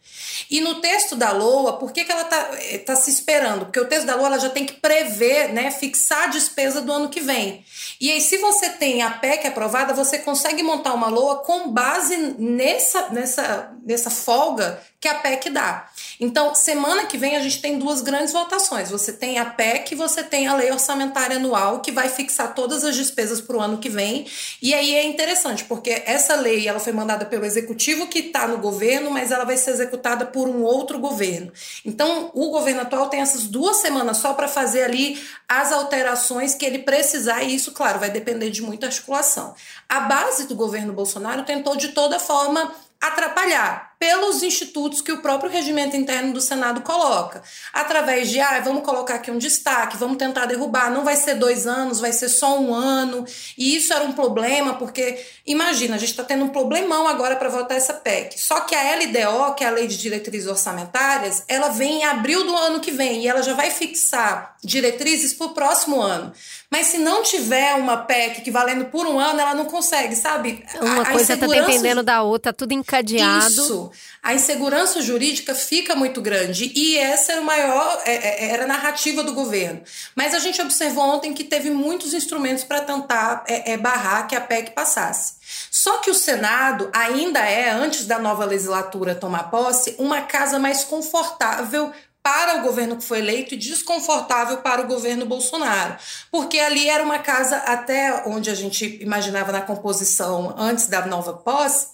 E 0.51 0.61
no 0.61 0.75
texto 0.75 1.15
da 1.15 1.31
LOA, 1.31 1.79
por 1.79 1.91
que, 1.91 2.05
que 2.05 2.11
ela 2.11 2.21
está 2.21 2.49
é, 2.59 2.77
tá 2.77 2.95
se 2.95 3.09
esperando? 3.09 3.65
Porque 3.65 3.79
o 3.79 3.88
texto 3.88 4.05
da 4.05 4.15
LOA 4.15 4.39
já 4.39 4.49
tem 4.49 4.67
que 4.67 4.73
prever, 4.73 5.51
né, 5.51 5.71
fixar 5.71 6.25
a 6.25 6.27
despesa 6.27 6.79
do 6.79 6.91
ano 6.91 7.09
que 7.09 7.19
vem. 7.19 7.65
E 7.99 8.11
aí, 8.11 8.21
se 8.21 8.38
você 8.38 8.69
tem 8.69 9.01
a 9.01 9.09
PEC 9.09 9.47
aprovada, 9.47 9.95
você 9.95 10.19
consegue 10.19 10.61
montar 10.61 10.93
uma 10.93 11.07
LOA 11.07 11.38
com 11.38 11.71
base 11.71 12.15
nessa, 12.38 13.09
nessa, 13.09 13.71
nessa 13.83 14.11
folga 14.11 14.79
que 14.99 15.07
a 15.07 15.15
PEC 15.15 15.49
dá. 15.49 15.89
Então, 16.19 16.55
semana 16.55 17.05
que 17.05 17.17
vem 17.17 17.35
a 17.35 17.41
gente 17.41 17.61
tem 17.61 17.77
duas 17.77 18.01
grandes 18.01 18.26
votações. 18.32 18.89
Você 18.89 19.11
tem 19.13 19.38
a 19.39 19.45
PEC 19.45 19.95
você 19.95 20.23
tem 20.23 20.47
a 20.47 20.55
Lei 20.55 20.71
Orçamentária 20.71 21.38
Anual, 21.38 21.82
que 21.82 21.91
vai 21.91 22.09
fixar 22.09 22.53
todas 22.53 22.84
as 22.84 22.95
despesas 22.95 23.41
para 23.41 23.57
o 23.57 23.61
ano 23.61 23.78
que 23.78 23.89
vem. 23.89 24.25
E 24.61 24.73
aí 24.73 24.95
é 24.95 25.05
interessante, 25.05 25.65
porque 25.65 26.03
essa 26.05 26.36
lei 26.36 26.67
ela 26.67 26.80
foi 26.80 26.93
mandada 26.93 27.25
pelo 27.25 27.45
executivo 27.45 28.07
que 28.07 28.19
está 28.19 28.47
no 28.47 28.57
governo, 28.57 29.09
mas 29.11 29.32
ela 29.32 29.43
vai 29.43 29.57
ser 29.57 29.71
executada 29.71 30.25
por 30.25 30.47
um 30.47 30.61
outro 30.63 30.99
governo. 30.99 31.51
Então, 31.84 32.32
o 32.34 32.49
governo 32.49 32.82
atual 32.82 33.09
tem 33.09 33.21
essas 33.21 33.43
duas 33.43 33.78
semanas 33.78 34.17
só 34.17 34.34
para 34.34 34.47
fazer 34.47 34.84
ali 34.84 35.21
as 35.47 35.71
alterações 35.71 36.53
que 36.53 36.65
ele 36.65 36.80
precisar, 36.80 37.43
e 37.43 37.55
isso, 37.55 37.71
claro, 37.71 37.99
vai 37.99 38.09
depender 38.09 38.49
de 38.49 38.61
muita 38.61 38.88
articulação. 38.88 39.55
A 39.89 40.01
base 40.01 40.47
do 40.47 40.55
governo 40.55 40.93
Bolsonaro 40.93 41.43
tentou 41.43 41.75
de 41.75 41.89
toda 41.89 42.19
forma 42.19 42.73
atrapalhar 42.99 43.86
pelos 43.99 44.43
institutos 44.43 45.01
que 45.01 45.11
o 45.11 45.21
próprio 45.21 45.49
regimento 45.49 45.95
interno 45.95 46.33
do 46.33 46.39
Senado 46.39 46.81
coloca. 46.81 47.41
Através 47.73 48.29
de, 48.29 48.39
ah, 48.39 48.59
vamos 48.59 48.83
colocar 48.83 49.15
aqui 49.15 49.31
um 49.31 49.37
destaque, 49.37 49.97
vamos 49.97 50.17
tentar 50.17 50.45
derrubar, 50.45 50.91
não 50.91 51.03
vai 51.03 51.15
ser 51.15 51.35
dois 51.35 51.65
anos, 51.65 51.99
vai 51.99 52.13
ser 52.13 52.29
só 52.29 52.59
um 52.59 52.73
ano. 52.73 53.25
E 53.57 53.75
isso 53.75 53.91
era 53.93 54.03
um 54.03 54.13
problema, 54.13 54.75
porque, 54.75 55.25
imagina, 55.45 55.95
a 55.95 55.99
gente 55.99 56.11
está 56.11 56.23
tendo 56.23 56.45
um 56.45 56.49
problemão 56.49 57.07
agora 57.07 57.35
para 57.35 57.49
votar 57.49 57.75
essa 57.75 57.93
PEC. 57.93 58.39
Só 58.39 58.61
que 58.61 58.75
a 58.75 58.95
LDO, 58.95 59.55
que 59.55 59.63
é 59.63 59.67
a 59.67 59.71
Lei 59.71 59.87
de 59.87 59.97
Diretrizes 59.97 60.47
Orçamentárias, 60.47 61.43
ela 61.47 61.69
vem 61.69 62.01
em 62.01 62.03
abril 62.03 62.43
do 62.45 62.55
ano 62.55 62.79
que 62.79 62.91
vem 62.91 63.23
e 63.23 63.27
ela 63.27 63.41
já 63.41 63.53
vai 63.53 63.71
fixar 63.71 64.55
diretrizes 64.63 65.33
para 65.33 65.47
o 65.47 65.53
próximo 65.53 66.01
ano. 66.01 66.31
Mas 66.69 66.87
se 66.87 66.97
não 66.97 67.23
tiver 67.23 67.75
uma 67.75 67.97
PEC 67.97 68.41
que 68.41 68.51
valendo 68.51 68.85
por 68.85 69.07
um 69.07 69.19
ano, 69.19 69.39
ela 69.39 69.55
não 69.55 69.65
consegue, 69.65 70.15
sabe? 70.15 70.65
Uma 70.81 71.03
a, 71.03 71.11
coisa 71.11 71.33
está 71.33 71.47
dependendo 71.47 72.03
da 72.03 72.21
outra, 72.21 72.51
tudo 72.51 72.73
encadeado. 72.73 73.47
Isso. 73.47 73.86
A 74.21 74.33
insegurança 74.33 75.01
jurídica 75.01 75.53
fica 75.55 75.95
muito 75.95 76.21
grande. 76.21 76.71
E 76.75 76.97
essa 76.97 77.33
era 77.33 77.41
maior, 77.41 78.01
é, 78.05 78.13
é, 78.13 78.49
era 78.51 78.63
a 78.63 78.67
narrativa 78.67 79.23
do 79.23 79.33
governo. 79.33 79.81
Mas 80.15 80.33
a 80.33 80.39
gente 80.39 80.61
observou 80.61 81.03
ontem 81.03 81.33
que 81.33 81.43
teve 81.43 81.69
muitos 81.69 82.13
instrumentos 82.13 82.63
para 82.63 82.81
tentar 82.81 83.43
é, 83.47 83.73
é, 83.73 83.77
barrar 83.77 84.27
que 84.27 84.35
a 84.35 84.41
PEC 84.41 84.71
passasse. 84.71 85.35
Só 85.71 85.99
que 85.99 86.09
o 86.09 86.13
Senado 86.13 86.89
ainda 86.93 87.39
é, 87.39 87.69
antes 87.69 88.05
da 88.05 88.19
nova 88.19 88.45
legislatura 88.45 89.15
tomar 89.15 89.49
posse, 89.49 89.95
uma 89.97 90.21
casa 90.21 90.59
mais 90.59 90.83
confortável 90.83 91.91
para 92.27 92.57
o 92.57 92.61
governo 92.61 92.97
que 92.97 93.05
foi 93.05 93.19
eleito 93.19 93.53
e 93.53 93.57
desconfortável 93.57 94.57
para 94.57 94.81
o 94.81 94.88
governo 94.88 95.25
Bolsonaro. 95.25 95.95
Porque 96.29 96.59
ali 96.59 96.89
era 96.89 97.01
uma 97.01 97.19
casa, 97.19 97.55
até 97.59 98.23
onde 98.25 98.49
a 98.49 98.53
gente 98.53 99.01
imaginava 99.01 99.53
na 99.53 99.61
composição 99.61 100.53
antes 100.57 100.88
da 100.88 101.05
nova 101.05 101.31
posse, 101.31 101.88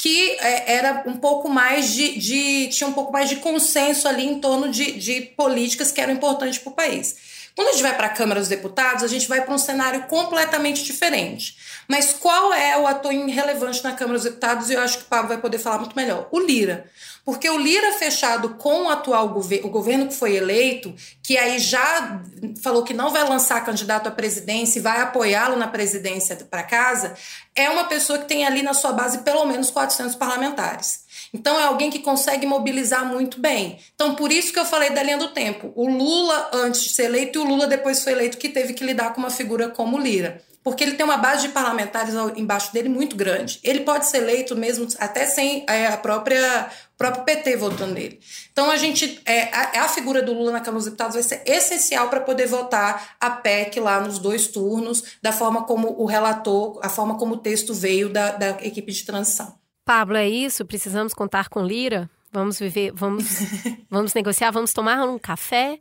que 0.00 0.30
é, 0.40 0.76
era 0.76 1.02
um 1.06 1.16
pouco 1.16 1.48
mais 1.48 1.92
de, 1.92 2.18
de, 2.18 2.68
tinha 2.68 2.88
um 2.88 2.92
pouco 2.92 3.12
mais 3.12 3.28
de 3.28 3.36
consenso 3.36 4.08
ali 4.08 4.26
em 4.26 4.40
torno 4.40 4.70
de, 4.70 4.92
de 4.92 5.20
políticas 5.20 5.92
que 5.92 6.00
eram 6.00 6.14
importantes 6.14 6.58
para 6.58 6.70
o 6.70 6.74
país. 6.74 7.16
Quando 7.54 7.68
a 7.68 7.72
gente 7.72 7.82
vai 7.82 7.94
para 7.94 8.06
a 8.06 8.10
Câmara 8.10 8.40
dos 8.40 8.48
Deputados, 8.48 9.04
a 9.04 9.08
gente 9.08 9.28
vai 9.28 9.44
para 9.44 9.52
um 9.52 9.58
cenário 9.58 10.04
completamente 10.04 10.82
diferente. 10.84 11.54
Mas 11.90 12.12
qual 12.12 12.54
é 12.54 12.78
o 12.78 12.86
ator 12.86 13.12
irrelevante 13.12 13.82
na 13.82 13.90
Câmara 13.90 14.16
dos 14.16 14.22
Deputados? 14.22 14.70
E 14.70 14.74
eu 14.74 14.80
acho 14.80 14.98
que 14.98 15.02
o 15.02 15.06
Pablo 15.08 15.26
vai 15.26 15.38
poder 15.38 15.58
falar 15.58 15.78
muito 15.78 15.96
melhor. 15.96 16.28
O 16.30 16.38
Lira. 16.38 16.88
Porque 17.24 17.50
o 17.50 17.58
Lira 17.58 17.94
fechado 17.94 18.50
com 18.50 18.84
o 18.84 18.88
atual 18.88 19.30
governo, 19.30 19.66
o 19.66 19.70
governo 19.70 20.06
que 20.06 20.14
foi 20.14 20.36
eleito, 20.36 20.94
que 21.20 21.36
aí 21.36 21.58
já 21.58 22.22
falou 22.62 22.84
que 22.84 22.94
não 22.94 23.10
vai 23.10 23.28
lançar 23.28 23.64
candidato 23.64 24.06
à 24.06 24.12
presidência 24.12 24.78
e 24.78 24.82
vai 24.82 25.00
apoiá-lo 25.00 25.56
na 25.56 25.66
presidência 25.66 26.36
para 26.48 26.62
casa, 26.62 27.14
é 27.56 27.68
uma 27.68 27.86
pessoa 27.86 28.20
que 28.20 28.28
tem 28.28 28.46
ali 28.46 28.62
na 28.62 28.72
sua 28.72 28.92
base 28.92 29.18
pelo 29.18 29.44
menos 29.44 29.68
400 29.68 30.14
parlamentares. 30.14 31.00
Então 31.34 31.58
é 31.58 31.64
alguém 31.64 31.90
que 31.90 31.98
consegue 31.98 32.46
mobilizar 32.46 33.04
muito 33.04 33.40
bem. 33.40 33.80
Então 33.96 34.14
por 34.14 34.30
isso 34.30 34.52
que 34.52 34.60
eu 34.60 34.64
falei 34.64 34.90
da 34.90 35.02
linha 35.02 35.18
do 35.18 35.32
tempo. 35.32 35.72
O 35.74 35.88
Lula 35.88 36.50
antes 36.52 36.84
de 36.84 36.90
ser 36.90 37.06
eleito 37.06 37.40
e 37.40 37.42
o 37.42 37.44
Lula 37.44 37.66
depois 37.66 38.00
foi 38.00 38.12
eleito 38.12 38.38
que 38.38 38.48
teve 38.48 38.74
que 38.74 38.84
lidar 38.84 39.12
com 39.12 39.20
uma 39.20 39.30
figura 39.30 39.68
como 39.68 39.98
Lira 39.98 40.40
porque 40.70 40.84
ele 40.84 40.94
tem 40.94 41.04
uma 41.04 41.16
base 41.16 41.48
de 41.48 41.52
parlamentares 41.52 42.14
embaixo 42.36 42.72
dele 42.72 42.88
muito 42.88 43.16
grande. 43.16 43.58
Ele 43.64 43.80
pode 43.80 44.06
ser 44.06 44.18
eleito 44.18 44.54
mesmo 44.54 44.86
até 45.00 45.26
sem 45.26 45.64
é, 45.68 45.88
a 45.88 45.96
própria 45.96 46.70
o 46.94 46.96
próprio 46.96 47.24
PT 47.24 47.56
votando 47.56 47.92
nele. 47.92 48.20
Então 48.52 48.70
a 48.70 48.76
gente 48.76 49.20
é, 49.26 49.52
a, 49.52 49.86
a 49.86 49.88
figura 49.88 50.22
do 50.22 50.32
Lula 50.32 50.52
na 50.52 50.60
Câmara 50.60 50.76
dos 50.76 50.84
Deputados 50.84 51.14
vai 51.14 51.24
ser 51.24 51.42
essencial 51.44 52.08
para 52.08 52.20
poder 52.20 52.46
votar 52.46 53.16
a 53.18 53.30
PEC 53.30 53.80
lá 53.80 54.00
nos 54.00 54.20
dois 54.20 54.46
turnos, 54.46 55.16
da 55.20 55.32
forma 55.32 55.64
como 55.64 56.00
o 56.00 56.06
relator, 56.06 56.78
a 56.84 56.88
forma 56.88 57.18
como 57.18 57.34
o 57.34 57.38
texto 57.38 57.74
veio 57.74 58.08
da, 58.08 58.30
da 58.30 58.50
equipe 58.62 58.92
de 58.92 59.04
transição. 59.04 59.52
Pablo, 59.84 60.16
é 60.16 60.28
isso? 60.28 60.64
Precisamos 60.64 61.12
contar 61.12 61.48
com 61.48 61.64
Lira? 61.64 62.08
Vamos 62.30 62.60
viver, 62.60 62.92
vamos, 62.94 63.24
vamos 63.90 64.14
negociar, 64.14 64.52
vamos 64.52 64.72
tomar 64.72 65.02
um 65.02 65.18
café? 65.18 65.80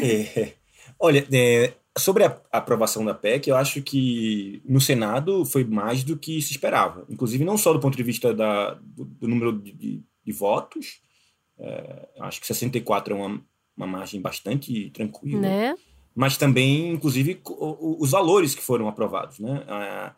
É, 0.00 0.52
olha, 0.96 1.26
é, 1.32 1.72
Sobre 1.98 2.24
a 2.24 2.40
aprovação 2.52 3.04
da 3.04 3.14
PEC, 3.14 3.48
eu 3.48 3.56
acho 3.56 3.80
que 3.82 4.62
no 4.64 4.80
Senado 4.80 5.44
foi 5.46 5.64
mais 5.64 6.04
do 6.04 6.16
que 6.16 6.42
se 6.42 6.50
esperava. 6.50 7.06
Inclusive, 7.08 7.44
não 7.44 7.56
só 7.56 7.72
do 7.72 7.80
ponto 7.80 7.96
de 7.96 8.02
vista 8.02 8.34
da, 8.34 8.74
do, 8.74 9.04
do 9.04 9.26
número 9.26 9.52
de, 9.52 9.72
de, 9.72 10.02
de 10.24 10.32
votos, 10.32 11.00
é, 11.58 12.08
acho 12.20 12.40
que 12.40 12.46
64 12.46 13.14
é 13.14 13.16
uma, 13.16 13.42
uma 13.76 13.86
margem 13.86 14.20
bastante 14.20 14.90
tranquila, 14.90 15.40
né? 15.40 15.76
mas 16.14 16.36
também, 16.36 16.90
inclusive, 16.90 17.40
os 17.44 18.10
valores 18.10 18.54
que 18.54 18.62
foram 18.62 18.88
aprovados. 18.88 19.38
Né? 19.38 19.64
A, 19.66 20.14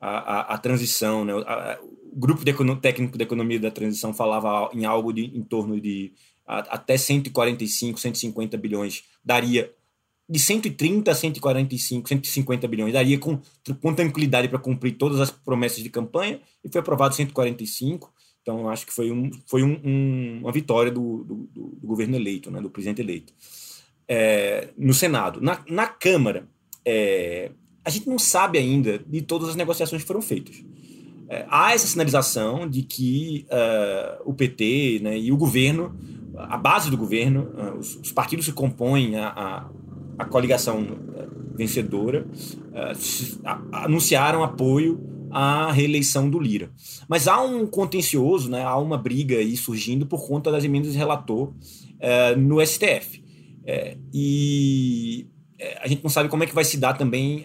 a, 0.00 0.08
a, 0.08 0.54
a 0.54 0.58
transição, 0.58 1.24
né? 1.24 1.32
A, 1.32 1.78
o 2.12 2.18
grupo 2.18 2.44
de 2.44 2.52
técnico 2.76 3.18
de 3.18 3.24
economia 3.24 3.60
da 3.60 3.70
transição 3.70 4.14
falava 4.14 4.70
em 4.72 4.84
algo 4.84 5.12
de, 5.12 5.24
em 5.24 5.42
torno 5.42 5.80
de 5.80 6.12
até 6.46 6.96
145, 6.96 7.98
150 7.98 8.56
bilhões, 8.56 9.04
daria 9.24 9.74
de 10.28 10.40
130 10.40 11.10
a 11.10 11.14
145, 11.14 12.08
150 12.08 12.68
bilhões, 12.68 12.92
daria 12.92 13.18
com, 13.18 13.40
com 13.80 13.94
tranquilidade 13.94 14.48
para 14.48 14.58
cumprir 14.58 14.92
todas 14.92 15.20
as 15.20 15.30
promessas 15.30 15.82
de 15.82 15.90
campanha, 15.90 16.40
e 16.64 16.68
foi 16.68 16.80
aprovado 16.80 17.14
145. 17.14 18.12
Então, 18.42 18.68
acho 18.68 18.86
que 18.86 18.92
foi, 18.92 19.10
um, 19.10 19.30
foi 19.46 19.62
um, 19.62 19.80
um, 19.84 20.38
uma 20.42 20.52
vitória 20.52 20.90
do, 20.90 21.24
do, 21.24 21.34
do, 21.52 21.86
governo 21.86 22.16
eleito, 22.16 22.50
né, 22.50 22.60
do 22.60 22.70
presidente 22.70 23.00
eleito. 23.00 23.32
É, 24.08 24.68
no 24.78 24.94
Senado. 24.94 25.40
Na, 25.40 25.64
na 25.68 25.86
Câmara, 25.86 26.48
é, 26.84 27.50
a 27.84 27.90
gente 27.90 28.08
não 28.08 28.18
sabe 28.18 28.58
ainda 28.58 28.98
de 28.98 29.22
todas 29.22 29.48
as 29.48 29.56
negociações 29.56 30.02
que 30.02 30.08
foram 30.08 30.22
feitas. 30.22 30.62
É, 31.28 31.44
há 31.48 31.72
essa 31.74 31.86
sinalização 31.86 32.68
de 32.68 32.82
que 32.82 33.46
uh, 33.48 34.22
o 34.24 34.32
PT 34.32 35.00
né, 35.02 35.18
e 35.18 35.32
o 35.32 35.36
governo, 35.36 35.96
a 36.36 36.56
base 36.56 36.88
do 36.88 36.96
governo, 36.96 37.50
uh, 37.54 37.78
os, 37.78 37.96
os, 37.96 38.12
partidos 38.12 38.46
que 38.46 38.52
compõem 38.52 39.16
a, 39.16 39.28
a, 39.28 39.70
a 40.18 40.24
coligação 40.24 40.82
uh, 40.82 41.56
vencedora, 41.56 42.26
anunciaram 43.72 44.44
apoio 44.44 45.00
à 45.30 45.72
reeleição 45.72 46.28
do 46.28 46.38
Lira. 46.38 46.70
Mas 47.08 47.26
há 47.26 47.40
um 47.40 47.66
contencioso, 47.66 48.50
né, 48.50 48.62
há 48.62 48.76
uma 48.76 48.98
briga 48.98 49.38
aí 49.38 49.56
surgindo 49.56 50.04
por 50.04 50.26
conta 50.26 50.50
das 50.52 50.64
emendas 50.64 50.92
de 50.92 50.98
relator 50.98 51.54
no 52.36 52.64
STF. 52.64 53.24
e 54.12 55.26
é, 55.58 55.78
a 55.82 55.88
gente 55.88 56.02
não 56.02 56.10
sabe 56.10 56.28
como 56.28 56.44
é 56.44 56.46
que 56.46 56.54
vai 56.54 56.64
se 56.64 56.76
dar 56.76 56.92
também, 56.92 57.42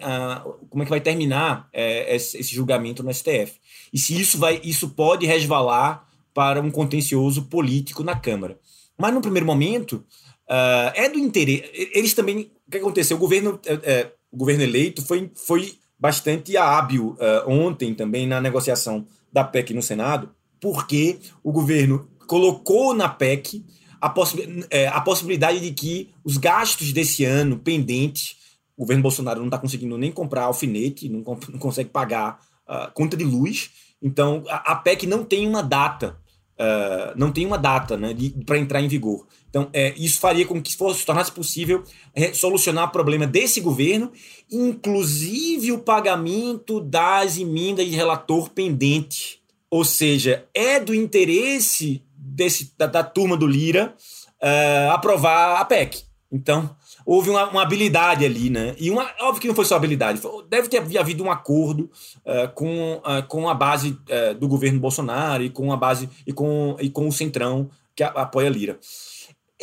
como 0.68 0.82
é 0.82 0.84
que 0.84 0.90
vai 0.90 1.00
terminar 1.00 1.70
esse, 1.72 2.42
julgamento 2.42 3.02
no 3.02 3.12
STF. 3.12 3.54
E 3.90 3.98
se 3.98 4.20
isso, 4.20 4.36
vai, 4.36 4.60
isso 4.62 4.90
pode 4.90 5.24
resvalar 5.24 6.06
para 6.34 6.60
um 6.60 6.70
contencioso 6.70 7.42
político 7.44 8.02
na 8.02 8.16
Câmara. 8.16 8.58
Mas, 8.98 9.12
no 9.12 9.20
primeiro 9.20 9.46
momento, 9.46 10.04
uh, 10.48 10.92
é 10.94 11.08
do 11.08 11.18
interesse. 11.18 11.70
Eles 11.94 12.14
também. 12.14 12.50
O 12.66 12.70
que 12.70 12.78
aconteceu? 12.78 13.16
O 13.16 13.20
governo, 13.20 13.60
é, 13.66 13.72
é, 13.84 14.12
o 14.30 14.36
governo 14.36 14.62
eleito 14.62 15.02
foi, 15.02 15.30
foi 15.34 15.74
bastante 15.98 16.56
hábil 16.56 17.16
uh, 17.18 17.48
ontem 17.50 17.94
também 17.94 18.26
na 18.26 18.40
negociação 18.40 19.06
da 19.32 19.44
PEC 19.44 19.74
no 19.74 19.82
Senado, 19.82 20.30
porque 20.60 21.18
o 21.42 21.52
governo 21.52 22.08
colocou 22.26 22.94
na 22.94 23.08
PEC 23.08 23.64
a, 24.00 24.08
possi 24.08 24.64
é, 24.68 24.88
a 24.88 25.00
possibilidade 25.00 25.60
de 25.60 25.70
que 25.70 26.10
os 26.24 26.36
gastos 26.36 26.92
desse 26.92 27.24
ano 27.24 27.58
pendentes, 27.58 28.36
o 28.76 28.80
governo 28.80 29.02
Bolsonaro 29.02 29.38
não 29.38 29.46
está 29.46 29.58
conseguindo 29.58 29.96
nem 29.96 30.10
comprar 30.10 30.44
alfinete, 30.44 31.08
não, 31.08 31.20
não 31.20 31.58
consegue 31.58 31.90
pagar 31.90 32.40
uh, 32.68 32.90
conta 32.92 33.16
de 33.16 33.24
luz, 33.24 33.70
então 34.02 34.42
a, 34.48 34.72
a 34.72 34.76
PEC 34.76 35.06
não 35.06 35.24
tem 35.24 35.46
uma 35.46 35.62
data, 35.62 36.16
uh, 36.58 37.16
não 37.16 37.30
tem 37.30 37.46
uma 37.46 37.58
data 37.58 37.96
né, 37.96 38.12
para 38.44 38.58
entrar 38.58 38.80
em 38.80 38.88
vigor. 38.88 39.26
Então, 39.52 39.68
é, 39.74 39.92
isso 39.98 40.18
faria 40.18 40.46
com 40.46 40.62
que 40.62 40.74
fosse, 40.74 41.04
tornasse 41.04 41.30
possível 41.30 41.84
é, 42.14 42.32
solucionar 42.32 42.88
o 42.88 42.90
problema 42.90 43.26
desse 43.26 43.60
governo, 43.60 44.10
inclusive 44.50 45.72
o 45.72 45.78
pagamento 45.78 46.80
das 46.80 47.36
emendas 47.36 47.84
de 47.84 47.94
relator 47.94 48.48
pendente. 48.48 49.42
Ou 49.70 49.84
seja, 49.84 50.46
é 50.54 50.80
do 50.80 50.94
interesse 50.94 52.02
desse, 52.16 52.72
da, 52.78 52.86
da 52.86 53.04
turma 53.04 53.36
do 53.36 53.46
Lira 53.46 53.94
uh, 54.42 54.90
aprovar 54.90 55.60
a 55.60 55.64
PEC. 55.66 56.02
Então, 56.30 56.74
houve 57.04 57.28
uma, 57.28 57.50
uma, 57.50 57.62
habilidade 57.62 58.24
ali, 58.24 58.48
né? 58.48 58.74
E 58.78 58.90
uma, 58.90 59.10
óbvio 59.20 59.42
que 59.42 59.48
não 59.48 59.54
foi 59.54 59.66
só 59.66 59.76
habilidade, 59.76 60.18
foi, 60.18 60.46
deve 60.48 60.66
ter 60.68 60.78
havido 60.98 61.22
um 61.22 61.30
acordo 61.30 61.90
uh, 62.24 62.50
com, 62.54 63.02
uh, 63.04 63.22
com 63.28 63.50
a 63.50 63.54
base 63.54 63.98
do 64.40 64.48
governo 64.48 64.80
Bolsonaro 64.80 65.42
e 65.42 65.50
com 65.50 65.70
a 65.70 65.76
base 65.76 66.08
e 66.26 66.32
com, 66.32 66.74
e 66.80 66.88
com 66.88 67.06
o 67.06 67.12
Centrão 67.12 67.68
que 67.94 68.02
a, 68.02 68.08
apoia 68.08 68.48
Lira. 68.48 68.78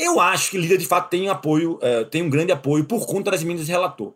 Eu 0.01 0.19
acho 0.21 0.51
que 0.51 0.57
Lira 0.57 0.77
de 0.77 0.85
fato 0.85 1.09
tem 1.09 1.27
apoio, 1.27 1.77
tem 2.09 2.23
um 2.23 2.29
grande 2.29 2.53
apoio 2.53 2.85
por 2.85 3.05
conta 3.05 3.31
das 3.31 3.41
emendas 3.41 3.65
de 3.65 3.71
relator. 3.71 4.13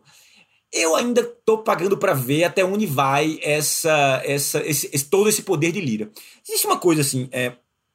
Eu 0.72 0.96
ainda 0.96 1.20
estou 1.20 1.58
pagando 1.58 1.98
para 1.98 2.14
ver 2.14 2.44
até 2.44 2.64
onde 2.64 2.86
vai 2.86 3.38
essa, 3.42 4.22
essa, 4.24 4.66
esse, 4.66 4.88
esse, 4.90 5.04
todo 5.04 5.28
esse 5.28 5.42
poder 5.42 5.72
de 5.72 5.80
Lira. 5.82 6.10
Existe 6.42 6.66
uma 6.66 6.78
coisa 6.78 7.02
assim, 7.02 7.28
é, 7.30 7.52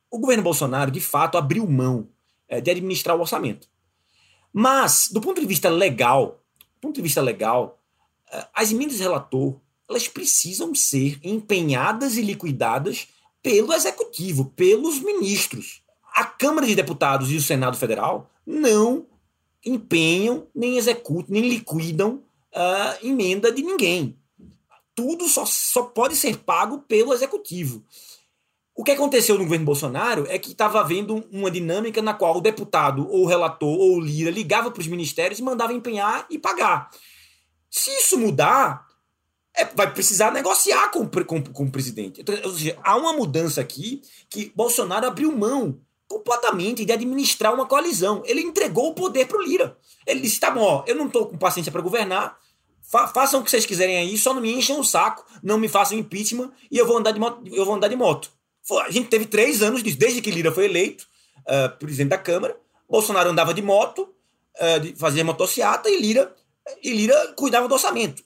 o 0.10 0.20
governo 0.20 0.44
Bolsonaro, 0.44 0.92
de 0.92 1.02
fato, 1.02 1.38
abriu 1.38 1.68
mão 1.68 2.08
é, 2.48 2.62
de 2.62 2.70
administrar 2.70 3.18
o 3.18 3.22
orçamento. 3.22 3.68
Mas, 4.54 5.10
do 5.12 5.20
ponto 5.20 5.42
de 5.42 5.48
vista 5.48 5.68
legal, 5.68 6.42
do 6.60 6.80
ponto 6.80 6.96
de 6.96 7.02
vista 7.02 7.22
legal, 7.22 7.82
é, 8.32 8.48
as 8.54 8.72
emendas 8.72 8.98
de 8.98 9.04
relator 9.04 9.60
elas 9.90 10.08
precisam 10.08 10.74
ser 10.76 11.20
empenhadas 11.24 12.16
e 12.16 12.22
liquidadas 12.22 13.08
pelo 13.42 13.74
executivo, 13.74 14.46
pelos 14.56 15.00
ministros. 15.00 15.82
A 16.20 16.26
Câmara 16.26 16.68
de 16.68 16.76
Deputados 16.76 17.32
e 17.32 17.38
o 17.38 17.42
Senado 17.42 17.78
Federal 17.78 18.30
não 18.46 19.06
empenham, 19.66 20.48
nem 20.54 20.78
executam, 20.78 21.28
nem 21.30 21.48
liquidam 21.48 22.22
a 22.54 22.98
uh, 23.02 23.08
emenda 23.08 23.50
de 23.54 23.64
ninguém. 23.64 24.20
Tudo 24.94 25.30
só, 25.30 25.46
só 25.46 25.84
pode 25.84 26.18
ser 26.18 26.40
pago 26.40 26.80
pelo 26.80 27.14
executivo. 27.14 27.86
O 28.76 28.84
que 28.84 28.92
aconteceu 28.92 29.38
no 29.38 29.46
governo 29.46 29.66
Bolsonaro 29.66 30.26
é 30.28 30.38
que 30.38 30.52
estava 30.52 30.82
havendo 30.82 31.26
uma 31.32 31.50
dinâmica 31.50 32.02
na 32.02 32.14
qual 32.14 32.36
o 32.36 32.42
deputado, 32.42 33.10
ou 33.10 33.24
o 33.24 33.26
relator, 33.26 33.80
ou 33.80 33.96
o 33.96 34.02
líder 34.02 34.32
ligava 34.32 34.70
para 34.70 34.82
os 34.82 34.88
ministérios 34.88 35.40
e 35.40 35.44
mandava 35.44 35.72
empenhar 35.72 36.28
e 36.30 36.38
pagar. 36.38 36.90
Se 37.72 37.92
isso 37.92 38.18
mudar, 38.18 38.86
é, 39.56 39.64
vai 39.64 39.90
precisar 39.94 40.32
negociar 40.32 40.92
com, 40.92 41.08
com, 41.08 41.42
com 41.42 41.64
o 41.64 41.72
presidente. 41.72 42.20
Então, 42.20 42.36
ou 42.44 42.52
seja, 42.52 42.78
há 42.84 42.98
uma 42.98 43.14
mudança 43.14 43.62
aqui 43.62 44.02
que 44.30 44.52
Bolsonaro 44.54 45.08
abriu 45.08 45.32
mão 45.32 45.80
completamente 46.10 46.84
de 46.84 46.92
administrar 46.92 47.54
uma 47.54 47.68
coalizão. 47.68 48.24
Ele 48.26 48.42
entregou 48.42 48.90
o 48.90 48.94
poder 48.96 49.28
para 49.28 49.38
o 49.38 49.42
Lira. 49.42 49.78
Ele 50.06 50.20
disse: 50.20 50.40
tá 50.40 50.50
bom, 50.50 50.62
ó, 50.62 50.84
eu 50.88 50.96
não 50.96 51.06
estou 51.06 51.28
com 51.28 51.38
paciência 51.38 51.72
para 51.72 51.82
governar, 51.82 52.38
fa 52.82 53.08
façam 53.08 53.40
o 53.40 53.44
que 53.44 53.52
vocês 53.52 53.66
quiserem 53.66 53.98
aí, 53.98 54.18
só 54.18 54.34
não 54.34 54.42
me 54.42 54.52
enchem 54.52 54.78
o 54.78 54.84
saco, 54.84 55.24
não 55.44 55.58
me 55.58 55.70
façam 55.70 55.98
impeachment 55.98 56.52
e 56.70 56.78
eu 56.78 56.86
vou 56.86 56.98
andar 56.98 57.12
de 57.12 57.20
moto. 57.20 57.42
Eu 57.46 57.64
vou 57.64 57.76
andar 57.76 57.88
de 57.88 57.96
moto. 57.96 58.32
A 58.86 58.92
gente 58.92 59.08
teve 59.08 59.26
três 59.26 59.62
anos 59.62 59.82
disso, 59.82 59.98
desde 59.98 60.22
que 60.22 60.32
Lira 60.32 60.52
foi 60.52 60.66
eleito 60.66 61.08
uh, 61.42 61.78
presidente 61.78 62.10
da 62.10 62.18
Câmara. 62.18 62.58
Bolsonaro 62.90 63.30
andava 63.30 63.54
de 63.54 63.62
moto, 63.62 64.02
uh, 64.02 64.98
fazia 64.98 65.24
motociata 65.24 65.90
e 65.90 66.00
Lira, 66.00 66.36
e 66.84 66.92
Lira 66.92 67.34
cuidava 67.36 67.68
do 67.68 67.74
orçamento. 67.74 68.24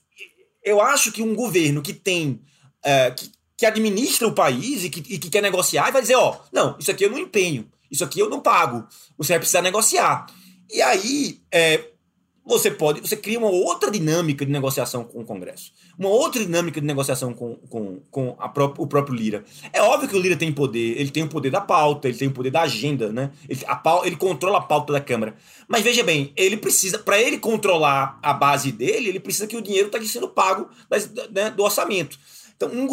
Eu 0.62 0.80
acho 0.80 1.12
que 1.12 1.22
um 1.22 1.34
governo 1.34 1.82
que 1.82 1.92
tem. 1.92 2.42
Uh, 2.84 3.14
que, 3.14 3.32
que, 3.56 3.66
administra 3.66 4.28
o 4.28 4.34
país 4.34 4.84
e 4.84 4.90
que, 4.90 5.00
e 5.14 5.18
que 5.18 5.30
quer 5.30 5.42
negociar 5.42 5.88
e 5.88 5.92
vai 5.92 6.02
dizer: 6.02 6.16
ó, 6.16 6.38
não, 6.52 6.76
isso 6.78 6.90
aqui 6.90 7.04
eu 7.04 7.10
não 7.10 7.18
empenho, 7.18 7.70
isso 7.94 8.04
aqui 8.04 8.20
eu 8.20 8.28
não 8.28 8.40
pago, 8.40 8.86
você 9.16 9.32
vai 9.32 9.38
precisar 9.38 9.62
negociar. 9.62 10.26
E 10.70 10.82
aí, 10.82 11.40
é, 11.52 11.84
você 12.46 12.70
pode, 12.70 13.00
você 13.00 13.16
cria 13.16 13.38
uma 13.38 13.48
outra 13.48 13.90
dinâmica 13.90 14.44
de 14.44 14.52
negociação 14.52 15.02
com 15.02 15.20
o 15.20 15.24
Congresso, 15.24 15.72
uma 15.98 16.10
outra 16.10 16.44
dinâmica 16.44 16.78
de 16.78 16.86
negociação 16.86 17.32
com, 17.32 17.56
com, 17.70 18.00
com 18.10 18.36
pró 18.52 18.74
o 18.76 18.86
próprio 18.86 19.14
Lira. 19.14 19.44
É 19.72 19.80
óbvio 19.80 20.08
que 20.08 20.16
o 20.16 20.20
Lira 20.20 20.36
tem 20.36 20.52
poder, 20.52 21.00
ele 21.00 21.10
tem 21.10 21.22
o 21.22 21.28
poder 21.28 21.50
da 21.50 21.60
pauta, 21.60 22.06
ele 22.06 22.18
tem 22.18 22.28
o 22.28 22.32
poder 22.32 22.50
da 22.50 22.62
agenda, 22.62 23.10
né? 23.10 23.30
Ele, 23.48 23.60
a, 23.66 23.82
ele 24.04 24.16
controla 24.16 24.58
a 24.58 24.62
pauta 24.62 24.92
da 24.92 25.00
Câmara. 25.00 25.34
Mas 25.66 25.82
veja 25.82 26.02
bem, 26.02 26.32
ele 26.36 26.58
precisa, 26.58 26.98
para 26.98 27.18
ele 27.18 27.38
controlar 27.38 28.18
a 28.22 28.34
base 28.34 28.70
dele, 28.70 29.08
ele 29.08 29.20
precisa 29.20 29.46
que 29.46 29.56
o 29.56 29.62
dinheiro 29.62 29.86
esteja 29.86 30.12
sendo 30.12 30.28
pago 30.28 30.68
das, 30.90 31.10
né, 31.30 31.50
do 31.50 31.62
orçamento. 31.62 32.18
Então, 32.56 32.70
um, 32.72 32.86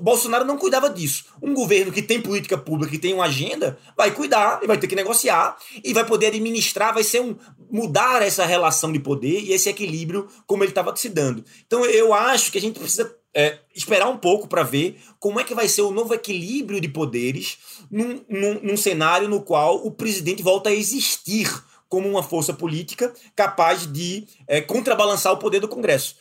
Bolsonaro 0.00 0.44
não 0.44 0.58
cuidava 0.58 0.90
disso. 0.90 1.26
Um 1.40 1.54
governo 1.54 1.92
que 1.92 2.02
tem 2.02 2.20
política 2.20 2.58
pública, 2.58 2.90
que 2.90 2.98
tem 2.98 3.14
uma 3.14 3.24
agenda, 3.24 3.78
vai 3.96 4.10
cuidar 4.10 4.60
e 4.62 4.66
vai 4.66 4.76
ter 4.76 4.88
que 4.88 4.96
negociar 4.96 5.56
e 5.84 5.92
vai 5.92 6.04
poder 6.04 6.26
administrar, 6.26 6.92
vai 6.92 7.04
ser 7.04 7.20
um 7.20 7.36
mudar 7.70 8.22
essa 8.22 8.44
relação 8.44 8.92
de 8.92 8.98
poder 8.98 9.40
e 9.40 9.52
esse 9.52 9.68
equilíbrio 9.68 10.28
como 10.46 10.64
ele 10.64 10.72
estava 10.72 10.94
se 10.96 11.08
dando. 11.08 11.44
Então, 11.66 11.84
eu 11.86 12.12
acho 12.12 12.50
que 12.50 12.58
a 12.58 12.60
gente 12.60 12.78
precisa 12.78 13.16
é, 13.34 13.58
esperar 13.74 14.08
um 14.08 14.18
pouco 14.18 14.46
para 14.46 14.62
ver 14.62 15.00
como 15.18 15.40
é 15.40 15.44
que 15.44 15.54
vai 15.54 15.68
ser 15.68 15.82
o 15.82 15.90
novo 15.90 16.12
equilíbrio 16.12 16.80
de 16.80 16.88
poderes 16.88 17.58
num, 17.90 18.20
num, 18.28 18.60
num 18.62 18.76
cenário 18.76 19.28
no 19.28 19.40
qual 19.42 19.86
o 19.86 19.90
presidente 19.90 20.42
volta 20.42 20.70
a 20.70 20.74
existir 20.74 21.48
como 21.88 22.08
uma 22.08 22.22
força 22.22 22.52
política 22.52 23.12
capaz 23.36 23.90
de 23.90 24.26
é, 24.46 24.60
contrabalançar 24.60 25.32
o 25.32 25.38
poder 25.38 25.60
do 25.60 25.68
Congresso 25.68 26.16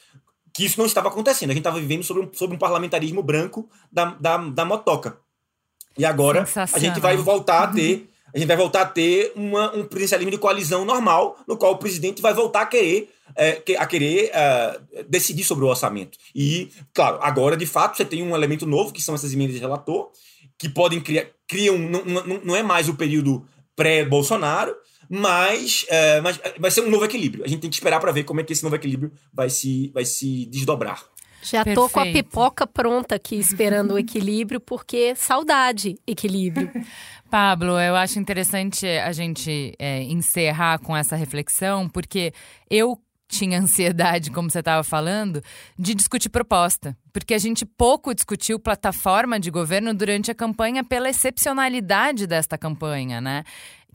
que 0.54 0.66
isso 0.66 0.80
não 0.80 0.86
estava 0.86 1.10
acontecendo. 1.10 1.52
A 1.52 1.54
gente 1.54 1.62
estava 1.62 1.80
vivendo 1.80 2.04
sobre 2.04 2.24
um, 2.24 2.30
sobre 2.34 2.56
um 2.56 2.60
parlamentarismo 2.60 3.24
branco 3.24 3.70
da, 3.92 4.06
da, 4.06 4.38
da 4.38 4.66
motoca. 4.66 5.18
E 5.98 6.06
agora 6.06 6.46
a 6.74 6.80
gente 6.80 7.00
vai 7.00 7.18
voltar 7.18 7.64
a 7.64 7.68
ter. 7.68 8.10
A 8.34 8.38
gente 8.38 8.48
vai 8.48 8.56
voltar 8.56 8.84
a 8.84 8.86
ter 8.86 9.34
uma, 9.36 9.76
um 9.76 9.84
presidencialismo 9.84 10.32
de 10.32 10.38
coalizão 10.38 10.86
normal, 10.86 11.38
no 11.46 11.58
qual 11.58 11.74
o 11.74 11.78
presidente 11.78 12.22
vai 12.22 12.34
voltar 12.34 12.62
a 12.62 12.66
querer, 12.66 13.10
é, 13.36 13.62
a 13.78 13.86
querer 13.86 14.32
é, 14.34 14.80
decidir 15.10 15.44
sobre 15.44 15.66
o 15.66 15.68
orçamento. 15.68 16.18
E, 16.34 16.72
claro, 16.94 17.20
agora, 17.22 17.58
de 17.58 17.66
fato, 17.66 17.98
você 17.98 18.06
tem 18.06 18.24
um 18.24 18.34
elemento 18.34 18.66
novo, 18.66 18.94
que 18.94 19.02
são 19.02 19.16
essas 19.16 19.34
emendas 19.34 19.56
de 19.56 19.60
relator, 19.60 20.12
que 20.58 20.70
podem 20.70 21.02
criar. 21.02 21.28
Criam, 21.46 21.78
não, 21.78 22.06
não, 22.06 22.42
não 22.42 22.56
é 22.56 22.64
mais 22.64 22.88
o 22.88 22.96
período 22.96 23.46
pré-Bolsonaro, 23.76 24.74
mas, 25.14 25.86
é, 25.90 26.22
mas 26.22 26.40
vai 26.58 26.72
ser 26.72 26.80
um 26.80 26.90
novo 26.90 27.04
equilíbrio. 27.04 27.44
A 27.44 27.48
gente 27.48 27.60
tem 27.60 27.70
que 27.70 27.76
esperar 27.76 28.00
para 28.00 28.14
ver 28.14 28.24
como 28.24 28.40
é 28.40 28.44
que 28.46 28.54
esse 28.54 28.64
novo 28.64 28.78
equilíbrio 28.78 29.12
vai 29.34 29.50
se, 29.50 29.92
vai 29.94 30.06
se 30.06 30.46
desdobrar. 30.46 31.04
Já 31.44 31.66
tô 31.66 31.90
com 31.90 32.00
a 32.00 32.06
pipoca 32.06 32.66
pronta 32.66 33.16
aqui 33.16 33.36
esperando 33.36 33.96
o 33.96 34.00
equilíbrio, 34.00 34.62
porque 34.62 35.14
saudade, 35.16 35.98
equilíbrio. 36.08 36.72
Pablo, 37.30 37.78
eu 37.78 37.96
acho 37.96 38.20
interessante 38.20 38.86
a 38.86 39.12
gente 39.12 39.74
é, 39.78 40.02
encerrar 40.04 40.80
com 40.80 40.96
essa 40.96 41.18
reflexão, 41.18 41.90
porque 41.90 42.34
eu 42.70 42.98
tinha 43.32 43.60
ansiedade, 43.60 44.30
como 44.30 44.50
você 44.50 44.60
estava 44.60 44.84
falando, 44.84 45.42
de 45.80 45.96
discutir 45.96 46.30
proposta. 46.30 46.96
Porque 47.14 47.34
a 47.34 47.38
gente 47.38 47.66
pouco 47.66 48.14
discutiu 48.14 48.60
plataforma 48.60 49.40
de 49.40 49.50
governo 49.50 49.94
durante 49.94 50.30
a 50.30 50.36
campanha 50.36 50.84
pela 50.84 51.10
excepcionalidade 51.10 52.28
desta 52.28 52.58
campanha, 52.58 53.22
né? 53.22 53.44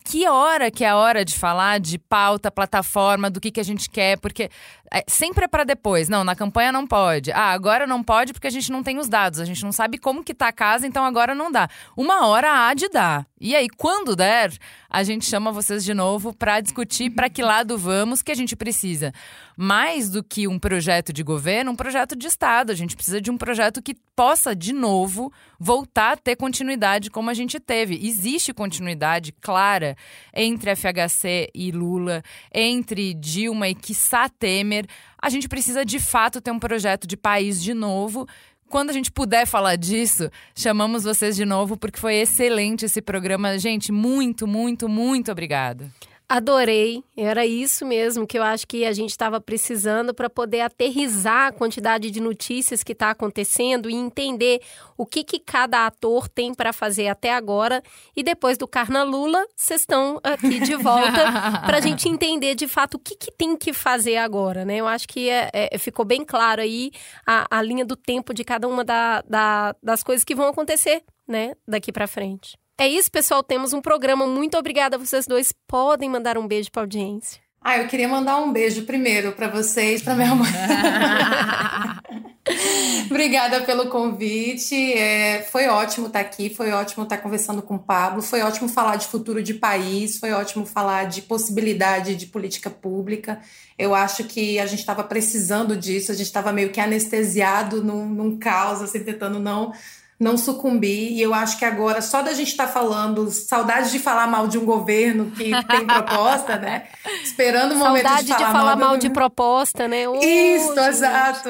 Que 0.07 0.28
hora 0.28 0.70
que 0.70 0.84
é 0.84 0.90
a 0.90 0.96
hora 0.96 1.24
de 1.24 1.34
falar 1.34 1.80
de 1.80 1.98
pauta, 1.98 2.48
plataforma, 2.48 3.28
do 3.28 3.40
que, 3.40 3.50
que 3.50 3.59
a 3.59 3.64
gente 3.64 3.90
quer, 3.90 4.16
porque 4.18 4.48
é, 4.92 5.02
sempre 5.09 5.46
é 5.46 5.48
para 5.48 5.64
depois. 5.64 6.09
Não, 6.09 6.22
na 6.22 6.36
campanha 6.36 6.70
não 6.70 6.86
pode. 6.86 7.32
Ah, 7.32 7.50
agora 7.50 7.88
não 7.88 8.04
pode 8.04 8.32
porque 8.32 8.46
a 8.46 8.50
gente 8.50 8.70
não 8.70 8.84
tem 8.84 8.98
os 8.98 9.09
dados, 9.09 9.40
a 9.40 9.44
gente 9.44 9.64
não 9.64 9.72
sabe 9.72 9.98
como 9.98 10.22
que 10.22 10.32
tá 10.32 10.46
a 10.46 10.52
casa, 10.52 10.86
então 10.86 11.04
agora 11.04 11.34
não 11.34 11.50
dá. 11.50 11.68
Uma 11.96 12.24
hora 12.28 12.68
há 12.68 12.72
de 12.72 12.88
dar. 12.88 13.26
E 13.40 13.57
aí, 13.57 13.68
quando 13.68 14.14
der, 14.14 14.52
a 14.88 15.02
gente 15.02 15.26
chama 15.26 15.50
vocês 15.50 15.84
de 15.84 15.92
novo 15.92 16.32
para 16.32 16.61
discutir 16.61 17.11
para 17.11 17.28
que 17.28 17.42
lado 17.42 17.76
vamos, 17.76 18.22
que 18.22 18.30
a 18.30 18.36
gente 18.36 18.54
precisa. 18.54 19.12
Mais 19.57 20.11
do 20.11 20.22
que 20.22 20.46
um 20.46 20.59
projeto 20.59 21.12
de 21.12 21.22
governo, 21.22 21.70
um 21.70 21.76
projeto 21.76 22.14
de 22.14 22.26
Estado. 22.26 22.70
A 22.70 22.74
gente 22.74 22.94
precisa 22.94 23.20
de 23.20 23.30
um 23.30 23.38
projeto 23.38 23.80
que 23.80 23.96
possa, 24.14 24.54
de 24.54 24.72
novo, 24.72 25.32
voltar 25.59 26.12
a 26.12 26.16
ter 26.16 26.36
continuidade 26.36 27.11
como 27.11 27.30
a 27.30 27.34
gente 27.34 27.59
teve. 27.59 27.98
Existe 28.07 28.52
continuidade 28.52 29.32
clara 29.32 29.96
entre 30.34 30.76
FHC 30.76 31.48
e 31.54 31.70
Lula, 31.70 32.22
entre 32.52 33.14
Dilma 33.14 33.68
e 33.68 33.74
Quiçá 33.74 34.28
Temer. 34.28 34.86
A 35.20 35.30
gente 35.30 35.48
precisa, 35.48 35.84
de 35.84 35.98
fato, 35.98 36.40
ter 36.40 36.50
um 36.50 36.59
projeto 36.59 37.07
de 37.07 37.16
país 37.16 37.62
de 37.62 37.72
novo 37.72 38.26
quando 38.68 38.90
a 38.90 38.92
gente 38.92 39.12
puder 39.12 39.46
falar 39.46 39.76
disso, 39.76 40.28
chamamos 40.54 41.04
vocês 41.04 41.36
de 41.36 41.44
novo, 41.44 41.76
porque 41.76 42.00
foi 42.00 42.16
excelente 42.16 42.84
esse 42.84 43.00
programa. 43.00 43.57
Gente, 43.59 43.92
muito, 43.92 44.46
muito, 44.46 44.88
muito 44.88 45.30
obrigada. 45.30 45.90
Adorei, 46.29 47.05
era 47.16 47.47
isso 47.47 47.87
mesmo 47.87 48.27
que 48.27 48.37
eu 48.37 48.43
acho 48.43 48.66
que 48.66 48.85
a 48.85 48.93
gente 48.93 49.11
estava 49.11 49.41
precisando 49.41 50.12
para 50.12 50.29
poder 50.29 50.62
aterrizar 50.62 51.47
a 51.47 51.53
quantidade 51.53 52.11
de 52.11 52.20
notícias 52.20 52.83
que 52.83 52.91
está 52.91 53.11
acontecendo 53.12 53.89
e 53.89 53.95
entender 53.95 54.61
o 54.97 55.07
que, 55.07 55.22
que 55.22 55.39
cada 55.39 55.87
ator 55.87 56.29
tem 56.29 56.53
para 56.53 56.72
fazer 56.72 57.07
até 57.07 57.33
agora. 57.33 57.81
E 58.16 58.24
depois 58.24 58.59
do 58.59 58.66
Carna 58.66 59.05
Lula, 59.05 59.47
vocês 59.55 59.83
estão 59.83 60.18
aqui 60.20 60.59
de 60.59 60.74
volta 60.74 61.31
para 61.64 61.77
a 61.77 61.81
gente 61.81 62.09
entender 62.09 62.57
de 62.57 62.66
fato 62.66 62.95
o 62.95 62.99
que, 62.99 63.14
que 63.14 63.31
tem 63.31 63.57
que 63.57 63.72
fazer 63.72 64.16
agora, 64.16 64.64
né? 64.64 64.79
Eu 64.79 64.89
acho 64.89 65.07
que 65.07 65.31
é, 65.31 65.49
é, 65.53 65.79
ficou 65.79 66.05
bem 66.05 66.24
claro 66.24 66.61
aí 66.61 66.91
a, 67.24 67.47
a 67.49 67.62
linha 67.62 67.85
do 67.85 67.95
tempo 67.95 68.35
de 68.35 68.43
cada 68.43 68.66
uma 68.66 68.85
da, 68.85 69.22
da, 69.22 69.77
das 69.81 70.03
coisas 70.03 70.24
que 70.24 70.35
vão 70.35 70.49
acontecer, 70.49 71.05
né, 71.29 71.55
daqui 71.68 71.93
para 71.93 72.09
frente. 72.09 72.59
É 72.79 72.87
isso, 72.87 73.11
pessoal. 73.11 73.43
Temos 73.43 73.72
um 73.72 73.81
programa. 73.81 74.27
Muito 74.27 74.59
obrigada 74.59 74.97
a 74.97 74.99
vocês 74.99 75.27
dois. 75.27 75.53
Podem 75.66 76.11
mandar 76.11 76.37
um 76.37 76.47
beijo 76.47 76.70
para 76.70 76.83
audiência. 76.83 77.41
Ah, 77.62 77.79
eu 77.79 77.89
queria 77.89 78.07
mandar 78.07 78.39
um 78.39 78.53
beijo 78.53 78.83
primeiro 78.85 79.33
para 79.33 79.49
vocês, 79.49 80.03
para 80.03 80.14
minha 80.14 80.35
mãe. 80.35 80.53
Obrigada 83.11 83.62
pelo 83.62 83.89
convite. 83.89 84.93
É, 84.93 85.43
foi 85.51 85.66
ótimo 85.66 86.07
estar 86.07 86.20
aqui, 86.20 86.55
foi 86.55 86.70
ótimo 86.70 87.05
estar 87.05 87.16
conversando 87.18 87.62
com 87.62 87.74
o 87.77 87.79
Pablo, 87.79 88.22
foi 88.22 88.43
ótimo 88.43 88.68
falar 88.68 88.97
de 88.97 89.07
futuro 89.07 89.43
de 89.43 89.55
país, 89.55 90.18
foi 90.18 90.33
ótimo 90.33 90.64
falar 90.64 91.05
de 91.05 91.22
possibilidade 91.22 92.14
de 92.14 92.27
política 92.27 92.70
pública. 92.70 93.41
Eu 93.79 93.95
acho 93.95 94.24
que 94.24 94.61
a 94.61 94.66
gente 94.66 94.81
estava 94.81 95.03
precisando 95.03 95.77
disso, 95.77 96.12
a 96.12 96.14
gente 96.14 96.27
estava 96.27 96.53
meio 96.53 96.70
que 96.70 96.81
anestesiado 96.81 97.83
num, 97.83 98.07
num 98.07 98.39
caos, 98.39 98.81
assim, 98.81 99.03
tentando 99.03 99.41
não 99.41 99.72
não 100.19 100.37
sucumbir. 100.37 101.12
E 101.12 101.21
eu 101.21 101.35
acho 101.35 101.59
que 101.59 101.64
agora, 101.64 102.01
só 102.01 102.23
da 102.23 102.33
gente 102.33 102.49
estar 102.49 102.67
tá 102.67 102.73
falando, 102.73 103.31
saudade 103.31 103.91
de 103.91 103.99
falar 103.99 104.27
mal 104.27 104.49
de 104.49 104.59
um 104.59 104.64
governo 104.64 105.31
que 105.31 105.51
tem 105.64 105.87
proposta, 105.87 106.57
né? 106.57 106.85
Esperando 107.23 107.73
o 107.73 107.79
momento 107.79 108.05
saudade 108.05 108.27
de 108.27 108.33
falar, 108.33 108.47
de 108.47 108.53
falar 108.53 108.77
mal, 108.77 108.89
mal 108.89 108.99
de 108.99 109.11
proposta, 109.11 109.87
né? 109.87 110.09
Oh, 110.09 110.17
Isso, 110.17 110.75
gente. 110.75 110.89
exato. 110.89 111.49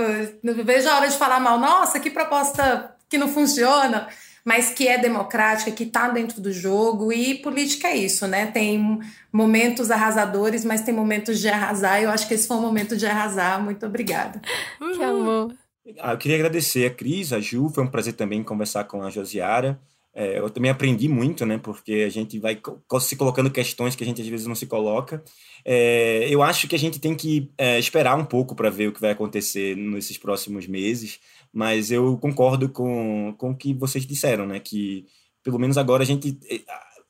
Vejo 0.64 0.88
a 0.88 0.96
hora 0.96 1.08
de 1.08 1.16
falar 1.16 1.40
mal. 1.40 1.58
Nossa, 1.58 2.00
que 2.00 2.10
proposta 2.10 2.94
que 3.08 3.16
não 3.16 3.28
funciona. 3.28 4.08
Mas 4.44 4.70
que 4.70 4.86
é 4.86 4.96
democrática, 4.96 5.72
que 5.72 5.82
está 5.82 6.08
dentro 6.08 6.40
do 6.40 6.52
jogo. 6.52 7.12
E 7.12 7.34
política 7.34 7.88
é 7.88 7.96
isso, 7.96 8.28
né? 8.28 8.46
Tem 8.46 9.00
momentos 9.32 9.90
arrasadores, 9.90 10.64
mas 10.64 10.82
tem 10.82 10.94
momentos 10.94 11.40
de 11.40 11.48
arrasar. 11.48 12.00
Eu 12.00 12.10
acho 12.10 12.28
que 12.28 12.34
esse 12.34 12.46
foi 12.46 12.56
um 12.56 12.60
momento 12.60 12.96
de 12.96 13.06
arrasar. 13.06 13.60
Muito 13.60 13.84
obrigada. 13.84 14.40
Que 14.78 15.02
amor. 15.02 15.52
Ah, 16.00 16.12
eu 16.12 16.18
queria 16.18 16.36
agradecer 16.36 16.86
a 16.86 16.90
Cris, 16.90 17.32
a 17.32 17.40
Ju, 17.40 17.68
foi 17.68 17.84
um 17.84 17.88
prazer 17.88 18.14
também 18.14 18.42
conversar 18.42 18.84
com 18.84 19.02
a 19.02 19.10
Josiara. 19.10 19.80
É, 20.12 20.38
eu 20.38 20.48
também 20.48 20.70
aprendi 20.70 21.08
muito, 21.08 21.44
né? 21.44 21.58
Porque 21.58 22.04
a 22.06 22.08
gente 22.08 22.38
vai 22.38 22.58
se 23.00 23.16
colocando 23.16 23.50
questões 23.50 23.94
que 23.94 24.02
a 24.02 24.06
gente 24.06 24.22
às 24.22 24.26
vezes 24.26 24.46
não 24.46 24.54
se 24.54 24.66
coloca. 24.66 25.22
É, 25.64 26.26
eu 26.30 26.42
acho 26.42 26.66
que 26.66 26.74
a 26.74 26.78
gente 26.78 26.98
tem 26.98 27.14
que 27.14 27.50
é, 27.58 27.78
esperar 27.78 28.16
um 28.16 28.24
pouco 28.24 28.54
para 28.54 28.70
ver 28.70 28.88
o 28.88 28.92
que 28.92 29.00
vai 29.00 29.10
acontecer 29.10 29.76
nesses 29.76 30.16
próximos 30.16 30.66
meses, 30.66 31.20
mas 31.52 31.90
eu 31.90 32.16
concordo 32.16 32.68
com, 32.70 33.34
com 33.36 33.50
o 33.50 33.56
que 33.56 33.74
vocês 33.74 34.06
disseram, 34.06 34.46
né? 34.46 34.58
Que 34.58 35.06
pelo 35.44 35.58
menos 35.58 35.76
agora 35.76 36.02
a 36.02 36.06
gente 36.06 36.38
é, 36.50 36.62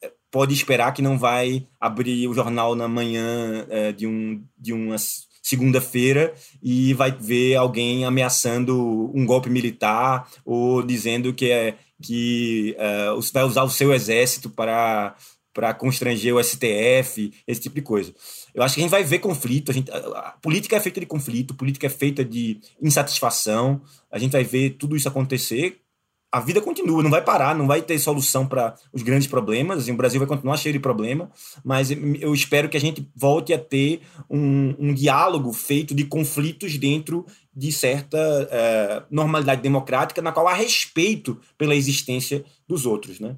é, 0.03 0.13
pode 0.31 0.53
esperar 0.53 0.93
que 0.93 1.01
não 1.01 1.17
vai 1.17 1.67
abrir 1.81 2.27
o 2.29 2.35
jornal 2.35 2.75
na 2.75 2.89
manhã 2.89 3.67
é, 3.71 3.93
de, 3.93 4.07
um, 4.07 4.45
de 4.59 4.73
umas 4.73 5.29
segunda-feira 5.47 6.35
e 6.61 6.93
vai 6.95 7.13
ver 7.13 7.55
alguém 7.55 8.05
ameaçando 8.05 9.13
um 9.15 9.25
golpe 9.25 9.49
militar 9.49 10.29
ou 10.45 10.83
dizendo 10.83 11.33
que 11.33 11.53
é 11.53 11.77
que 12.03 12.77
uh, 12.77 13.21
vai 13.33 13.45
usar 13.45 13.63
o 13.63 13.71
seu 13.71 13.95
exército 13.95 14.51
para 14.51 15.15
para 15.55 15.73
constranger 15.73 16.35
o 16.35 16.45
STF, 16.45 17.33
esse 17.47 17.63
tipo 17.63 17.77
de 17.77 17.81
coisa. 17.81 18.15
Eu 18.53 18.63
acho 18.63 18.75
que 18.75 18.81
a 18.81 18.83
gente 18.83 18.91
vai 18.91 19.03
ver 19.03 19.21
conflito, 19.21 19.71
a, 19.71 19.75
gente, 19.75 19.91
a 19.91 20.37
política 20.43 20.77
é 20.77 20.81
feita 20.81 21.01
de 21.01 21.07
conflito, 21.07 21.55
política 21.55 21.87
é 21.87 21.89
feita 21.89 22.23
de 22.23 22.61
insatisfação, 22.83 23.81
a 24.13 24.19
gente 24.19 24.33
vai 24.33 24.45
ver 24.45 24.77
tudo 24.79 24.95
isso 24.95 25.09
acontecer 25.09 25.81
a 26.37 26.41
vida 26.41 26.61
continua, 26.61 27.03
não 27.03 27.11
vai 27.11 27.23
parar, 27.23 27.55
não 27.55 27.67
vai 27.67 27.81
ter 27.81 27.99
solução 27.99 28.47
para 28.47 28.75
os 28.93 29.03
grandes 29.03 29.27
problemas. 29.27 29.79
Assim, 29.79 29.93
o 29.93 29.97
Brasil 29.97 30.21
vai 30.21 30.29
continuar 30.29 30.59
cheio 30.59 30.75
de 30.75 30.79
problema, 30.79 31.31
mas 31.65 31.91
eu 31.91 32.35
espero 32.35 32.69
que 32.69 32.77
a 32.77 32.81
gente 32.81 33.09
volte 33.17 33.55
a 33.55 33.59
ter 33.59 34.03
um, 34.29 34.75
um 34.79 34.93
diálogo 34.93 35.51
feito 35.55 35.95
de 35.95 36.05
conflitos 36.05 36.77
dentro 36.77 37.25
de 37.55 37.73
certa 37.73 38.19
é, 38.51 39.03
normalidade 39.11 39.63
democrática, 39.63 40.21
na 40.21 40.31
qual 40.31 40.47
há 40.47 40.53
respeito 40.53 41.41
pela 41.57 41.75
existência 41.75 42.45
dos 42.69 42.85
outros. 42.85 43.19
Né? 43.19 43.35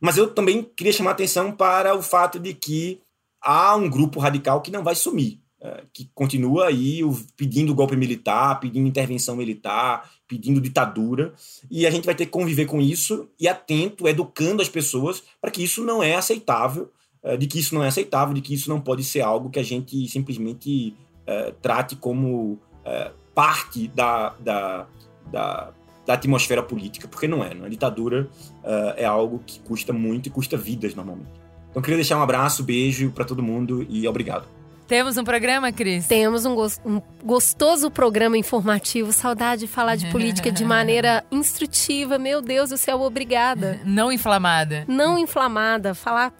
Mas 0.00 0.16
eu 0.16 0.30
também 0.30 0.62
queria 0.62 0.94
chamar 0.94 1.10
atenção 1.10 1.52
para 1.52 1.94
o 1.94 2.00
fato 2.00 2.38
de 2.38 2.54
que 2.54 3.02
há 3.42 3.76
um 3.76 3.90
grupo 3.90 4.20
radical 4.20 4.62
que 4.62 4.70
não 4.70 4.82
vai 4.82 4.94
sumir. 4.94 5.38
É, 5.60 5.82
que 5.92 6.08
continua 6.14 6.66
aí 6.66 7.00
pedindo 7.36 7.74
golpe 7.74 7.96
militar, 7.96 8.60
pedindo 8.60 8.86
intervenção 8.86 9.34
militar, 9.34 10.08
pedindo 10.28 10.60
ditadura, 10.60 11.34
e 11.68 11.84
a 11.84 11.90
gente 11.90 12.04
vai 12.04 12.14
ter 12.14 12.26
que 12.26 12.30
conviver 12.30 12.64
com 12.66 12.80
isso 12.80 13.28
e 13.40 13.48
atento, 13.48 14.06
educando 14.06 14.62
as 14.62 14.68
pessoas 14.68 15.20
para 15.40 15.50
que 15.50 15.64
isso 15.64 15.82
não 15.82 16.00
é 16.00 16.14
aceitável, 16.14 16.92
é, 17.24 17.36
de 17.36 17.48
que 17.48 17.58
isso 17.58 17.74
não 17.74 17.82
é 17.82 17.88
aceitável, 17.88 18.32
de 18.34 18.40
que 18.40 18.54
isso 18.54 18.68
não 18.68 18.80
pode 18.80 19.02
ser 19.02 19.20
algo 19.20 19.50
que 19.50 19.58
a 19.58 19.62
gente 19.64 20.06
simplesmente 20.06 20.94
é, 21.26 21.52
trate 21.60 21.96
como 21.96 22.60
é, 22.84 23.10
parte 23.34 23.88
da, 23.88 24.30
da, 24.38 24.86
da, 25.30 25.72
da, 26.06 26.14
atmosfera 26.14 26.62
política, 26.62 27.08
porque 27.08 27.26
não 27.26 27.42
é. 27.42 27.52
Não 27.52 27.66
é? 27.66 27.68
Ditadura 27.68 28.30
é, 28.62 29.02
é 29.02 29.04
algo 29.04 29.42
que 29.44 29.58
custa 29.60 29.92
muito 29.92 30.28
e 30.28 30.30
custa 30.30 30.56
vidas 30.56 30.94
normalmente. 30.94 31.32
Então, 31.68 31.82
queria 31.82 31.96
deixar 31.96 32.16
um 32.16 32.22
abraço, 32.22 32.62
beijo 32.62 33.10
para 33.10 33.24
todo 33.24 33.42
mundo 33.42 33.84
e 33.88 34.06
obrigado. 34.06 34.57
Temos 34.88 35.18
um 35.18 35.22
programa, 35.22 35.70
Cris? 35.70 36.06
Temos 36.06 36.46
um, 36.46 36.54
go 36.54 36.66
um, 36.82 37.02
gostoso 37.22 37.90
programa 37.90 38.38
informativo. 38.38 39.12
Saudade 39.12 39.66
de 39.66 39.66
falar 39.66 39.96
de 39.96 40.06
política 40.06 40.50
de 40.50 40.64
maneira 40.64 41.22
instrutiva. 41.30 42.18
Meu 42.18 42.40
Deus 42.40 42.70
do 42.70 42.78
céu, 42.78 43.02
obrigada. 43.02 43.78
Não 43.84 44.10
inflamada. 44.10 44.86
Não 44.88 45.18
inflamada. 45.18 45.94
Falar 45.94 46.32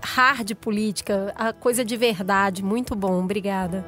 hard 0.00 0.54
política, 0.54 1.34
a 1.34 1.52
coisa 1.52 1.84
de 1.84 1.96
verdade. 1.96 2.62
Muito 2.62 2.94
bom, 2.94 3.20
obrigada. 3.20 3.84